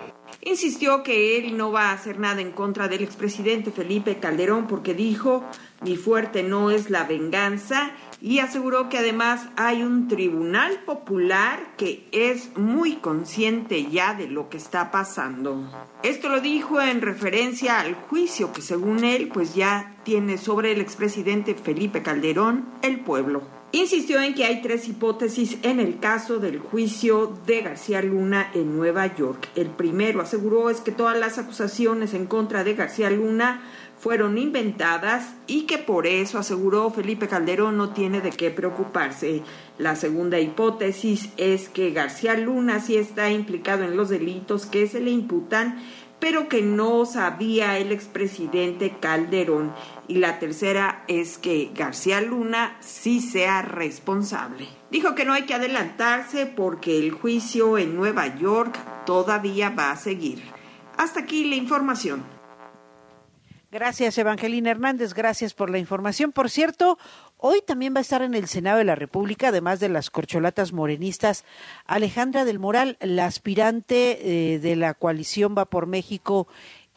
Insistió 0.42 1.04
que 1.04 1.38
él 1.38 1.58
no 1.58 1.72
va 1.72 1.90
a 1.90 1.94
hacer 1.94 2.18
nada 2.20 2.40
en 2.40 2.52
contra 2.52 2.88
del 2.88 3.04
expresidente 3.04 3.72
Felipe 3.72 4.20
Calderón 4.20 4.68
porque 4.68 4.94
dijo, 4.94 5.44
mi 5.82 5.98
fuerte 5.98 6.44
no 6.44 6.72
es 6.72 6.90
la 6.90 7.04
venganza 7.04 7.92
y 8.22 8.40
aseguró 8.40 8.90
que 8.90 8.98
además 8.98 9.48
hay 9.56 9.84
un 9.84 10.08
tribunal 10.08 10.80
popular 10.86 11.60
que 11.78 12.08
es 12.12 12.58
muy 12.58 12.98
consciente 12.98 13.90
ya 13.90 14.14
de 14.14 14.28
lo 14.28 14.50
que 14.50 14.58
está 14.58 14.92
pasando. 14.92 15.70
Esto 16.04 16.30
lo 16.30 16.42
dijo 16.42 16.82
en 16.82 17.02
referencia 17.02 17.80
al 17.80 17.96
juicio 17.96 18.52
que 18.52 18.62
según 18.62 19.04
él 19.04 19.30
pues 19.34 19.56
ya 19.56 19.96
tiene 20.04 20.38
sobre 20.38 20.72
el 20.74 20.82
expresidente 20.82 21.56
Felipe 21.56 22.04
Calderón 22.04 22.66
el 22.82 23.00
pueblo. 23.00 23.60
Insistió 23.72 24.20
en 24.20 24.34
que 24.34 24.46
hay 24.46 24.64
tres 24.64 24.88
hipótesis 24.88 25.60
en 25.62 25.80
el 25.80 26.00
caso 26.00 26.40
del 26.40 26.58
juicio 26.58 27.38
de 27.46 27.62
García 27.62 28.02
Luna 28.02 28.50
en 28.56 28.76
Nueva 28.76 29.16
York. 29.16 29.48
El 29.56 29.68
primero, 29.68 30.22
aseguró, 30.22 30.72
es 30.72 30.82
que 30.82 30.92
todas 30.92 31.16
las 31.20 31.38
acusaciones 31.38 32.16
en 32.16 32.26
contra 32.26 32.64
de 32.64 32.74
García 32.74 33.12
Luna 33.12 33.62
fueron 34.00 34.38
inventadas 34.38 35.34
y 35.46 35.64
que 35.64 35.78
por 35.78 36.08
eso, 36.08 36.40
aseguró 36.40 36.90
Felipe 36.90 37.28
Calderón, 37.28 37.78
no 37.78 37.90
tiene 37.90 38.22
de 38.22 38.32
qué 38.32 38.50
preocuparse. 38.50 39.44
La 39.78 39.96
segunda 39.96 40.40
hipótesis 40.40 41.30
es 41.38 41.70
que 41.70 41.92
García 41.92 42.36
Luna 42.36 42.80
sí 42.80 42.96
está 42.96 43.30
implicado 43.30 43.84
en 43.84 43.98
los 43.98 44.10
delitos 44.10 44.66
que 44.66 44.88
se 44.88 45.02
le 45.02 45.12
imputan, 45.12 45.80
pero 46.20 46.48
que 46.50 46.62
no 46.62 47.06
sabía 47.06 47.78
el 47.78 47.92
expresidente 47.92 48.96
Calderón. 49.00 49.74
Y 50.08 50.16
la 50.16 50.40
tercera 50.40 51.04
es 51.08 51.38
que 51.38 51.72
García 51.76 52.22
Luna 52.22 52.78
sí 52.80 53.22
sea 53.22 53.62
responsable. 53.62 54.68
Dijo 54.92 55.14
que 55.14 55.26
no 55.26 55.34
hay 55.34 55.44
que 55.44 55.54
adelantarse 55.54 56.46
porque 56.46 57.00
el 57.00 57.12
juicio 57.12 57.78
en 57.78 57.96
Nueva 57.96 58.36
York 58.38 58.78
todavía 59.06 59.70
va 59.70 59.92
a 59.92 59.98
seguir. 59.98 60.42
Hasta 60.98 61.22
aquí 61.22 61.46
la 61.46 61.56
información. 61.56 62.39
Gracias, 63.72 64.18
Evangelina 64.18 64.72
Hernández. 64.72 65.14
Gracias 65.14 65.54
por 65.54 65.70
la 65.70 65.78
información. 65.78 66.32
Por 66.32 66.50
cierto, 66.50 66.98
hoy 67.38 67.62
también 67.62 67.94
va 67.94 68.00
a 68.00 68.02
estar 68.02 68.24
en 68.24 68.34
el 68.34 68.48
Senado 68.48 68.80
de 68.80 68.84
la 68.84 68.96
República, 68.96 69.50
además 69.50 69.80
de 69.80 69.90
las 69.90 70.10
corcholatas 70.10 70.74
morenistas, 70.74 71.46
Alejandra 71.86 72.46
del 72.46 72.58
Moral, 72.58 72.98
la 73.00 73.28
aspirante 73.28 74.54
eh, 74.54 74.60
de 74.60 74.76
la 74.76 74.96
coalición 74.96 75.54
Va 75.56 75.66
por 75.66 75.86
México 75.86 76.48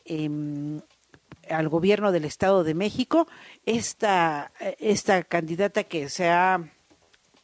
em, 0.06 0.80
al 1.50 1.68
gobierno 1.68 2.10
del 2.10 2.24
Estado 2.24 2.64
de 2.64 2.72
México. 2.72 3.28
Esta, 3.66 4.50
esta 4.78 5.24
candidata 5.24 5.84
que 5.84 6.08
se 6.08 6.30
ha 6.30 6.58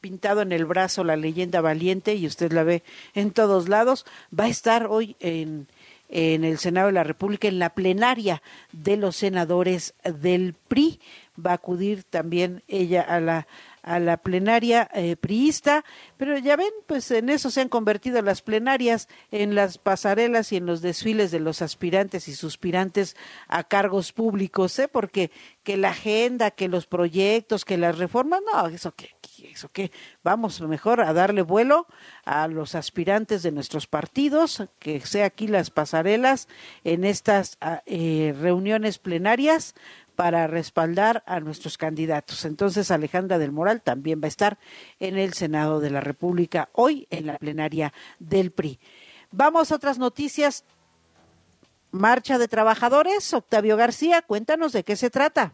pintado 0.00 0.40
en 0.40 0.52
el 0.52 0.64
brazo 0.64 1.04
la 1.04 1.16
leyenda 1.16 1.60
valiente 1.60 2.14
y 2.14 2.26
usted 2.26 2.50
la 2.52 2.62
ve 2.62 2.82
en 3.12 3.32
todos 3.32 3.68
lados, 3.68 4.06
va 4.36 4.44
a 4.44 4.48
estar 4.48 4.86
hoy 4.86 5.16
en 5.20 5.68
en 6.08 6.44
el 6.44 6.58
Senado 6.58 6.86
de 6.86 6.92
la 6.92 7.04
República, 7.04 7.48
en 7.48 7.58
la 7.58 7.70
plenaria 7.70 8.42
de 8.72 8.96
los 8.96 9.16
senadores 9.16 9.94
del 10.04 10.54
PRI. 10.54 11.00
Va 11.44 11.52
a 11.52 11.54
acudir 11.54 12.04
también 12.04 12.62
ella 12.68 13.02
a 13.02 13.20
la 13.20 13.46
a 13.82 13.98
la 13.98 14.16
plenaria 14.16 14.88
eh, 14.94 15.16
priista, 15.16 15.84
pero 16.16 16.38
ya 16.38 16.56
ven, 16.56 16.72
pues 16.86 17.10
en 17.10 17.28
eso 17.28 17.50
se 17.50 17.60
han 17.60 17.68
convertido 17.68 18.22
las 18.22 18.42
plenarias, 18.42 19.08
en 19.30 19.54
las 19.54 19.78
pasarelas 19.78 20.52
y 20.52 20.56
en 20.56 20.66
los 20.66 20.82
desfiles 20.82 21.30
de 21.30 21.40
los 21.40 21.62
aspirantes 21.62 22.28
y 22.28 22.34
suspirantes 22.34 23.16
a 23.46 23.64
cargos 23.64 24.12
públicos, 24.12 24.78
¿eh? 24.78 24.88
porque 24.88 25.30
que 25.62 25.76
la 25.76 25.90
agenda, 25.90 26.50
que 26.50 26.68
los 26.68 26.86
proyectos, 26.86 27.64
que 27.64 27.76
las 27.76 27.98
reformas, 27.98 28.40
no, 28.52 28.68
eso 28.68 28.94
que, 28.94 29.10
eso 29.44 29.68
que, 29.70 29.92
vamos 30.22 30.60
mejor 30.62 31.00
a 31.00 31.12
darle 31.12 31.42
vuelo 31.42 31.86
a 32.24 32.48
los 32.48 32.74
aspirantes 32.74 33.42
de 33.42 33.52
nuestros 33.52 33.86
partidos, 33.86 34.62
que 34.78 35.00
sea 35.00 35.26
aquí 35.26 35.46
las 35.46 35.70
pasarelas 35.70 36.48
en 36.84 37.04
estas 37.04 37.56
ah, 37.60 37.82
eh, 37.86 38.34
reuniones 38.40 38.98
plenarias 38.98 39.74
para 40.18 40.48
respaldar 40.48 41.22
a 41.26 41.38
nuestros 41.38 41.78
candidatos. 41.78 42.44
Entonces, 42.44 42.90
Alejandra 42.90 43.38
del 43.38 43.52
Moral 43.52 43.82
también 43.82 44.20
va 44.20 44.24
a 44.24 44.26
estar 44.26 44.58
en 44.98 45.16
el 45.16 45.32
Senado 45.32 45.78
de 45.78 45.90
la 45.90 46.00
República 46.00 46.70
hoy 46.72 47.06
en 47.10 47.28
la 47.28 47.38
plenaria 47.38 47.92
del 48.18 48.50
PRI. 48.50 48.80
Vamos 49.30 49.70
a 49.70 49.76
otras 49.76 49.96
noticias. 49.96 50.64
Marcha 51.92 52.36
de 52.36 52.48
trabajadores. 52.48 53.32
Octavio 53.32 53.76
García, 53.76 54.22
cuéntanos 54.22 54.72
de 54.72 54.82
qué 54.82 54.96
se 54.96 55.08
trata. 55.08 55.52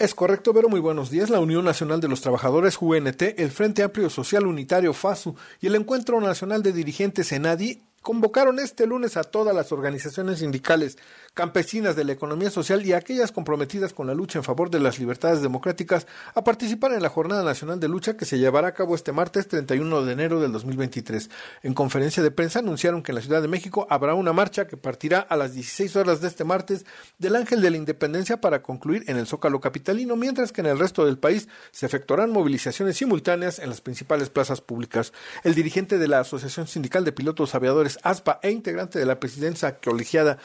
Es 0.00 0.16
correcto, 0.16 0.52
pero 0.52 0.68
muy 0.68 0.80
buenos 0.80 1.08
días. 1.08 1.30
La 1.30 1.38
Unión 1.38 1.64
Nacional 1.64 2.00
de 2.00 2.08
los 2.08 2.22
Trabajadores, 2.22 2.78
UNT, 2.80 3.22
el 3.22 3.52
Frente 3.52 3.84
Amplio 3.84 4.10
Social 4.10 4.48
Unitario, 4.48 4.94
FASU, 4.94 5.36
y 5.60 5.68
el 5.68 5.76
Encuentro 5.76 6.20
Nacional 6.20 6.64
de 6.64 6.72
Dirigentes, 6.72 7.30
ENADI, 7.30 7.84
convocaron 8.06 8.60
este 8.60 8.86
lunes 8.86 9.16
a 9.16 9.24
todas 9.24 9.52
las 9.52 9.72
organizaciones 9.72 10.38
sindicales 10.38 10.96
campesinas 11.34 11.96
de 11.96 12.04
la 12.04 12.12
economía 12.12 12.50
social 12.50 12.86
y 12.86 12.92
aquellas 12.92 13.32
comprometidas 13.32 13.92
con 13.92 14.06
la 14.06 14.14
lucha 14.14 14.38
en 14.38 14.44
favor 14.44 14.70
de 14.70 14.78
las 14.78 15.00
libertades 15.00 15.42
democráticas 15.42 16.06
a 16.36 16.44
participar 16.44 16.92
en 16.92 17.02
la 17.02 17.08
Jornada 17.08 17.42
Nacional 17.42 17.80
de 17.80 17.88
Lucha 17.88 18.16
que 18.16 18.24
se 18.24 18.38
llevará 18.38 18.68
a 18.68 18.74
cabo 18.74 18.94
este 18.94 19.10
martes 19.10 19.48
31 19.48 20.04
de 20.04 20.12
enero 20.12 20.40
del 20.40 20.52
2023. 20.52 21.28
En 21.64 21.74
conferencia 21.74 22.22
de 22.22 22.30
prensa 22.30 22.60
anunciaron 22.60 23.02
que 23.02 23.10
en 23.10 23.16
la 23.16 23.22
Ciudad 23.22 23.42
de 23.42 23.48
México 23.48 23.88
habrá 23.90 24.14
una 24.14 24.32
marcha 24.32 24.68
que 24.68 24.76
partirá 24.76 25.18
a 25.18 25.36
las 25.36 25.52
16 25.52 25.96
horas 25.96 26.20
de 26.20 26.28
este 26.28 26.44
martes 26.44 26.86
del 27.18 27.34
Ángel 27.34 27.60
de 27.60 27.70
la 27.72 27.76
Independencia 27.76 28.40
para 28.40 28.62
concluir 28.62 29.02
en 29.08 29.16
el 29.16 29.26
Zócalo 29.26 29.60
Capitalino, 29.60 30.14
mientras 30.14 30.52
que 30.52 30.60
en 30.60 30.68
el 30.68 30.78
resto 30.78 31.04
del 31.04 31.18
país 31.18 31.48
se 31.72 31.86
efectuarán 31.86 32.30
movilizaciones 32.30 32.98
simultáneas 32.98 33.58
en 33.58 33.68
las 33.68 33.80
principales 33.80 34.30
plazas 34.30 34.60
públicas. 34.60 35.12
El 35.42 35.56
dirigente 35.56 35.98
de 35.98 36.06
la 36.06 36.20
Asociación 36.20 36.68
Sindical 36.68 37.04
de 37.04 37.10
Pilotos 37.10 37.56
Aviadores 37.56 37.95
ASPA 38.02 38.40
e 38.42 38.50
integrante 38.50 38.98
de 38.98 39.06
la 39.06 39.20
presidencia 39.20 39.78
colegiada 39.78 40.38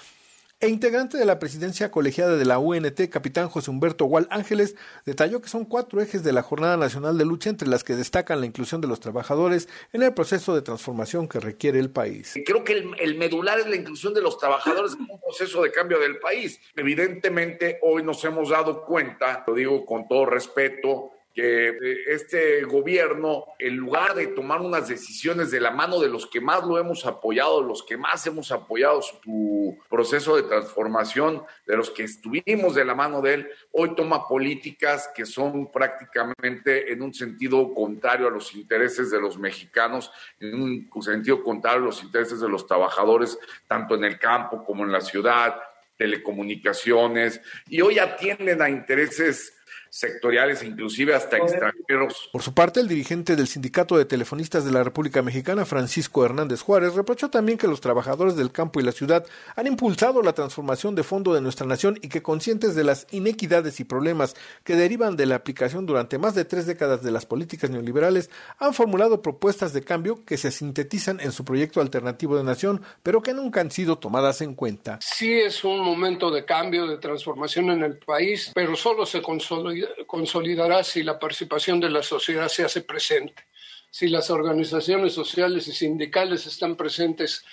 e 0.61 0.69
integrante 0.69 1.17
de 1.17 1.25
la 1.25 1.39
presidencia 1.39 1.89
colegiada 1.89 2.37
de 2.37 2.45
la 2.45 2.59
UNT, 2.59 3.09
capitán 3.09 3.49
José 3.49 3.71
Humberto 3.71 4.05
Gual 4.05 4.27
Ángeles, 4.29 4.75
detalló 5.07 5.41
que 5.41 5.49
son 5.49 5.65
cuatro 5.65 5.99
ejes 6.01 6.23
de 6.23 6.33
la 6.33 6.43
Jornada 6.43 6.77
Nacional 6.77 7.17
de 7.17 7.25
Lucha 7.25 7.49
entre 7.49 7.67
las 7.67 7.83
que 7.83 7.95
destacan 7.95 8.39
la 8.39 8.45
inclusión 8.45 8.79
de 8.79 8.87
los 8.87 8.99
trabajadores 8.99 9.67
en 9.91 10.03
el 10.03 10.13
proceso 10.13 10.53
de 10.53 10.61
transformación 10.61 11.27
que 11.27 11.39
requiere 11.39 11.79
el 11.79 11.89
país. 11.89 12.35
Creo 12.45 12.63
que 12.63 12.73
el, 12.73 13.15
medular 13.15 13.59
es 13.59 13.67
la 13.67 13.75
inclusión 13.75 14.13
de 14.13 14.21
los 14.21 14.37
trabajadores 14.37 14.93
en 14.93 15.01
un 15.09 15.19
proceso 15.19 15.63
de 15.63 15.71
cambio 15.71 15.99
del 15.99 16.19
país. 16.19 16.59
Evidentemente, 16.75 17.79
hoy 17.81 18.03
nos 18.03 18.23
hemos 18.23 18.49
dado 18.49 18.85
cuenta, 18.85 19.43
lo 19.47 19.55
digo 19.55 19.83
con 19.83 20.07
todo 20.07 20.27
respeto, 20.27 21.09
que 21.33 21.69
eh, 21.69 22.03
este 22.07 22.63
gobierno, 22.63 23.45
en 23.57 23.77
lugar 23.77 24.15
de 24.15 24.27
tomar 24.27 24.61
unas 24.61 24.87
decisiones 24.87 25.51
de 25.51 25.61
la 25.61 25.71
mano 25.71 25.99
de 25.99 26.09
los 26.09 26.27
que 26.27 26.41
más 26.41 26.65
lo 26.65 26.77
hemos 26.77 27.05
apoyado, 27.05 27.61
los 27.61 27.83
que 27.83 27.97
más 27.97 28.25
hemos 28.27 28.51
apoyado 28.51 29.01
su 29.01 29.77
proceso 29.89 30.35
de 30.35 30.43
transformación, 30.43 31.43
de 31.65 31.77
los 31.77 31.89
que 31.89 32.03
estuvimos 32.03 32.75
de 32.75 32.85
la 32.85 32.95
mano 32.95 33.21
de 33.21 33.33
él, 33.35 33.49
hoy 33.71 33.95
toma 33.95 34.27
políticas 34.27 35.09
que 35.15 35.25
son 35.25 35.71
prácticamente 35.71 36.91
en 36.91 37.01
un 37.01 37.13
sentido 37.13 37.73
contrario 37.73 38.27
a 38.27 38.31
los 38.31 38.53
intereses 38.53 39.09
de 39.11 39.21
los 39.21 39.37
mexicanos, 39.37 40.11
en 40.39 40.89
un 40.91 41.01
sentido 41.01 41.43
contrario 41.43 41.83
a 41.83 41.85
los 41.85 42.03
intereses 42.03 42.41
de 42.41 42.49
los 42.49 42.67
trabajadores, 42.67 43.37
tanto 43.67 43.95
en 43.95 44.03
el 44.03 44.19
campo 44.19 44.63
como 44.65 44.83
en 44.83 44.91
la 44.91 45.01
ciudad, 45.01 45.55
telecomunicaciones, 45.97 47.39
y 47.69 47.79
hoy 47.81 47.99
atienden 47.99 48.61
a 48.61 48.69
intereses 48.69 49.60
sectoriales, 49.91 50.63
inclusive 50.63 51.13
hasta 51.13 51.37
extranjeros. 51.37 52.29
Por 52.31 52.41
su 52.41 52.53
parte, 52.53 52.79
el 52.79 52.87
dirigente 52.87 53.35
del 53.35 53.47
Sindicato 53.47 53.97
de 53.97 54.05
Telefonistas 54.05 54.63
de 54.63 54.71
la 54.71 54.85
República 54.85 55.21
Mexicana, 55.21 55.65
Francisco 55.65 56.23
Hernández 56.23 56.61
Juárez, 56.61 56.95
reprochó 56.95 57.29
también 57.29 57.57
que 57.57 57.67
los 57.67 57.81
trabajadores 57.81 58.37
del 58.37 58.53
campo 58.53 58.79
y 58.79 58.83
la 58.83 58.93
ciudad 58.93 59.25
han 59.57 59.67
impulsado 59.67 60.21
la 60.21 60.31
transformación 60.31 60.95
de 60.95 61.03
fondo 61.03 61.33
de 61.33 61.41
nuestra 61.41 61.67
nación 61.67 61.99
y 62.01 62.07
que 62.07 62.21
conscientes 62.21 62.73
de 62.73 62.85
las 62.85 63.05
inequidades 63.11 63.81
y 63.81 63.83
problemas 63.83 64.33
que 64.63 64.77
derivan 64.77 65.17
de 65.17 65.25
la 65.25 65.35
aplicación 65.35 65.85
durante 65.85 66.17
más 66.17 66.35
de 66.35 66.45
tres 66.45 66.65
décadas 66.65 67.03
de 67.03 67.11
las 67.11 67.25
políticas 67.25 67.69
neoliberales, 67.69 68.29
han 68.59 68.73
formulado 68.73 69.21
propuestas 69.21 69.73
de 69.73 69.83
cambio 69.83 70.23
que 70.23 70.37
se 70.37 70.51
sintetizan 70.51 71.19
en 71.19 71.33
su 71.33 71.43
proyecto 71.43 71.81
alternativo 71.81 72.37
de 72.37 72.45
nación, 72.45 72.81
pero 73.03 73.21
que 73.21 73.33
nunca 73.33 73.59
han 73.59 73.71
sido 73.71 73.97
tomadas 73.97 74.41
en 74.41 74.55
cuenta. 74.55 74.99
Sí 75.01 75.33
es 75.33 75.65
un 75.65 75.81
momento 75.81 76.31
de 76.31 76.45
cambio, 76.45 76.87
de 76.87 76.97
transformación 76.97 77.71
en 77.71 77.83
el 77.83 77.97
país, 77.97 78.53
pero 78.55 78.77
solo 78.77 79.05
se 79.05 79.21
consolida 79.21 79.80
consolidará 80.07 80.83
si 80.83 81.03
la 81.03 81.19
participación 81.19 81.79
de 81.79 81.89
la 81.89 82.03
sociedad 82.03 82.47
se 82.47 82.63
hace 82.63 82.81
presente, 82.81 83.43
si 83.89 84.07
las 84.07 84.29
organizaciones 84.29 85.13
sociales 85.13 85.67
y 85.67 85.73
sindicales 85.73 86.47
están 86.47 86.75
presentes 86.75 87.43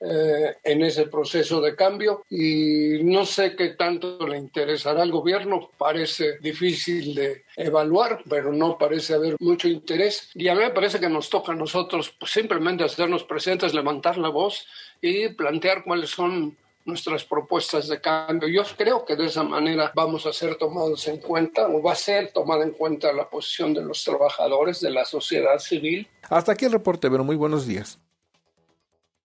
eh, 0.00 0.54
en 0.62 0.84
ese 0.84 1.08
proceso 1.08 1.60
de 1.60 1.74
cambio 1.74 2.22
y 2.30 3.02
no 3.02 3.26
sé 3.26 3.56
qué 3.56 3.70
tanto 3.70 4.28
le 4.28 4.38
interesará 4.38 5.02
al 5.02 5.10
gobierno, 5.10 5.72
parece 5.76 6.38
difícil 6.38 7.16
de 7.16 7.42
evaluar, 7.56 8.22
pero 8.30 8.52
no 8.52 8.78
parece 8.78 9.14
haber 9.14 9.34
mucho 9.40 9.66
interés. 9.66 10.30
Y 10.34 10.46
a 10.46 10.54
mí 10.54 10.60
me 10.60 10.70
parece 10.70 11.00
que 11.00 11.08
nos 11.08 11.28
toca 11.28 11.50
a 11.50 11.56
nosotros 11.56 12.14
pues, 12.16 12.30
simplemente 12.30 12.84
hacernos 12.84 13.24
presentes, 13.24 13.74
levantar 13.74 14.18
la 14.18 14.28
voz 14.28 14.68
y 15.00 15.30
plantear 15.30 15.82
cuáles 15.82 16.10
son 16.10 16.56
nuestras 16.88 17.24
propuestas 17.24 17.86
de 17.86 18.00
cambio. 18.00 18.48
Yo 18.48 18.62
creo 18.76 19.04
que 19.04 19.14
de 19.14 19.26
esa 19.26 19.44
manera 19.44 19.92
vamos 19.94 20.26
a 20.26 20.32
ser 20.32 20.56
tomados 20.56 21.06
en 21.06 21.18
cuenta 21.18 21.68
o 21.68 21.82
va 21.82 21.92
a 21.92 21.94
ser 21.94 22.32
tomada 22.32 22.64
en 22.64 22.72
cuenta 22.72 23.12
la 23.12 23.28
posición 23.28 23.74
de 23.74 23.82
los 23.82 24.02
trabajadores, 24.02 24.80
de 24.80 24.90
la 24.90 25.04
sociedad 25.04 25.58
civil. 25.58 26.08
Hasta 26.28 26.52
aquí 26.52 26.64
el 26.64 26.72
reporte, 26.72 27.10
pero 27.10 27.22
muy 27.22 27.36
buenos 27.36 27.66
días. 27.66 28.00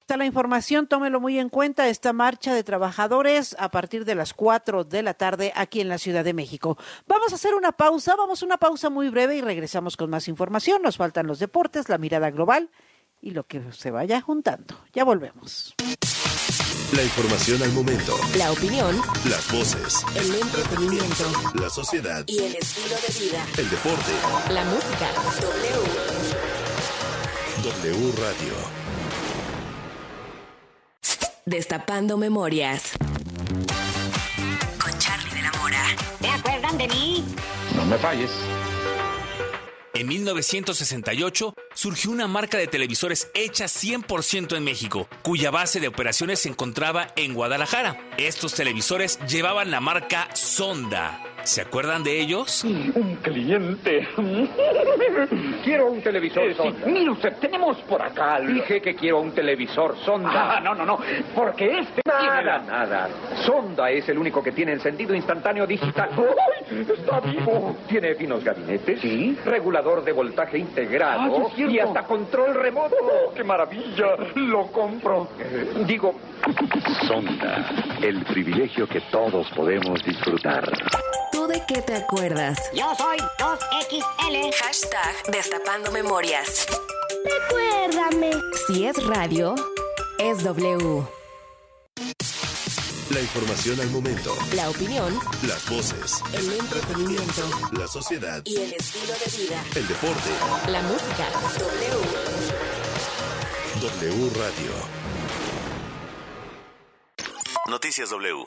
Está 0.02 0.18
la 0.18 0.26
información, 0.26 0.88
tómelo 0.88 1.22
muy 1.22 1.40
en 1.40 1.48
cuenta, 1.48 1.88
esta 1.88 2.12
marcha 2.12 2.54
de 2.54 2.66
trabajadores 2.66 3.56
a 3.58 3.72
partir 3.72 4.04
de 4.04 4.16
las 4.16 4.34
4 4.34 4.84
de 4.84 5.02
la 5.02 5.14
tarde 5.14 5.54
aquí 5.56 5.80
en 5.80 5.88
la 5.88 5.98
Ciudad 5.98 6.26
de 6.26 6.34
México. 6.34 6.78
Vamos 7.08 7.32
a 7.32 7.36
hacer 7.36 7.56
una 7.56 7.72
pausa, 7.72 8.14
vamos 8.18 8.44
a 8.44 8.46
una 8.46 8.58
pausa 8.58 8.90
muy 8.90 9.08
breve 9.08 9.38
y 9.38 9.42
regresamos 9.42 9.96
con 9.96 10.10
más 10.10 10.28
información. 10.28 10.82
Nos 10.82 10.98
faltan 10.98 11.26
los 11.26 11.40
deportes, 11.40 11.88
la 11.88 11.98
mirada 11.98 12.30
global 12.32 12.70
y 13.22 13.32
lo 13.32 13.48
que 13.48 13.72
se 13.72 13.92
vaya 13.92 14.20
juntando. 14.20 14.76
Ya 14.92 15.06
volvemos. 15.06 15.74
La 16.96 17.04
información 17.04 17.64
al 17.64 17.72
momento. 17.72 18.16
La 18.38 18.52
opinión. 18.52 19.02
Las 19.28 19.52
voces. 19.52 20.06
El 20.14 20.36
entretenimiento. 20.36 21.24
La 21.56 21.68
sociedad. 21.68 22.24
Y 22.28 22.38
el 22.38 22.56
estilo 22.56 22.96
de 22.96 23.20
vida. 23.20 23.44
El 23.58 23.68
deporte. 23.72 24.12
La 24.50 24.64
música. 24.66 25.10
W. 25.42 25.72
W 27.64 28.12
Radio. 28.12 28.54
Destapando 31.48 32.16
memorias. 32.18 32.92
Con 34.80 35.00
Charlie 35.00 35.32
de 35.34 35.42
la 35.42 35.52
Mora. 35.54 35.84
¿Te 36.22 36.28
acuerdan 36.30 36.78
de 36.78 36.88
mí? 36.90 37.26
No 37.76 37.86
me 37.86 37.98
falles. 37.98 38.30
En 39.96 40.08
1968 40.08 41.54
surgió 41.76 42.10
una 42.10 42.28
marca 42.28 42.58
de 42.58 42.66
televisores 42.66 43.30
hecha 43.36 43.66
100% 43.66 44.58
en 44.58 44.64
México, 44.64 45.08
cuya 45.22 45.52
base 45.52 45.80
de 45.80 45.88
operaciones 45.88 46.40
se 46.40 46.50
encontraba 46.50 47.14
en 47.16 47.36
Guadalajara. 47.36 48.00
Estos 48.18 48.56
televisores 48.56 49.20
llevaban 49.28 49.70
la 49.70 49.82
marca 49.82 50.30
Sonda 50.34 51.33
¿Se 51.44 51.62
acuerdan 51.62 52.04
de 52.04 52.22
ellos? 52.22 52.64
Un 52.64 53.18
cliente. 53.22 54.08
quiero 55.64 55.92
un 55.92 56.02
televisor 56.02 56.44
eh, 56.44 56.56
sonda. 56.56 56.86
mire 56.88 57.10
usted, 57.10 57.34
tenemos 57.38 57.78
por 57.82 58.02
acá. 58.02 58.40
Dije 58.40 58.82
que 58.82 58.96
quiero 58.96 59.20
un 59.20 59.32
televisor 59.34 59.98
sonda. 60.06 60.58
Ah, 60.58 60.60
no, 60.62 60.74
no, 60.74 60.86
no. 60.86 61.00
Porque 61.36 61.80
este. 61.80 62.02
Nada, 62.06 62.60
nada. 62.60 63.10
Sonda 63.46 63.90
es 63.92 64.08
el 64.08 64.18
único 64.18 64.42
que 64.42 64.54
tiene 64.54 64.74
encendido 64.74 65.14
instantáneo 65.14 65.68
digital. 65.68 66.10
¡Ay! 66.18 66.86
Está 66.90 67.20
vivo. 67.20 67.76
Tiene 67.90 68.16
finos 68.16 68.44
gabinetes. 68.44 69.02
Sí. 69.02 69.38
Regulador 69.46 70.04
de 70.04 70.14
voltaje 70.14 70.58
integrado. 70.58 71.52
y 71.58 71.78
hasta 71.78 72.04
control 72.04 72.56
remoto. 72.56 72.96
Oh, 73.02 73.34
¡Qué 73.34 73.44
maravilla! 73.44 74.16
Lo 74.36 74.68
compro. 74.68 75.28
Digo. 75.86 76.16
Sonda. 77.06 77.70
El 78.02 78.24
privilegio 78.24 78.88
que 78.88 79.02
todos 79.12 79.50
podemos 79.52 80.02
disfrutar. 80.04 80.72
¿Tú 81.34 81.48
de 81.48 81.64
qué 81.68 81.82
te 81.82 81.96
acuerdas? 81.96 82.60
Yo 82.76 82.94
soy 82.96 83.18
2XL. 83.40 84.54
Hashtag 84.54 85.32
Destapando 85.32 85.92
Memorias. 85.92 86.68
Recuérdame. 87.26 88.30
Si 88.68 88.86
es 88.86 89.04
radio, 89.08 89.56
es 90.20 90.44
W. 90.44 91.04
La 93.10 93.20
información 93.20 93.80
al 93.80 93.90
momento. 93.90 94.36
La 94.54 94.70
opinión. 94.70 95.20
Las 95.48 95.68
voces. 95.68 96.22
El 96.34 96.54
entretenimiento. 96.54 97.50
La 97.72 97.88
sociedad. 97.88 98.44
Y 98.46 98.58
el 98.58 98.74
estilo 98.74 99.14
de 99.14 99.26
vida. 99.36 99.64
El 99.74 99.88
deporte. 99.88 100.30
La 100.68 100.84
música. 100.84 101.32
W. 103.82 104.12
W 104.12 104.30
Radio. 104.36 104.72
Noticias 107.70 108.12
W. 108.12 108.46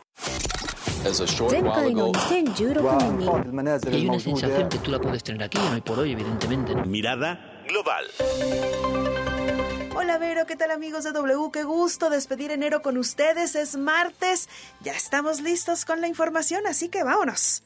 hay 3.93 4.09
una 4.09 4.21
sensación 4.21 4.69
que 4.69 4.79
tú 4.79 4.91
la 4.91 4.99
puedes 4.99 5.23
tener 5.23 5.43
aquí, 5.43 5.59
no 5.59 5.85
por 5.85 5.99
hoy, 5.99 6.13
evidentemente. 6.13 6.75
Mirada 6.75 7.63
global. 7.69 8.05
Hola 9.95 10.19
Vero, 10.19 10.47
¿qué 10.47 10.57
tal 10.57 10.71
amigos 10.71 11.05
de 11.05 11.13
W? 11.13 11.51
Qué 11.53 11.65
gusto 11.65 12.11
despedir 12.11 12.51
enero 12.51 12.83
con 12.83 12.99
ustedes. 12.99 13.55
Es 13.55 13.77
martes, 13.77 14.49
ya 14.83 14.93
estamos 14.93 15.41
listos 15.41 15.85
con 15.85 16.01
la 16.01 16.09
información, 16.09 16.67
así 16.67 16.89
que 16.89 17.03
vámonos. 17.03 17.63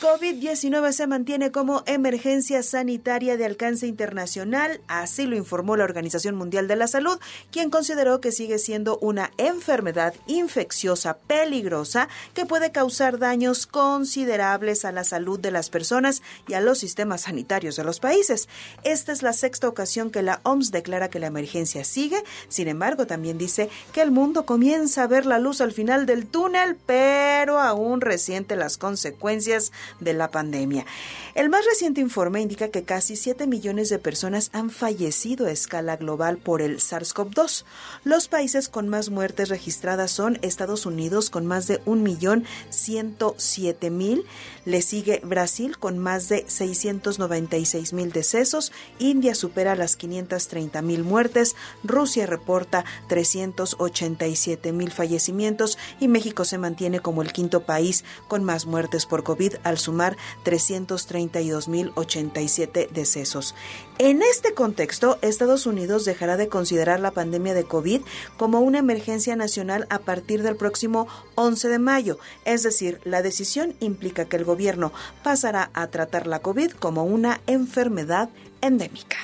COVID-19 0.00 0.92
se 0.92 1.06
mantiene 1.06 1.50
como 1.50 1.82
emergencia 1.86 2.62
sanitaria 2.62 3.38
de 3.38 3.46
alcance 3.46 3.86
internacional, 3.86 4.78
así 4.88 5.24
lo 5.24 5.36
informó 5.36 5.74
la 5.74 5.84
Organización 5.84 6.36
Mundial 6.36 6.68
de 6.68 6.76
la 6.76 6.86
Salud, 6.86 7.18
quien 7.50 7.70
consideró 7.70 8.20
que 8.20 8.30
sigue 8.30 8.58
siendo 8.58 8.98
una 8.98 9.30
enfermedad 9.38 10.14
infecciosa 10.26 11.16
peligrosa 11.16 12.10
que 12.34 12.44
puede 12.44 12.72
causar 12.72 13.18
daños 13.18 13.66
considerables 13.66 14.84
a 14.84 14.92
la 14.92 15.02
salud 15.02 15.40
de 15.40 15.50
las 15.50 15.70
personas 15.70 16.20
y 16.46 16.52
a 16.52 16.60
los 16.60 16.76
sistemas 16.76 17.22
sanitarios 17.22 17.76
de 17.76 17.84
los 17.84 17.98
países. 17.98 18.50
Esta 18.84 19.12
es 19.12 19.22
la 19.22 19.32
sexta 19.32 19.66
ocasión 19.66 20.10
que 20.10 20.22
la 20.22 20.40
OMS 20.42 20.72
declara 20.72 21.08
que 21.08 21.20
la 21.20 21.28
emergencia 21.28 21.84
sigue, 21.84 22.22
sin 22.48 22.68
embargo 22.68 23.06
también 23.06 23.38
dice 23.38 23.70
que 23.94 24.02
el 24.02 24.10
mundo 24.10 24.44
comienza 24.44 25.04
a 25.04 25.06
ver 25.06 25.24
la 25.24 25.38
luz 25.38 25.62
al 25.62 25.72
final 25.72 26.04
del 26.04 26.26
túnel, 26.26 26.76
pero 26.84 27.60
aún 27.60 28.02
resiente 28.02 28.56
las 28.56 28.76
consecuencias 28.76 29.72
de 30.00 30.12
la 30.12 30.30
pandemia. 30.30 30.84
El 31.34 31.48
más 31.48 31.64
reciente 31.64 32.00
informe 32.00 32.40
indica 32.40 32.68
que 32.68 32.84
casi 32.84 33.16
7 33.16 33.46
millones 33.46 33.88
de 33.88 33.98
personas 33.98 34.50
han 34.52 34.70
fallecido 34.70 35.46
a 35.46 35.50
escala 35.50 35.96
global 35.96 36.38
por 36.38 36.62
el 36.62 36.78
SARS-CoV-2. 36.78 37.64
Los 38.04 38.28
países 38.28 38.68
con 38.68 38.88
más 38.88 39.10
muertes 39.10 39.48
registradas 39.48 40.10
son 40.10 40.38
Estados 40.42 40.86
Unidos 40.86 41.30
con 41.30 41.46
más 41.46 41.66
de 41.66 41.82
1.107.000, 41.84 44.24
Le 44.66 44.82
sigue 44.82 45.22
Brasil 45.24 45.78
con 45.78 45.96
más 45.96 46.28
de 46.28 46.44
696 46.46 47.92
mil 47.94 48.12
decesos, 48.12 48.72
India 48.98 49.34
supera 49.34 49.76
las 49.76 49.96
530 49.96 50.82
mil 50.82 51.04
muertes, 51.04 51.56
Rusia 51.84 52.26
reporta 52.26 52.84
387 53.08 54.72
mil 54.72 54.90
fallecimientos. 54.90 55.78
Y 56.00 56.08
México 56.08 56.44
se 56.44 56.58
mantiene 56.58 57.00
como 57.00 57.22
el 57.22 57.32
quinto 57.32 57.64
país 57.64 58.04
con 58.28 58.42
más 58.42 58.66
muertes 58.66 59.06
por 59.06 59.22
COVID 59.22 59.54
al 59.62 59.78
sumar 59.78 60.16
332 60.42 61.68
mil 61.68 61.92
87 61.94 62.88
decesos. 62.92 63.54
En 63.98 64.20
este 64.20 64.52
contexto, 64.52 65.18
Estados 65.22 65.64
Unidos 65.64 66.04
dejará 66.04 66.36
de 66.36 66.48
considerar 66.48 67.00
la 67.00 67.12
pandemia 67.12 67.54
de 67.54 67.64
COVID 67.64 68.02
como 68.36 68.60
una 68.60 68.78
emergencia 68.78 69.36
nacional 69.36 69.86
a 69.88 70.00
partir 70.00 70.42
del 70.42 70.56
próximo 70.56 71.08
11 71.34 71.68
de 71.68 71.78
mayo, 71.78 72.18
es 72.44 72.62
decir, 72.62 73.00
la 73.04 73.22
decisión 73.22 73.74
implica 73.80 74.26
que 74.26 74.36
el 74.36 74.44
gobierno 74.44 74.92
pasará 75.22 75.70
a 75.72 75.86
tratar 75.86 76.26
la 76.26 76.40
COVID 76.40 76.72
como 76.72 77.04
una 77.04 77.40
enfermedad 77.46 78.28
endémica. 78.60 79.16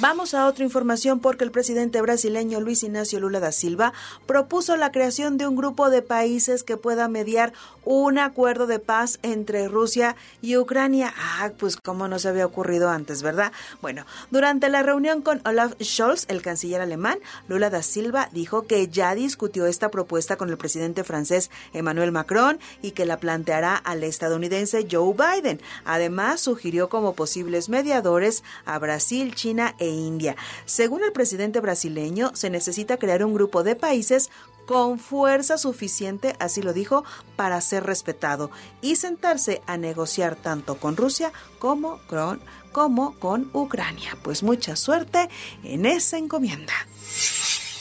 Vamos 0.00 0.32
a 0.32 0.46
otra 0.46 0.64
información 0.64 1.20
porque 1.20 1.44
el 1.44 1.50
presidente 1.50 2.00
brasileño 2.00 2.60
Luis 2.60 2.82
Ignacio 2.82 3.20
Lula 3.20 3.40
da 3.40 3.52
Silva 3.52 3.92
propuso 4.24 4.74
la 4.78 4.90
creación 4.90 5.36
de 5.36 5.46
un 5.46 5.54
grupo 5.54 5.90
de 5.90 6.00
países 6.00 6.62
que 6.62 6.78
pueda 6.78 7.08
mediar 7.08 7.52
un 7.84 8.18
acuerdo 8.18 8.66
de 8.66 8.78
paz 8.78 9.18
entre 9.22 9.68
Rusia 9.68 10.16
y 10.40 10.56
Ucrania. 10.56 11.12
Ah, 11.14 11.50
pues 11.58 11.76
como 11.76 12.08
no 12.08 12.18
se 12.18 12.28
había 12.28 12.46
ocurrido 12.46 12.88
antes, 12.88 13.22
¿verdad? 13.22 13.52
Bueno, 13.82 14.06
durante 14.30 14.70
la 14.70 14.82
reunión 14.82 15.20
con 15.20 15.42
Olaf 15.44 15.74
Scholz, 15.82 16.24
el 16.28 16.40
canciller 16.40 16.80
alemán, 16.80 17.18
Lula 17.46 17.68
da 17.68 17.82
Silva 17.82 18.30
dijo 18.32 18.66
que 18.66 18.88
ya 18.88 19.14
discutió 19.14 19.66
esta 19.66 19.90
propuesta 19.90 20.36
con 20.36 20.48
el 20.48 20.56
presidente 20.56 21.04
francés 21.04 21.50
Emmanuel 21.74 22.12
Macron 22.12 22.58
y 22.80 22.92
que 22.92 23.04
la 23.04 23.18
planteará 23.18 23.76
al 23.76 24.04
estadounidense 24.04 24.86
Joe 24.90 25.14
Biden. 25.14 25.60
Además, 25.84 26.40
sugirió 26.40 26.88
como 26.88 27.12
posibles 27.14 27.68
mediadores 27.68 28.42
a 28.64 28.78
Brasil, 28.78 29.34
China 29.34 29.74
e 29.82 29.88
India. 29.88 30.36
Según 30.64 31.02
el 31.02 31.12
presidente 31.12 31.60
brasileño, 31.60 32.30
se 32.34 32.50
necesita 32.50 32.96
crear 32.96 33.24
un 33.24 33.34
grupo 33.34 33.62
de 33.62 33.76
países 33.76 34.30
con 34.66 34.98
fuerza 34.98 35.58
suficiente, 35.58 36.36
así 36.38 36.62
lo 36.62 36.72
dijo, 36.72 37.04
para 37.36 37.60
ser 37.60 37.84
respetado 37.84 38.50
y 38.80 38.96
sentarse 38.96 39.60
a 39.66 39.76
negociar 39.76 40.36
tanto 40.36 40.76
con 40.78 40.96
Rusia 40.96 41.32
como 41.58 41.98
con, 42.06 42.40
como 42.70 43.18
con 43.18 43.50
Ucrania. 43.52 44.16
Pues 44.22 44.42
mucha 44.42 44.76
suerte 44.76 45.28
en 45.64 45.84
esa 45.84 46.16
encomienda. 46.16 46.74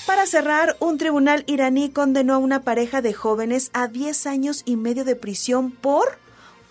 Para 0.07 0.25
cerrar, 0.25 0.75
un 0.79 0.97
tribunal 0.97 1.43
iraní 1.47 1.91
condenó 1.91 2.33
a 2.33 2.39
una 2.39 2.63
pareja 2.63 3.01
de 3.01 3.13
jóvenes 3.13 3.69
a 3.73 3.87
10 3.87 4.25
años 4.25 4.63
y 4.65 4.75
medio 4.75 5.05
de 5.05 5.15
prisión 5.15 5.71
por 5.71 6.19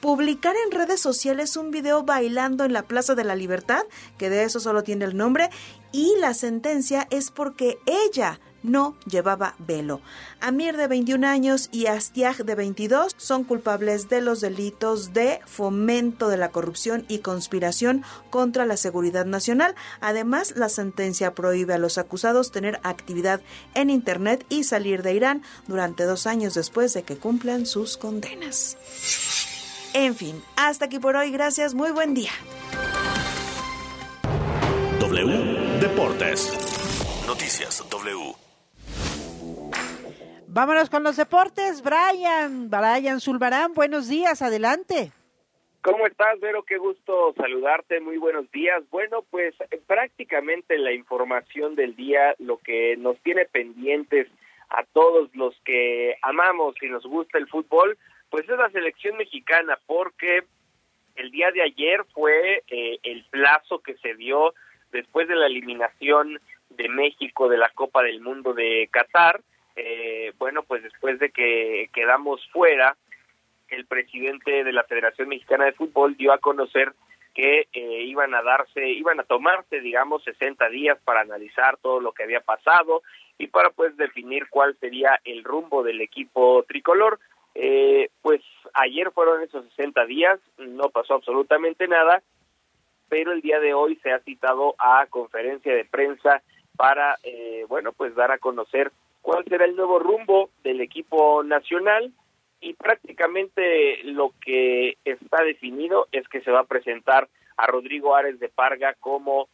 publicar 0.01 0.55
en 0.65 0.73
redes 0.73 1.01
sociales 1.01 1.57
un 1.57 1.71
video 1.71 2.03
bailando 2.03 2.65
en 2.65 2.73
la 2.73 2.83
Plaza 2.83 3.15
de 3.15 3.25
la 3.25 3.37
Libertad, 3.37 3.83
que 4.19 4.31
de 4.31 4.45
eso 4.45 4.61
solo 4.61 4.83
tiene 4.83 5.05
el 5.05 5.17
nombre, 5.17 5.51
y 5.93 6.15
la 6.21 6.35
sentencia 6.35 7.07
es 7.11 7.31
porque 7.31 7.79
ella 7.87 8.41
no 8.63 8.95
llevaba 9.07 9.55
velo. 9.59 10.01
Amir 10.41 10.77
de 10.77 10.87
21 10.87 11.27
años 11.27 11.69
y 11.73 11.87
Astiag 11.87 12.45
de 12.45 12.55
22 12.55 13.15
son 13.17 13.45
culpables 13.45 14.09
de 14.09 14.21
los 14.21 14.41
delitos 14.41 15.13
de 15.13 15.41
fomento 15.47 16.29
de 16.29 16.37
la 16.37 16.51
corrupción 16.51 17.05
y 17.09 17.19
conspiración 17.19 18.05
contra 18.29 18.67
la 18.67 18.77
seguridad 18.77 19.25
nacional. 19.25 19.75
Además, 20.01 20.55
la 20.57 20.69
sentencia 20.69 21.35
prohíbe 21.35 21.75
a 21.75 21.79
los 21.79 21.99
acusados 21.99 22.53
tener 22.53 22.81
actividad 22.83 23.41
en 23.75 23.91
Internet 23.91 24.45
y 24.49 24.65
salir 24.65 25.03
de 25.03 25.15
Irán 25.15 25.43
durante 25.67 26.05
dos 26.05 26.27
años 26.27 26.55
después 26.55 26.93
de 26.93 27.03
que 27.03 27.17
cumplan 27.17 27.67
sus 27.67 27.97
condenas. 27.97 28.77
En 29.95 30.14
fin, 30.14 30.43
hasta 30.57 30.84
aquí 30.84 30.99
por 30.99 31.16
hoy. 31.16 31.30
Gracias. 31.30 31.74
Muy 31.74 31.91
buen 31.91 32.14
día. 32.14 32.30
W 35.01 35.80
Deportes. 35.80 36.53
Noticias 37.26 37.84
W. 37.91 38.34
Vámonos 40.53 40.91
con 40.91 41.05
los 41.05 41.16
deportes. 41.16 41.82
Brian, 41.82 42.70
Brian 42.70 43.20
Zulbarán, 43.20 43.72
buenos 43.72 44.09
días, 44.09 44.43
adelante. 44.43 45.12
¿Cómo 45.82 46.07
estás, 46.07 46.38
Vero? 46.41 46.64
Qué 46.64 46.76
gusto 46.76 47.32
saludarte. 47.36 48.01
Muy 48.01 48.18
buenos 48.18 48.51
días. 48.51 48.82
Bueno, 48.91 49.24
pues 49.30 49.55
prácticamente 49.86 50.76
la 50.76 50.93
información 50.93 51.74
del 51.74 51.97
día, 51.97 52.34
lo 52.38 52.59
que 52.59 52.97
nos 52.99 53.16
tiene 53.20 53.47
pendientes 53.47 54.26
a 54.68 54.84
todos 54.93 55.34
los 55.34 55.55
que 55.64 56.16
amamos 56.22 56.74
y 56.82 56.88
nos 56.88 57.05
gusta 57.07 57.38
el 57.38 57.49
fútbol, 57.49 57.97
pues 58.31 58.49
es 58.49 58.57
la 58.57 58.70
selección 58.70 59.16
mexicana, 59.16 59.78
porque 59.87 60.45
el 61.16 61.31
día 61.31 61.51
de 61.51 61.62
ayer 61.62 62.05
fue 62.14 62.62
eh, 62.68 62.99
el 63.03 63.24
plazo 63.31 63.81
que 63.81 63.95
se 63.97 64.14
dio 64.14 64.55
después 64.93 65.28
de 65.28 65.37
la 65.37 65.47
eliminación 65.47 66.41
de 66.70 66.89
México 66.89 67.49
de 67.49 67.59
la 67.59 67.68
Copa 67.70 68.03
del 68.03 68.20
Mundo 68.20 68.55
de 68.55 68.89
Qatar. 68.91 69.41
Eh, 69.76 70.33
bueno, 70.39 70.62
pues 70.62 70.83
después 70.83 71.18
de 71.18 71.31
que 71.31 71.91
quedamos 71.93 72.47
fuera, 72.51 72.97
el 73.68 73.87
presidente 73.87 74.64
de 74.64 74.72
la 74.72 74.85
Federación 74.85 75.28
Mexicana 75.28 75.64
de 75.64 75.72
Fútbol 75.72 76.16
dio 76.16 76.33
a 76.33 76.39
conocer 76.39 76.93
que 77.35 77.68
eh, 77.72 78.03
iban 78.03 78.35
a 78.35 78.43
darse, 78.43 78.89
iban 78.89 79.20
a 79.20 79.24
tomarse, 79.24 79.81
digamos, 79.81 80.24
60 80.24 80.68
días 80.68 80.99
para 81.05 81.20
analizar 81.20 81.76
todo 81.78 82.01
lo 82.01 82.12
que 82.12 82.24
había 82.24 82.41
pasado 82.41 83.03
y 83.39 83.47
para 83.47 83.70
pues 83.70 83.97
definir 83.97 84.49
cuál 84.51 84.76
sería 84.81 85.20
el 85.24 85.45
rumbo 85.45 85.83
del 85.83 86.01
equipo 86.01 86.64
tricolor. 86.64 87.20
Eh, 87.55 88.09
pues 88.23 88.43
ayer 88.75 89.11
fueron 89.13 89.43
esos 89.43 89.65
60 89.77 90.05
días, 90.07 90.39
no 90.59 90.89
pasó 90.91 91.15
absolutamente 91.15 91.89
nada, 91.89 92.23
pero 93.09 93.33
el 93.33 93.41
día 93.41 93.59
de 93.59 93.75
hoy 93.75 93.97
se 94.03 94.13
ha 94.13 94.21
citado 94.21 94.75
a 94.79 95.07
conferencia 95.07 95.75
de 95.75 95.85
prensa 95.85 96.43
para, 96.77 97.17
eh, 97.25 97.65
bueno, 97.69 97.93
pues 97.93 98.15
dar 98.15 98.31
a 98.31 98.39
conocer 98.39 98.93
cuál 99.21 99.45
será 99.45 99.65
el 99.65 99.77
nuevo 99.77 99.99
rumbo 99.99 100.51
del 100.63 100.81
equipo 100.81 101.43
nacional 101.43 102.13
y 102.61 102.75
prácticamente 102.75 104.03
lo 104.05 104.33
que 104.45 104.97
está 105.05 105.43
definido 105.43 106.09
es 106.13 106.29
que 106.29 106.41
se 106.43 106.51
va 106.51 106.61
a 106.61 106.65
presentar 106.65 107.29
a 107.57 107.67
Rodrigo 107.67 108.15
Ares 108.15 108.39
de 108.39 108.49
Parga 108.49 108.95
como 109.01 109.49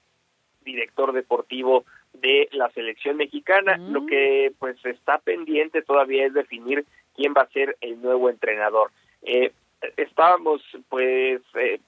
director 0.65 1.13
deportivo 1.13 1.85
de 2.13 2.49
la 2.53 2.71
selección 2.71 3.17
mexicana. 3.17 3.77
Lo 3.77 4.07
que 4.07 4.53
pues 4.59 4.77
está 4.85 5.19
pendiente 5.19 5.83
todavía 5.83 6.27
es 6.27 6.35
definir 6.35 6.85
quién 7.17 7.35
va 7.37 7.43
a 7.43 7.51
ser 7.51 7.77
el 7.81 8.01
nuevo 8.01 8.31
entrenador. 8.31 8.91
Eh, 9.23 9.53
estábamos 9.97 10.63
pues 10.89 11.43
eh, 11.55 11.81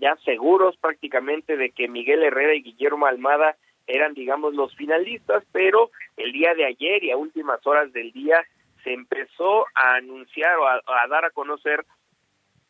ya 0.00 0.16
seguros 0.24 0.76
prácticamente 0.78 1.56
de 1.56 1.70
que 1.70 1.88
Miguel 1.88 2.22
Herrera 2.22 2.54
y 2.54 2.62
Guillermo 2.62 3.06
Almada 3.06 3.56
eran 3.86 4.14
digamos 4.14 4.54
los 4.54 4.74
finalistas, 4.74 5.44
pero 5.52 5.90
el 6.16 6.32
día 6.32 6.54
de 6.54 6.64
ayer 6.64 7.04
y 7.04 7.10
a 7.10 7.16
últimas 7.16 7.64
horas 7.66 7.92
del 7.92 8.12
día 8.12 8.42
se 8.82 8.92
empezó 8.92 9.66
a 9.74 9.96
anunciar 9.96 10.56
o 10.58 10.66
a, 10.66 10.80
a 10.86 11.08
dar 11.08 11.24
a 11.24 11.30
conocer 11.30 11.84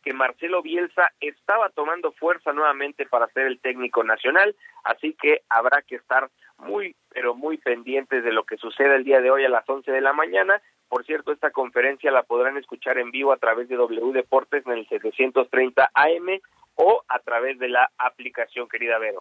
que 0.07 0.13
Marcelo 0.13 0.61
Bielsa 0.61 1.11
estaba 1.19 1.67
tomando 1.67 2.13
fuerza 2.13 2.53
nuevamente 2.53 3.05
para 3.05 3.27
ser 3.33 3.45
el 3.45 3.59
técnico 3.59 4.05
nacional, 4.05 4.55
así 4.85 5.13
que 5.21 5.41
habrá 5.49 5.81
que 5.81 5.97
estar 5.97 6.29
muy, 6.59 6.95
pero 7.09 7.35
muy 7.35 7.57
pendientes 7.57 8.23
de 8.23 8.31
lo 8.31 8.45
que 8.45 8.55
suceda 8.55 8.95
el 8.95 9.03
día 9.03 9.19
de 9.19 9.31
hoy 9.31 9.43
a 9.43 9.49
las 9.49 9.67
11 9.67 9.91
de 9.91 9.99
la 9.99 10.13
mañana. 10.13 10.61
Por 10.87 11.05
cierto, 11.05 11.33
esta 11.33 11.51
conferencia 11.51 12.09
la 12.09 12.23
podrán 12.23 12.55
escuchar 12.55 12.97
en 12.97 13.11
vivo 13.11 13.33
a 13.33 13.37
través 13.37 13.67
de 13.67 13.75
W 13.75 14.13
Deportes 14.13 14.65
en 14.65 14.77
el 14.77 14.87
730 14.87 15.91
AM 15.93 16.39
o 16.75 17.03
a 17.09 17.19
través 17.19 17.59
de 17.59 17.67
la 17.67 17.91
aplicación, 17.97 18.69
querida 18.69 18.99
Vero. 18.99 19.19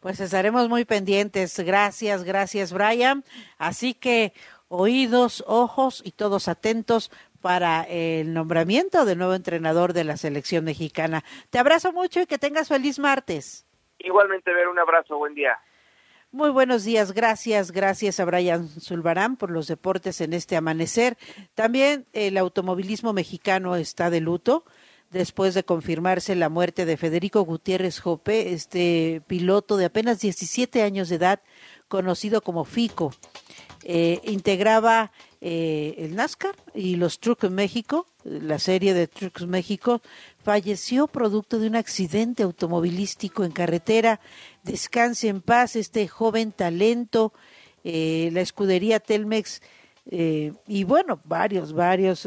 Pues 0.00 0.20
estaremos 0.20 0.68
muy 0.68 0.84
pendientes. 0.84 1.58
Gracias, 1.60 2.24
gracias, 2.24 2.74
Brian. 2.74 3.24
Así 3.56 3.94
que 3.94 4.34
oídos, 4.68 5.44
ojos 5.46 6.02
y 6.04 6.12
todos 6.12 6.48
atentos 6.48 7.10
para 7.46 7.84
el 7.84 8.34
nombramiento 8.34 9.04
del 9.04 9.18
nuevo 9.18 9.34
entrenador 9.34 9.92
de 9.92 10.02
la 10.02 10.16
selección 10.16 10.64
mexicana. 10.64 11.22
Te 11.48 11.60
abrazo 11.60 11.92
mucho 11.92 12.20
y 12.20 12.26
que 12.26 12.38
tengas 12.38 12.66
feliz 12.66 12.98
martes. 12.98 13.64
Igualmente, 14.00 14.52
ver 14.52 14.66
un 14.66 14.80
abrazo, 14.80 15.16
buen 15.16 15.32
día. 15.32 15.56
Muy 16.32 16.50
buenos 16.50 16.82
días, 16.82 17.12
gracias, 17.12 17.70
gracias 17.70 18.18
a 18.18 18.24
Brian 18.24 18.66
Zulbarán 18.66 19.36
por 19.36 19.52
los 19.52 19.68
deportes 19.68 20.20
en 20.20 20.32
este 20.32 20.56
amanecer. 20.56 21.18
También 21.54 22.06
el 22.14 22.36
automovilismo 22.36 23.12
mexicano 23.12 23.76
está 23.76 24.10
de 24.10 24.20
luto 24.20 24.64
después 25.12 25.54
de 25.54 25.62
confirmarse 25.62 26.34
la 26.34 26.48
muerte 26.48 26.84
de 26.84 26.96
Federico 26.96 27.42
Gutiérrez 27.42 28.00
Jope, 28.00 28.54
este 28.54 29.22
piloto 29.28 29.76
de 29.76 29.84
apenas 29.84 30.18
17 30.18 30.82
años 30.82 31.10
de 31.10 31.14
edad, 31.14 31.40
conocido 31.86 32.40
como 32.40 32.64
Fico. 32.64 33.12
Eh, 33.84 34.18
integraba 34.24 35.12
eh, 35.48 35.94
el 35.98 36.16
NASCAR 36.16 36.56
y 36.74 36.96
los 36.96 37.20
Trucks 37.20 37.48
México, 37.48 38.08
la 38.24 38.58
serie 38.58 38.94
de 38.94 39.06
Trucks 39.06 39.46
México, 39.46 40.02
falleció 40.42 41.06
producto 41.06 41.60
de 41.60 41.68
un 41.68 41.76
accidente 41.76 42.42
automovilístico 42.42 43.44
en 43.44 43.52
carretera. 43.52 44.18
Descanse 44.64 45.28
en 45.28 45.40
paz 45.40 45.76
este 45.76 46.08
joven 46.08 46.50
talento, 46.50 47.32
eh, 47.84 48.30
la 48.32 48.40
escudería 48.40 48.98
Telmex 48.98 49.62
y 50.08 50.84
bueno, 50.84 51.20
varios, 51.24 51.72
varios 51.72 52.26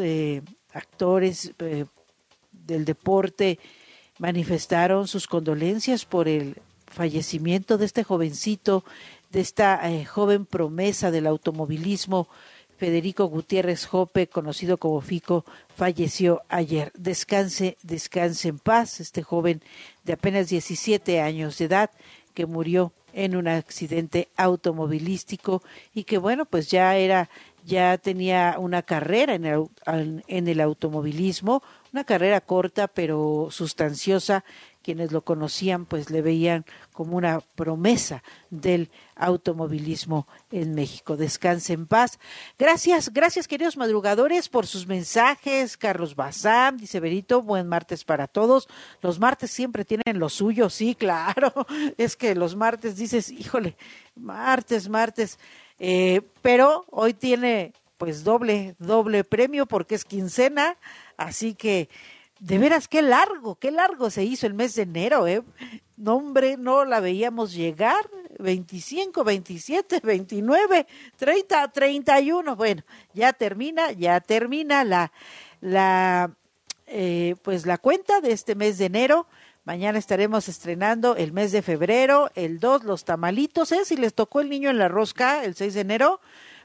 actores 0.74 1.54
del 1.58 2.86
deporte 2.86 3.60
manifestaron 4.18 5.08
sus 5.08 5.28
condolencias 5.28 6.06
por 6.06 6.30
el 6.30 6.56
fallecimiento 6.88 7.78
de 7.78 7.86
este 7.86 8.04
jovencito, 8.04 8.84
de 9.32 9.42
esta 9.42 9.90
eh, 9.90 10.06
joven 10.06 10.46
promesa 10.46 11.12
del 11.12 11.28
automovilismo, 11.28 12.28
Federico 12.80 13.26
Gutiérrez 13.26 13.86
Jope, 13.86 14.28
conocido 14.28 14.78
como 14.78 15.02
Fico, 15.02 15.44
falleció 15.76 16.42
ayer. 16.48 16.94
Descanse, 16.96 17.78
descanse 17.84 18.48
en 18.48 18.58
paz, 18.58 19.02
este 19.02 19.22
joven 19.22 19.62
de 20.06 20.14
apenas 20.14 20.48
17 20.48 21.20
años 21.20 21.58
de 21.58 21.66
edad 21.66 21.92
que 22.34 22.46
murió 22.46 22.94
en 23.12 23.36
un 23.36 23.50
accidente 23.50 24.30
automovilístico 24.38 25.62
y 25.94 26.06
que 26.06 26.18
bueno, 26.18 26.46
pues 26.46 26.72
ya 26.72 26.96
era 26.96 27.30
ya 27.66 27.98
tenía 27.98 28.56
una 28.58 28.82
carrera 28.82 29.36
en 29.36 29.46
el, 29.46 29.68
en 29.86 30.48
el 30.48 30.62
automovilismo, 30.62 31.62
una 31.92 32.06
carrera 32.06 32.40
corta 32.40 32.88
pero 32.88 33.50
sustanciosa 33.52 34.46
quienes 34.84 35.12
lo 35.12 35.22
conocían 35.22 35.86
pues 35.86 36.10
le 36.10 36.22
veían 36.22 36.66
como 36.94 37.18
una 37.18 37.42
promesa 37.56 38.24
del 38.50 38.90
automovilismo 39.16 40.28
en 40.52 40.74
México. 40.76 41.18
Descanse 41.18 41.74
en 41.74 41.86
paz. 41.86 42.20
Gracias, 42.58 43.14
gracias 43.14 43.48
queridos 43.48 43.78
madrugadores 43.78 44.50
por 44.50 44.66
sus 44.68 44.88
mensajes. 44.88 45.78
Carlos 45.78 46.16
Bazán, 46.16 46.78
dice 46.78 47.00
Berito, 47.00 47.42
buen 47.42 47.68
martes 47.68 48.04
para 48.04 48.28
todos. 48.28 48.68
Los 49.02 49.20
martes 49.20 49.52
siempre 49.52 49.86
tienen 49.86 50.20
lo 50.20 50.30
suyo, 50.30 50.70
sí, 50.70 50.96
claro. 50.96 51.54
Es 51.98 52.16
que 52.16 52.36
los 52.36 52.56
martes 52.56 52.96
dices, 52.96 53.30
híjole, 53.30 53.76
martes, 54.16 54.90
martes. 54.90 55.38
Eh, 55.80 56.22
pero 56.42 56.86
hoy 56.90 57.14
tiene 57.14 57.74
pues 57.98 58.24
doble, 58.24 58.76
doble 58.80 59.24
premio 59.26 59.66
porque 59.66 59.96
es 59.96 60.06
quincena, 60.06 60.78
así 61.18 61.54
que 61.54 61.90
de 62.40 62.58
veras, 62.58 62.88
qué 62.88 63.02
largo, 63.02 63.56
qué 63.56 63.72
largo 63.72 64.10
se 64.10 64.24
hizo 64.24 64.48
el 64.48 64.54
mes 64.54 64.76
de 64.76 64.84
enero, 64.84 65.28
¿eh? 65.28 65.44
No, 65.98 66.16
hombre, 66.16 66.56
no 66.58 66.86
la 66.86 67.02
veíamos 67.02 67.54
llegar. 67.54 68.10
25, 68.40 69.24
27, 69.26 70.00
29, 70.02 70.88
30, 71.18 71.68
31. 71.68 72.56
Bueno, 72.56 72.84
ya 73.14 73.34
termina, 73.34 73.92
ya 73.92 74.22
termina 74.22 74.86
la, 74.86 75.12
la, 75.60 76.32
eh, 76.88 77.36
pues 77.42 77.66
la 77.66 77.78
cuenta 77.78 78.22
de 78.22 78.32
este 78.32 78.56
mes 78.56 78.78
de 78.78 78.86
enero. 78.86 79.28
Mañana 79.66 80.00
estaremos 80.00 80.48
estrenando 80.48 81.18
el 81.18 81.34
mes 81.34 81.52
de 81.52 81.62
febrero, 81.62 82.32
el 82.34 82.60
2, 82.60 82.86
los 82.86 83.04
tamalitos, 83.04 83.72
¿eh? 83.74 83.84
Si 83.84 83.98
les 83.98 84.14
tocó 84.14 84.40
el 84.40 84.50
niño 84.50 84.70
en 84.70 84.78
la 84.78 84.88
rosca 84.88 85.44
el 85.44 85.56
6 85.56 85.74
de 85.74 85.82
enero, 85.82 86.22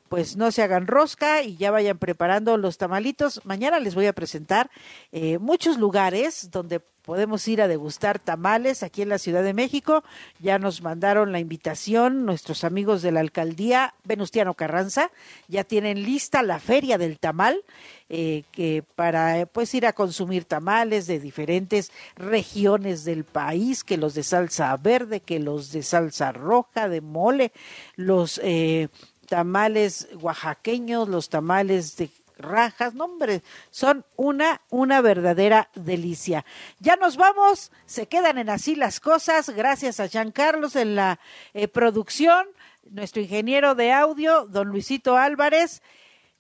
pues 0.09 0.37
no 0.37 0.51
se 0.51 0.63
hagan 0.63 0.87
rosca 0.87 1.43
y 1.43 1.57
ya 1.57 1.71
vayan 1.71 1.99
preparando 1.99 2.57
los 2.57 2.79
tamalitos. 2.79 3.41
Mañana 3.45 3.81
les 3.81 3.95
voy 3.95 4.07
a 4.07 4.13
presentar 4.13 4.71
eh, 5.13 5.39
muchos 5.39 5.79
lugares 5.79 6.51
donde 6.51 6.81
podemos 7.05 7.47
ir 7.49 7.61
a 7.61 7.69
degustar 7.69 8.19
tamales 8.19 8.83
aquí 8.83 9.03
en 9.03 9.11
la 9.11 9.19
Ciudad 9.19 9.43
de 9.43 9.55
México. 9.55 10.03
Ya 10.41 10.59
nos 10.59 10.83
mandaron 10.83 11.33
la 11.33 11.39
invitación 11.39 12.25
nuestros 12.25 12.65
amigos 12.65 13.03
de 13.03 13.13
la 13.13 13.21
alcaldía 13.21 13.95
Venustiano 14.05 14.55
Carranza. 14.55 15.11
Ya 15.47 15.65
tienen 15.65 16.03
lista 16.03 16.43
la 16.43 16.59
feria 16.59 16.99
del 16.99 17.19
tamal. 17.19 17.63
Eh, 18.11 18.45
que 18.53 18.85
para 18.97 19.47
pues 19.47 19.75
ir 19.75 19.87
a 19.87 19.95
consumir 19.95 20.45
tamales 20.45 21.07
de 21.07 21.19
diferentes 21.19 21.91
regiones 22.17 23.05
del 23.05 23.25
país, 23.25 23.83
que 23.83 23.97
los 23.97 24.13
de 24.13 24.23
salsa 24.23 24.77
verde, 24.77 25.21
que 25.21 25.41
los 25.41 25.73
de 25.73 25.83
salsa 25.83 26.31
roja, 26.31 26.91
de 26.91 27.01
mole, 27.01 27.51
los 27.97 28.43
eh, 28.45 28.89
tamales 29.27 30.09
oaxaqueños, 30.21 31.09
los 31.09 31.29
tamales 31.29 31.97
de 31.97 32.11
rajas, 32.39 32.95
no 32.95 33.05
hombre, 33.05 33.43
son 33.71 34.05
una, 34.17 34.61
una 34.71 35.01
verdadera 35.01 35.71
delicia. 35.75 36.45
Ya 36.79 36.97
nos 36.97 37.17
vamos, 37.17 37.71
se 37.87 38.07
quedan 38.07 38.39
en 38.39 38.51
así 38.51 38.75
las 38.75 39.01
cosas, 39.01 39.51
gracias 39.51 40.01
a 40.01 40.07
Jean 40.07 40.33
Carlos 40.33 40.77
en 40.77 40.97
la 40.97 41.21
eh, 41.53 41.69
producción, 41.69 42.47
nuestro 42.91 43.23
ingeniero 43.23 43.75
de 43.75 43.93
audio, 43.93 44.47
don 44.47 44.69
Luisito 44.69 45.17
Álvarez. 45.17 45.83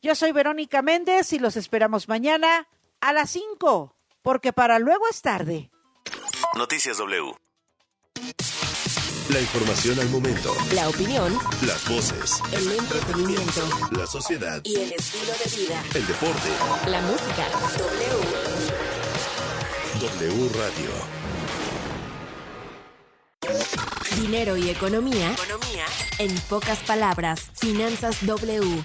Yo 0.03 0.14
soy 0.14 0.32
Verónica 0.32 0.82
Méndez 0.82 1.32
y 1.32 1.39
los 1.39 1.57
esperamos 1.57 2.09
mañana 2.09 2.68
a 3.01 3.12
las 3.12 3.30
5, 3.30 3.95
porque 4.22 4.53
para 4.53 4.78
luego 4.78 5.05
es 5.09 5.22
tarde. 5.22 5.70
Noticias 6.55 6.99
W. 6.99 7.43
La 9.31 9.41
información 9.41 9.99
al 9.99 10.11
momento. 10.11 10.55
La 10.75 10.87
opinión. 10.87 11.33
Las 11.66 11.89
voces. 11.89 12.43
El 12.53 12.72
entretenimiento. 12.72 13.62
La 13.93 14.07
sociedad. 14.07 14.61
Y 14.64 14.77
el 14.77 14.93
estilo 14.93 15.33
de 15.33 15.57
vida. 15.57 15.83
El 15.95 16.07
deporte. 16.07 16.51
La 16.89 17.01
música. 17.01 17.49
W. 17.79 18.18
W 20.01 20.49
Radio. 20.59 20.91
Dinero 24.20 24.59
y 24.59 24.68
economía. 24.68 25.33
Economía. 25.33 25.87
En 26.18 26.35
pocas 26.51 26.81
palabras. 26.81 27.51
Finanzas 27.55 28.27
W. 28.27 28.85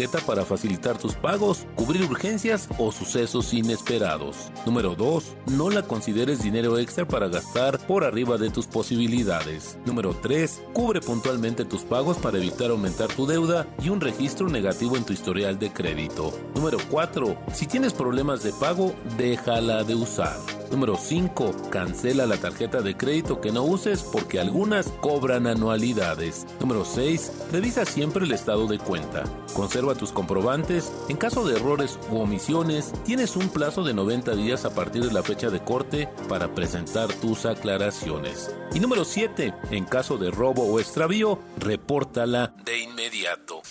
para 0.09 0.45
facilitar 0.45 0.97
tus 0.97 1.15
pagos, 1.15 1.65
cubrir 1.75 2.03
urgencias 2.03 2.67
o 2.77 2.91
sucesos 2.91 3.53
inesperados. 3.53 4.51
Número 4.65 4.95
2. 4.95 5.35
No 5.47 5.69
la 5.69 5.83
consideres 5.83 6.41
dinero 6.41 6.77
extra 6.77 7.07
para 7.07 7.27
gastar 7.27 7.79
por 7.87 8.03
arriba 8.03 8.37
de 8.37 8.49
tus 8.49 8.67
posibilidades. 8.67 9.77
Número 9.85 10.13
3. 10.13 10.63
Cubre 10.73 11.01
puntualmente 11.01 11.65
tus 11.65 11.83
pagos 11.83 12.17
para 12.17 12.37
evitar 12.37 12.71
aumentar 12.71 13.07
tu 13.09 13.25
deuda 13.25 13.67
y 13.81 13.89
un 13.89 14.01
registro 14.01 14.49
negativo 14.49 14.97
en 14.97 15.03
tu 15.03 15.13
historial 15.13 15.59
de 15.59 15.71
crédito. 15.71 16.31
Número 16.55 16.77
4. 16.89 17.37
Si 17.53 17.67
tienes 17.67 17.93
problemas 17.93 18.43
de 18.43 18.51
pago, 18.53 18.93
déjala 19.17 19.83
de 19.83 19.95
usar. 19.95 20.60
Número 20.71 20.95
5. 20.95 21.69
Cancela 21.69 22.25
la 22.25 22.37
tarjeta 22.37 22.81
de 22.81 22.95
crédito 22.95 23.41
que 23.41 23.51
no 23.51 23.63
uses 23.63 24.03
porque 24.03 24.39
algunas 24.39 24.87
cobran 25.01 25.45
anualidades. 25.45 26.47
Número 26.59 26.85
6. 26.85 27.49
Revisa 27.51 27.85
siempre 27.85 28.23
el 28.23 28.31
estado 28.31 28.67
de 28.67 28.79
cuenta. 28.79 29.23
Conserva 29.53 29.95
tus 29.95 30.13
comprobantes. 30.13 30.91
En 31.09 31.17
caso 31.17 31.45
de 31.45 31.57
errores 31.57 31.99
u 32.09 32.19
omisiones, 32.19 32.93
tienes 33.03 33.35
un 33.35 33.49
plazo 33.49 33.83
de 33.83 33.93
90 33.93 34.33
días 34.35 34.63
a 34.63 34.73
partir 34.73 35.03
de 35.03 35.11
la 35.11 35.23
fecha 35.23 35.49
de 35.49 35.61
corte 35.61 36.07
para 36.29 36.55
presentar 36.55 37.11
tus 37.15 37.45
aclaraciones. 37.45 38.55
Y 38.73 38.79
número 38.79 39.03
7. 39.03 39.53
En 39.71 39.83
caso 39.83 40.17
de 40.17 40.31
robo 40.31 40.63
o 40.63 40.79
extravío, 40.79 41.37
repórtala 41.57 42.53
de 42.63 42.79
inmediato. 42.79 43.61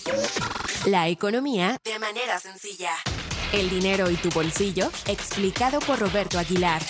La 0.87 1.09
economía 1.09 1.79
de 1.83 1.99
manera 1.99 2.39
sencilla. 2.39 2.93
El 3.53 3.69
dinero 3.69 4.09
y 4.09 4.15
tu 4.15 4.31
bolsillo, 4.31 4.93
explicado 5.09 5.81
por 5.81 5.99
Roberto 5.99 6.39
Aguilar. 6.39 6.81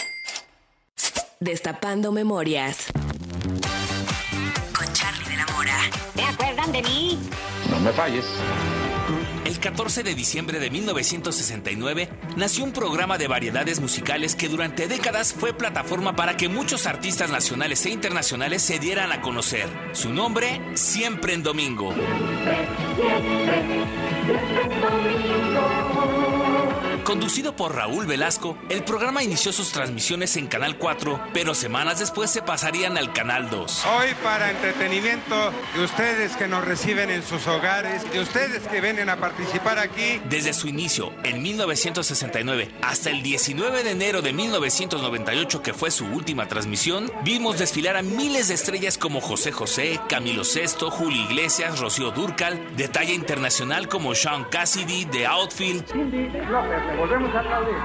Destapando 1.40 2.12
memorias. 2.12 2.88
Con 4.76 4.92
Charlie 4.92 5.24
de 5.26 5.36
la 5.36 5.46
Mora. 5.46 5.78
¿Te 6.14 6.22
acuerdan 6.22 6.70
de 6.70 6.82
mí? 6.82 7.18
No 7.70 7.80
me 7.80 7.90
falles. 7.92 8.26
El 9.46 9.58
14 9.58 10.02
de 10.02 10.14
diciembre 10.14 10.60
de 10.60 10.68
1969 10.68 12.10
nació 12.36 12.64
un 12.64 12.72
programa 12.72 13.16
de 13.16 13.26
variedades 13.26 13.80
musicales 13.80 14.34
que 14.34 14.48
durante 14.48 14.86
décadas 14.86 15.32
fue 15.32 15.54
plataforma 15.54 16.14
para 16.14 16.36
que 16.36 16.50
muchos 16.50 16.86
artistas 16.86 17.30
nacionales 17.30 17.86
e 17.86 17.90
internacionales 17.90 18.60
se 18.60 18.78
dieran 18.78 19.12
a 19.12 19.22
conocer. 19.22 19.66
Su 19.92 20.12
nombre, 20.12 20.60
Siempre 20.74 21.32
en 21.32 21.42
Domingo. 21.42 21.94
Conducido 27.04 27.56
por 27.56 27.74
Raúl 27.74 28.06
Velasco, 28.06 28.56
el 28.68 28.84
programa 28.84 29.22
inició 29.22 29.52
sus 29.52 29.72
transmisiones 29.72 30.36
en 30.36 30.46
Canal 30.46 30.78
4, 30.78 31.20
pero 31.32 31.54
semanas 31.54 31.98
después 31.98 32.30
se 32.30 32.42
pasarían 32.42 32.96
al 32.98 33.12
Canal 33.12 33.50
2. 33.50 33.86
Hoy 33.86 34.08
para 34.22 34.50
entretenimiento 34.50 35.52
de 35.74 35.84
ustedes 35.84 36.36
que 36.36 36.46
nos 36.46 36.64
reciben 36.64 37.10
en 37.10 37.22
sus 37.22 37.46
hogares, 37.46 38.10
de 38.12 38.20
ustedes 38.20 38.66
que 38.68 38.80
vienen 38.80 39.08
a 39.08 39.16
participar 39.16 39.78
aquí. 39.78 40.20
Desde 40.28 40.52
su 40.52 40.68
inicio, 40.68 41.12
en 41.24 41.42
1969, 41.42 42.70
hasta 42.82 43.10
el 43.10 43.22
19 43.22 43.82
de 43.82 43.90
enero 43.90 44.22
de 44.22 44.32
1998, 44.32 45.62
que 45.62 45.74
fue 45.74 45.90
su 45.90 46.06
última 46.06 46.46
transmisión, 46.46 47.10
vimos 47.24 47.58
desfilar 47.58 47.96
a 47.96 48.02
miles 48.02 48.48
de 48.48 48.54
estrellas 48.54 48.98
como 48.98 49.20
José 49.20 49.52
José, 49.52 50.00
Camilo 50.08 50.44
Sesto, 50.44 50.90
Julio 50.90 51.22
Iglesias, 51.22 51.80
Rocío 51.80 52.10
Durcal, 52.10 52.76
de 52.76 52.88
talla 52.88 53.12
internacional 53.12 53.88
como 53.88 54.14
Sean 54.14 54.44
Cassidy, 54.44 55.06
The 55.06 55.26
Outfield. 55.26 55.84
Volvemos 57.00 57.34
a 57.34 57.40
aplaudir. 57.40 57.76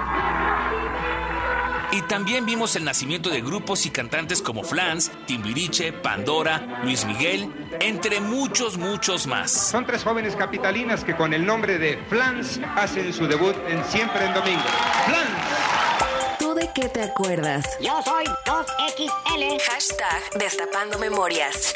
Y 1.92 2.02
también 2.02 2.46
vimos 2.46 2.76
el 2.76 2.84
nacimiento 2.84 3.30
de 3.30 3.42
grupos 3.42 3.86
y 3.86 3.90
cantantes 3.90 4.42
como 4.42 4.64
Flans, 4.64 5.12
Timbiriche, 5.28 5.94
Pandora, 5.94 6.82
Luis 6.84 7.06
Miguel, 7.06 7.50
entre 7.80 8.20
muchos, 8.20 8.78
muchos 8.78 9.28
más. 9.28 9.52
Son 9.52 9.86
tres 9.86 10.04
jóvenes 10.04 10.36
capitalinas 10.36 11.06
que 11.06 11.16
con 11.16 11.34
el 11.34 11.46
nombre 11.46 11.78
de 11.78 11.98
Flans 12.10 12.60
hacen 12.76 13.14
su 13.14 13.28
debut 13.28 13.56
en 13.70 13.84
Siempre 13.86 14.26
en 14.26 14.34
Domingo. 14.34 14.64
¡Flans! 15.06 16.38
¿Tú 16.38 16.54
de 16.54 16.70
qué 16.76 16.90
te 16.90 17.04
acuerdas? 17.04 17.66
Yo 17.80 18.02
soy 18.04 18.26
2XL. 18.46 19.62
Hashtag 19.62 20.38
Destapando 20.38 21.00
Memorias. 21.00 21.74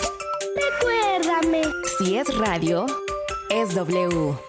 Recuérdame. 0.55 1.61
Si 1.97 2.17
es 2.17 2.37
radio, 2.37 2.85
es 3.49 3.73
W. 3.73 4.48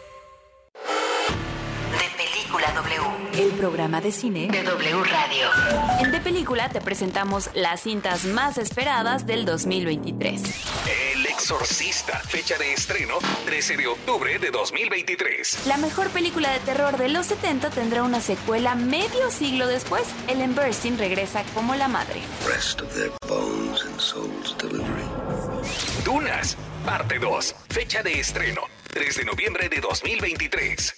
El 3.40 3.52
programa 3.52 4.02
de 4.02 4.12
cine 4.12 4.48
de 4.48 4.62
W 4.62 5.02
Radio. 5.02 5.48
En 6.00 6.12
De 6.12 6.20
Película 6.20 6.68
te 6.68 6.82
presentamos 6.82 7.48
las 7.54 7.80
cintas 7.80 8.26
más 8.26 8.58
esperadas 8.58 9.26
del 9.26 9.46
2023. 9.46 10.42
El 11.14 11.24
Exorcista, 11.24 12.18
fecha 12.18 12.58
de 12.58 12.74
estreno 12.74 13.14
13 13.46 13.78
de 13.78 13.86
octubre 13.86 14.38
de 14.38 14.50
2023. 14.50 15.66
La 15.66 15.78
mejor 15.78 16.10
película 16.10 16.52
de 16.52 16.58
terror 16.58 16.98
de 16.98 17.08
los 17.08 17.28
70 17.28 17.70
tendrá 17.70 18.02
una 18.02 18.20
secuela 18.20 18.74
medio 18.74 19.30
siglo 19.30 19.66
después. 19.68 20.02
Ellen 20.28 20.54
Burstyn 20.54 20.98
regresa 20.98 21.42
como 21.54 21.74
la 21.74 21.88
madre. 21.88 22.20
Rest 22.46 22.82
of 22.82 22.92
their 22.92 23.10
bones 23.26 23.80
and 23.86 23.98
souls 23.98 24.54
delivery. 24.58 25.08
Dunas, 26.04 26.58
parte 26.84 27.18
2, 27.18 27.54
fecha 27.70 28.02
de 28.02 28.20
estreno 28.20 28.60
3 28.92 29.16
de 29.16 29.24
noviembre 29.24 29.70
de 29.70 29.80
2023. 29.80 30.94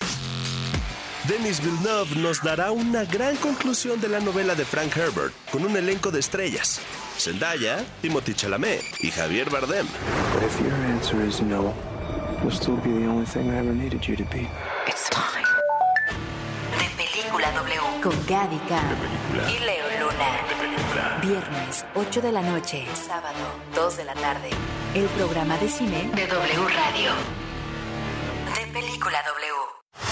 Denis 1.29 1.61
Villeneuve 1.61 2.17
nos 2.17 2.43
dará 2.43 2.73
una 2.73 3.05
gran 3.05 3.37
conclusión 3.37 4.01
de 4.01 4.09
la 4.09 4.19
novela 4.19 4.57
de 4.57 4.65
Frank 4.65 4.97
Herbert 4.97 5.33
con 5.53 5.65
un 5.65 5.77
elenco 5.77 6.11
de 6.11 6.19
estrellas. 6.19 6.81
Zendaya, 7.17 7.85
Timothy 8.01 8.35
Chalamet 8.35 8.83
y 8.99 9.13
Javier 9.13 9.49
Bardem. 9.49 9.87
But 10.35 10.43
if 10.43 10.61
your 10.61 10.75
answer 10.91 11.25
is 11.25 11.41
no, 11.41 11.73
you'll 12.43 12.51
still 12.51 12.77
be 12.77 12.91
the 12.91 13.07
only 13.07 13.25
thing 13.25 13.51
I 13.51 13.59
ever 13.59 13.73
needed 13.73 14.05
you 14.05 14.17
to 14.17 14.25
be. 14.25 14.49
It's 14.89 15.09
time. 15.11 15.47
De 16.77 16.91
Película 16.97 17.53
W. 17.53 17.81
Con 18.03 18.27
Gaby 18.27 18.59
Khan 18.69 18.97
y 19.49 19.61
Leo 19.61 19.87
Luna. 20.01 21.21
Viernes, 21.23 21.85
8 21.95 22.21
de 22.21 22.33
la 22.33 22.43
noche. 22.43 22.85
Sábado, 22.95 23.39
2 23.77 23.97
de 23.97 24.05
la 24.07 24.15
tarde. 24.15 24.51
El 24.95 25.07
programa 25.07 25.57
de 25.59 25.69
cine 25.69 26.11
de 26.17 26.27
W 26.27 26.69
Radio. 26.69 27.13
De 28.57 28.73
Película 28.73 29.23
W. 29.23 30.12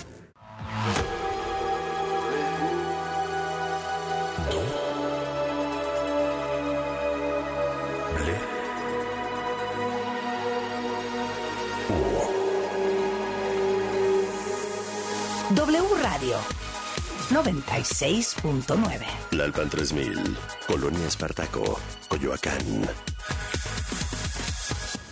96.9. 17.31 19.05
La 19.31 19.45
Alpan 19.45 19.69
3000, 19.69 20.37
Colonia 20.67 21.07
Espartaco, 21.07 21.79
Coyoacán. 22.09 22.59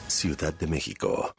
Ciudad 0.07 0.53
de 0.53 0.67
México. 0.67 1.33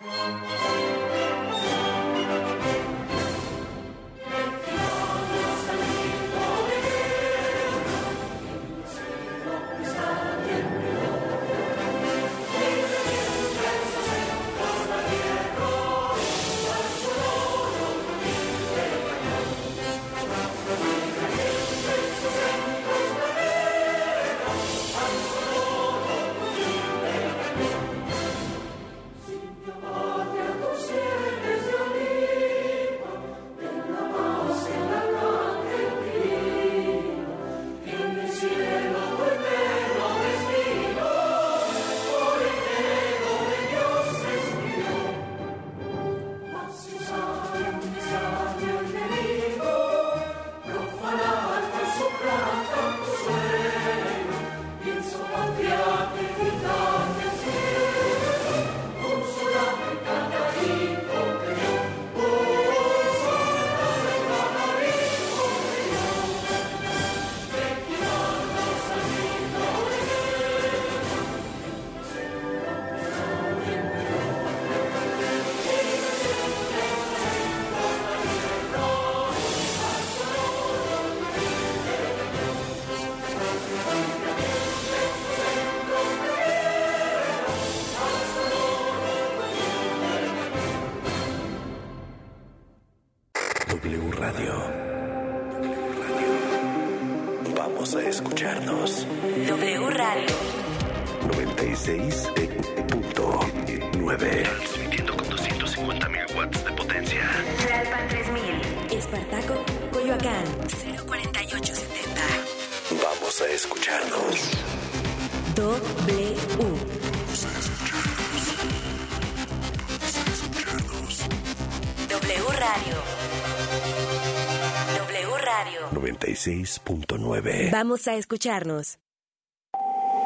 96.9. 126.41 127.71
Vamos 127.71 128.09
a 128.09 128.15
escucharnos. 128.15 128.99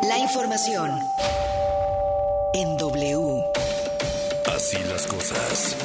La 0.03 0.19
información 0.19 0.91
en 2.55 2.77
W. 2.77 3.43
Así 4.55 4.77
las 4.89 5.07
cosas. 5.09 5.77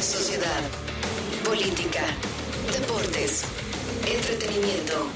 Sociedad, 0.00 0.62
política, 1.44 2.04
Deportes. 2.72 3.42
Entretenimiento. 4.06 5.08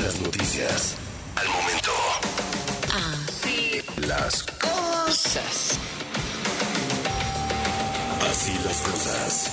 Las 0.00 0.20
noticias. 0.20 0.94
Al 1.34 1.48
momento. 1.48 1.90
Así 2.94 3.82
Las 4.06 4.44
cosas. 4.44 5.78
Así 8.30 8.52
las 8.64 8.80
cosas. 8.82 9.50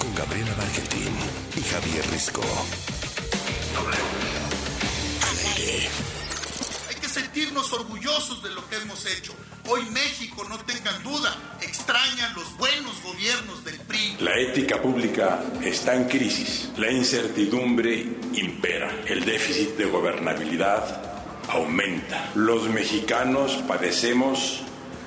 Con 0.00 0.14
Gabriela 0.14 0.54
Barquetín 0.54 1.14
y 1.56 1.62
Javier 1.62 2.10
Risco. 2.10 2.42
La 14.52 14.58
ética 14.58 14.82
pública 14.82 15.40
está 15.64 15.94
en 15.94 16.04
crisis. 16.04 16.72
La 16.76 16.90
incertidumbre 16.90 18.04
impera. 18.34 18.90
El 19.06 19.24
déficit 19.24 19.78
de 19.78 19.86
gobernabilidad 19.86 20.84
aumenta. 21.48 22.30
Los 22.34 22.68
mexicanos 22.68 23.64
padecemos 23.66 24.62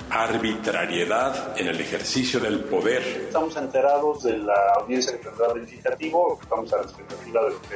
arbitrariedad 0.10 1.60
en 1.60 1.68
el 1.68 1.80
ejercicio 1.80 2.40
del 2.40 2.62
poder. 2.62 3.04
Estamos 3.28 3.56
enterados 3.56 4.24
de 4.24 4.40
la 4.40 4.74
audiencia 4.80 5.12
que 5.14 5.20
tendrá 5.20 5.52
el 5.54 5.62
legislativo, 5.62 6.40
estamos 6.42 6.74
a 6.74 6.78
la 6.78 6.84
expectativa 6.84 7.44
de 7.44 7.50
lo 7.52 7.62
que 7.62 7.76